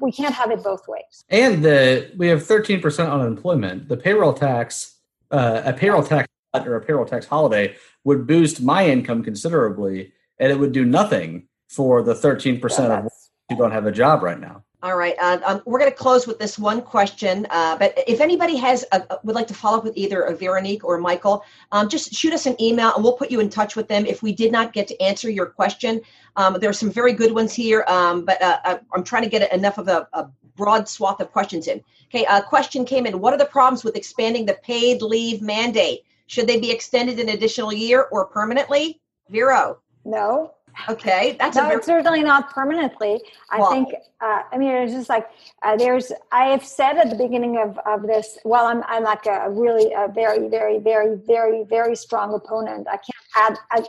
we 0.00 0.10
can't 0.10 0.34
have 0.34 0.50
it 0.50 0.62
both 0.62 0.86
ways 0.88 1.24
and 1.28 1.64
the 1.64 2.10
we 2.16 2.26
have 2.26 2.42
13% 2.42 3.12
unemployment 3.12 3.88
the 3.88 3.96
payroll 3.96 4.32
tax 4.32 4.96
uh, 5.30 5.62
a 5.64 5.72
payroll 5.72 6.02
tax 6.02 6.28
or 6.54 6.76
a 6.76 6.80
payroll 6.80 7.04
tax 7.04 7.26
holiday 7.26 7.74
would 8.04 8.26
boost 8.26 8.62
my 8.62 8.86
income 8.88 9.22
considerably, 9.22 10.12
and 10.38 10.52
it 10.52 10.58
would 10.58 10.72
do 10.72 10.84
nothing 10.84 11.48
for 11.68 12.02
the 12.02 12.14
13% 12.14 12.60
yeah, 12.78 12.98
of 13.00 13.12
who 13.48 13.56
don't 13.56 13.72
have 13.72 13.86
a 13.86 13.92
job 13.92 14.22
right 14.22 14.38
now. 14.38 14.62
All 14.86 14.96
right, 14.96 15.16
uh, 15.20 15.40
um, 15.44 15.62
we're 15.66 15.80
going 15.80 15.90
to 15.90 15.96
close 15.96 16.28
with 16.28 16.38
this 16.38 16.60
one 16.60 16.80
question. 16.80 17.44
Uh, 17.50 17.76
but 17.76 17.92
if 18.06 18.20
anybody 18.20 18.54
has 18.54 18.84
a, 18.92 19.18
would 19.24 19.34
like 19.34 19.48
to 19.48 19.54
follow 19.54 19.78
up 19.78 19.82
with 19.82 19.96
either 19.96 20.22
a 20.22 20.36
Veronique 20.36 20.84
or 20.84 20.96
Michael, 20.98 21.44
um, 21.72 21.88
just 21.88 22.14
shoot 22.14 22.32
us 22.32 22.46
an 22.46 22.54
email 22.62 22.94
and 22.94 23.02
we'll 23.02 23.14
put 23.14 23.28
you 23.28 23.40
in 23.40 23.50
touch 23.50 23.74
with 23.74 23.88
them. 23.88 24.06
If 24.06 24.22
we 24.22 24.32
did 24.32 24.52
not 24.52 24.72
get 24.72 24.86
to 24.86 25.02
answer 25.02 25.28
your 25.28 25.46
question, 25.46 26.02
um, 26.36 26.58
there 26.60 26.70
are 26.70 26.72
some 26.72 26.92
very 26.92 27.14
good 27.14 27.32
ones 27.32 27.52
here, 27.52 27.84
um, 27.88 28.24
but 28.24 28.40
uh, 28.40 28.60
uh 28.64 28.78
I'm 28.94 29.02
trying 29.02 29.24
to 29.24 29.28
get 29.28 29.52
enough 29.52 29.76
of 29.78 29.88
a, 29.88 30.06
a 30.12 30.28
broad 30.54 30.88
swath 30.88 31.18
of 31.18 31.32
questions 31.32 31.66
in. 31.66 31.82
Okay, 32.04 32.24
a 32.30 32.40
question 32.40 32.84
came 32.84 33.06
in. 33.06 33.18
What 33.18 33.34
are 33.34 33.38
the 33.38 33.46
problems 33.46 33.82
with 33.82 33.96
expanding 33.96 34.46
the 34.46 34.54
paid 34.62 35.02
leave 35.02 35.42
mandate? 35.42 36.04
Should 36.28 36.46
they 36.46 36.60
be 36.60 36.70
extended 36.70 37.18
an 37.18 37.30
additional 37.30 37.72
year 37.72 38.06
or 38.12 38.26
permanently? 38.26 39.00
Vero. 39.30 39.80
No. 40.04 40.52
Okay, 40.88 41.36
that's 41.38 41.56
no, 41.56 41.68
very- 41.68 41.82
certainly 41.82 42.22
not 42.22 42.50
permanently. 42.50 43.20
I 43.50 43.58
well, 43.58 43.70
think. 43.70 43.94
Uh, 44.20 44.42
I 44.52 44.58
mean, 44.58 44.70
it's 44.70 44.92
just 44.92 45.08
like 45.08 45.28
uh, 45.62 45.76
there's. 45.76 46.12
I 46.32 46.46
have 46.46 46.64
said 46.64 46.98
at 46.98 47.10
the 47.10 47.16
beginning 47.16 47.58
of, 47.58 47.78
of 47.86 48.06
this. 48.06 48.38
Well, 48.44 48.66
I'm 48.66 48.82
I'm 48.86 49.02
like 49.02 49.26
a 49.26 49.50
really 49.50 49.92
a 49.92 50.08
very 50.08 50.48
very 50.48 50.78
very 50.78 51.16
very 51.26 51.64
very 51.64 51.96
strong 51.96 52.34
opponent. 52.34 52.86
I 52.88 52.98
can't 52.98 53.26
add, 53.36 53.58
add 53.72 53.88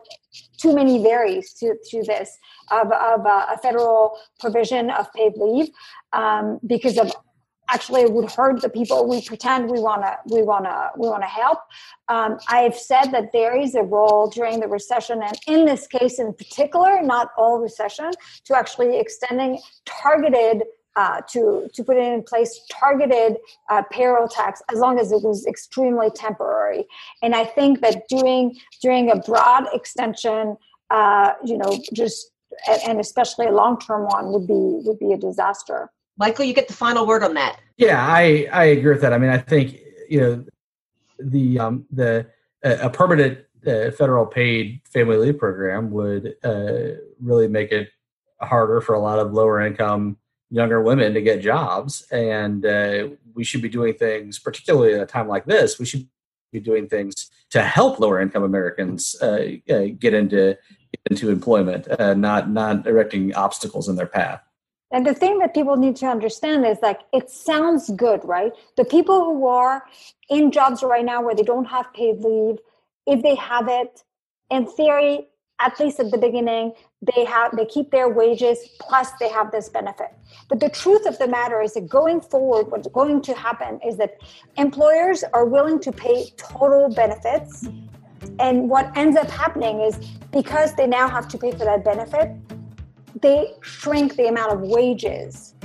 too 0.57 0.73
many 0.73 1.03
varies 1.03 1.53
to 1.55 1.75
to 1.89 2.03
this 2.03 2.37
of 2.71 2.91
of 2.91 3.25
uh, 3.25 3.47
a 3.51 3.57
federal 3.57 4.17
provision 4.39 4.89
of 4.89 5.11
paid 5.13 5.33
leave 5.35 5.69
um, 6.13 6.59
because 6.65 6.97
of 6.97 7.11
actually 7.69 8.01
it 8.01 8.11
would 8.11 8.31
hurt 8.31 8.61
the 8.61 8.69
people. 8.69 9.07
We 9.07 9.21
pretend 9.21 9.69
we 9.69 9.79
want 9.79 10.03
to 10.03 10.17
we 10.33 10.41
want 10.41 10.65
to 10.65 10.91
we 10.97 11.07
want 11.07 11.23
to 11.23 11.27
help. 11.27 11.59
Um, 12.09 12.37
i've 12.47 12.77
said 12.77 13.05
that 13.11 13.31
there 13.33 13.55
is 13.57 13.75
a 13.75 13.83
role 13.83 14.29
during 14.29 14.59
the 14.59 14.67
recession 14.67 15.21
and 15.21 15.37
in 15.47 15.65
this 15.65 15.87
case 15.87 16.19
in 16.19 16.33
particular 16.33 17.01
not 17.01 17.31
all 17.37 17.59
recession 17.59 18.11
to 18.45 18.55
actually 18.55 18.97
extending 18.97 19.59
targeted 19.85 20.63
uh, 20.95 21.21
to 21.29 21.69
to 21.73 21.83
put 21.83 21.97
in 21.97 22.23
place 22.23 22.61
targeted 22.71 23.37
uh, 23.69 23.83
payroll 23.91 24.27
tax 24.27 24.61
as 24.71 24.79
long 24.79 24.99
as 24.99 25.11
it 25.11 25.21
was 25.21 25.45
extremely 25.45 26.09
temporary. 26.09 26.85
And 27.21 27.35
i 27.35 27.45
think 27.45 27.81
that 27.81 28.07
doing 28.07 28.57
doing 28.81 29.11
a 29.11 29.17
broad 29.17 29.65
extension 29.73 30.57
uh, 30.89 31.33
you 31.43 31.57
know 31.57 31.79
just 31.93 32.31
and 32.87 32.99
especially 32.99 33.45
a 33.45 33.51
long-term 33.51 34.05
one 34.05 34.31
would 34.31 34.47
be 34.47 34.81
would 34.85 34.99
be 34.99 35.11
a 35.13 35.17
disaster 35.17 35.91
Michael, 36.17 36.45
you 36.45 36.53
get 36.53 36.67
the 36.67 36.73
final 36.73 37.05
word 37.05 37.23
on 37.23 37.33
that. 37.35 37.59
Yeah, 37.77 38.03
I, 38.05 38.47
I 38.51 38.63
agree 38.65 38.91
with 38.91 39.01
that. 39.01 39.13
I 39.13 39.17
mean, 39.17 39.29
I 39.29 39.37
think 39.37 39.79
you 40.09 40.19
know 40.19 40.45
the 41.19 41.59
um, 41.59 41.85
the 41.91 42.27
uh, 42.65 42.77
a 42.81 42.89
permanent 42.89 43.39
uh, 43.65 43.91
federal 43.91 44.25
paid 44.25 44.81
family 44.91 45.17
leave 45.17 45.37
program 45.37 45.91
would 45.91 46.35
uh, 46.43 46.97
really 47.21 47.47
make 47.47 47.71
it 47.71 47.89
harder 48.41 48.81
for 48.81 48.93
a 48.93 48.99
lot 48.99 49.19
of 49.19 49.33
lower 49.33 49.61
income 49.61 50.17
younger 50.49 50.81
women 50.81 51.13
to 51.13 51.21
get 51.21 51.41
jobs, 51.41 52.07
and 52.11 52.65
uh, 52.65 53.09
we 53.33 53.43
should 53.43 53.61
be 53.61 53.69
doing 53.69 53.93
things, 53.93 54.39
particularly 54.39 54.93
at 54.93 55.01
a 55.01 55.05
time 55.05 55.27
like 55.27 55.45
this. 55.45 55.77
We 55.77 55.85
should 55.85 56.07
be 56.51 56.59
doing 56.59 56.87
things 56.87 57.29
to 57.49 57.61
help 57.61 57.99
lower 57.99 58.21
income 58.21 58.43
Americans 58.43 59.15
uh, 59.21 59.57
uh, 59.69 59.87
get 59.99 60.13
into 60.13 60.57
into 61.11 61.29
employment, 61.29 61.87
not 62.17 62.49
not 62.49 62.87
erecting 62.87 63.35
obstacles 63.35 63.87
in 63.87 63.97
their 63.97 64.07
path. 64.07 64.41
And 64.91 65.05
the 65.05 65.13
thing 65.13 65.39
that 65.39 65.53
people 65.53 65.75
need 65.75 65.97
to 65.97 66.05
understand 66.05 66.65
is 66.65 66.77
like 66.81 67.01
it 67.11 67.29
sounds 67.29 67.89
good, 67.91 68.23
right? 68.23 68.53
The 68.77 68.85
people 68.85 69.25
who 69.25 69.47
are 69.47 69.83
in 70.29 70.51
jobs 70.51 70.81
right 70.81 71.03
now 71.03 71.21
where 71.21 71.35
they 71.35 71.43
don't 71.43 71.65
have 71.65 71.91
paid 71.93 72.19
leave, 72.21 72.59
if 73.05 73.21
they 73.21 73.35
have 73.35 73.67
it, 73.67 74.03
in 74.49 74.65
theory, 74.65 75.27
at 75.59 75.79
least 75.79 75.99
at 75.99 76.11
the 76.11 76.17
beginning, 76.17 76.73
they 77.01 77.25
have 77.25 77.55
they 77.55 77.65
keep 77.65 77.91
their 77.91 78.09
wages 78.09 78.59
plus 78.79 79.11
they 79.19 79.29
have 79.29 79.51
this 79.51 79.69
benefit. 79.69 80.13
But 80.49 80.59
the 80.59 80.69
truth 80.69 81.05
of 81.05 81.17
the 81.17 81.27
matter 81.27 81.61
is 81.61 81.73
that 81.73 81.89
going 81.89 82.21
forward, 82.21 82.71
what's 82.71 82.87
going 82.87 83.21
to 83.23 83.33
happen 83.33 83.79
is 83.85 83.97
that 83.97 84.17
employers 84.57 85.23
are 85.33 85.45
willing 85.45 85.79
to 85.81 85.91
pay 85.91 86.29
total 86.37 86.89
benefits. 86.89 87.67
And 88.39 88.69
what 88.69 88.95
ends 88.95 89.17
up 89.17 89.29
happening 89.29 89.81
is 89.81 89.97
because 90.31 90.75
they 90.75 90.87
now 90.87 91.09
have 91.09 91.27
to 91.29 91.37
pay 91.37 91.51
for 91.51 91.65
that 91.65 91.83
benefit, 91.83 92.35
they 93.21 93.53
shrink 93.61 94.15
the 94.15 94.27
amount 94.27 94.53
of 94.53 94.61
wages 94.61 95.55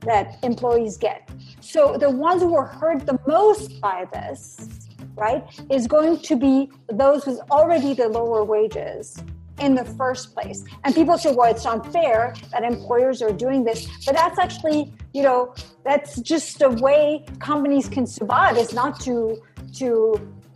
that 0.00 0.38
employees 0.42 0.96
get. 0.96 1.28
So 1.60 1.96
the 1.98 2.10
ones 2.10 2.42
who 2.42 2.56
are 2.56 2.66
hurt 2.66 3.06
the 3.06 3.18
most 3.26 3.80
by 3.80 4.06
this, 4.12 4.68
right, 5.14 5.44
is 5.70 5.86
going 5.86 6.18
to 6.20 6.36
be 6.36 6.70
those 6.88 7.26
with 7.26 7.40
already 7.50 7.94
the 7.94 8.08
lower 8.08 8.44
wages 8.44 9.22
in 9.60 9.74
the 9.74 9.84
first 9.84 10.34
place. 10.34 10.64
And 10.84 10.94
people 10.94 11.18
say, 11.18 11.32
well, 11.32 11.50
it's 11.50 11.66
unfair 11.66 12.34
that 12.50 12.62
employers 12.62 13.20
are 13.20 13.32
doing 13.32 13.62
this. 13.62 13.86
But 14.06 14.14
that's 14.14 14.38
actually, 14.38 14.92
you 15.12 15.22
know, 15.22 15.54
that's 15.84 16.20
just 16.20 16.62
a 16.62 16.70
way 16.70 17.26
companies 17.38 17.88
can 17.88 18.06
survive 18.06 18.56
is 18.56 18.72
not 18.72 18.98
to 19.00 19.40
to 19.74 20.14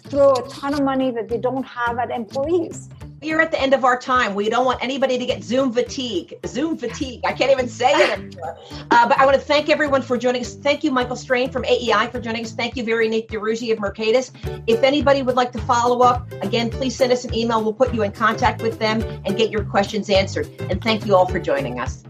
throw 0.08 0.32
a 0.32 0.48
ton 0.48 0.74
of 0.74 0.82
money 0.82 1.10
that 1.10 1.28
they 1.28 1.38
don't 1.38 1.64
have 1.64 1.98
at 1.98 2.10
employees 2.10 2.88
We're 3.24 3.40
at 3.40 3.50
the 3.50 3.60
end 3.60 3.74
of 3.74 3.84
our 3.84 3.98
time. 3.98 4.34
We 4.34 4.48
don't 4.48 4.64
want 4.64 4.82
anybody 4.82 5.18
to 5.18 5.26
get 5.26 5.42
Zoom 5.42 5.72
fatigue. 5.72 6.34
Zoom 6.46 6.76
fatigue. 6.76 7.20
I 7.24 7.32
can't 7.32 7.50
even 7.50 7.68
say 7.68 7.90
it 7.92 8.10
anymore. 8.10 8.58
Uh, 8.90 9.08
but 9.08 9.18
I 9.18 9.24
want 9.24 9.34
to 9.34 9.40
thank 9.40 9.68
everyone 9.68 10.02
for 10.02 10.16
joining 10.16 10.42
us. 10.42 10.54
Thank 10.54 10.84
you, 10.84 10.90
Michael 10.90 11.16
Strain 11.16 11.50
from 11.50 11.64
AEI 11.64 12.08
for 12.10 12.20
joining 12.20 12.44
us. 12.44 12.52
Thank 12.52 12.76
you, 12.76 12.84
very 12.84 13.04
Veronique 13.04 13.28
de 13.28 13.38
Rugy 13.38 13.72
of 13.72 13.78
Mercatus. 13.78 14.30
If 14.66 14.82
anybody 14.82 15.22
would 15.22 15.36
like 15.36 15.52
to 15.52 15.60
follow 15.62 16.00
up, 16.00 16.30
again, 16.42 16.70
please 16.70 16.94
send 16.96 17.12
us 17.12 17.24
an 17.24 17.34
email. 17.34 17.62
We'll 17.62 17.72
put 17.72 17.92
you 17.92 18.02
in 18.02 18.12
contact 18.12 18.62
with 18.62 18.78
them 18.78 19.02
and 19.24 19.36
get 19.36 19.50
your 19.50 19.64
questions 19.64 20.08
answered. 20.10 20.48
And 20.70 20.82
thank 20.82 21.04
you 21.06 21.16
all 21.16 21.26
for 21.26 21.40
joining 21.40 21.80
us. 21.80 22.04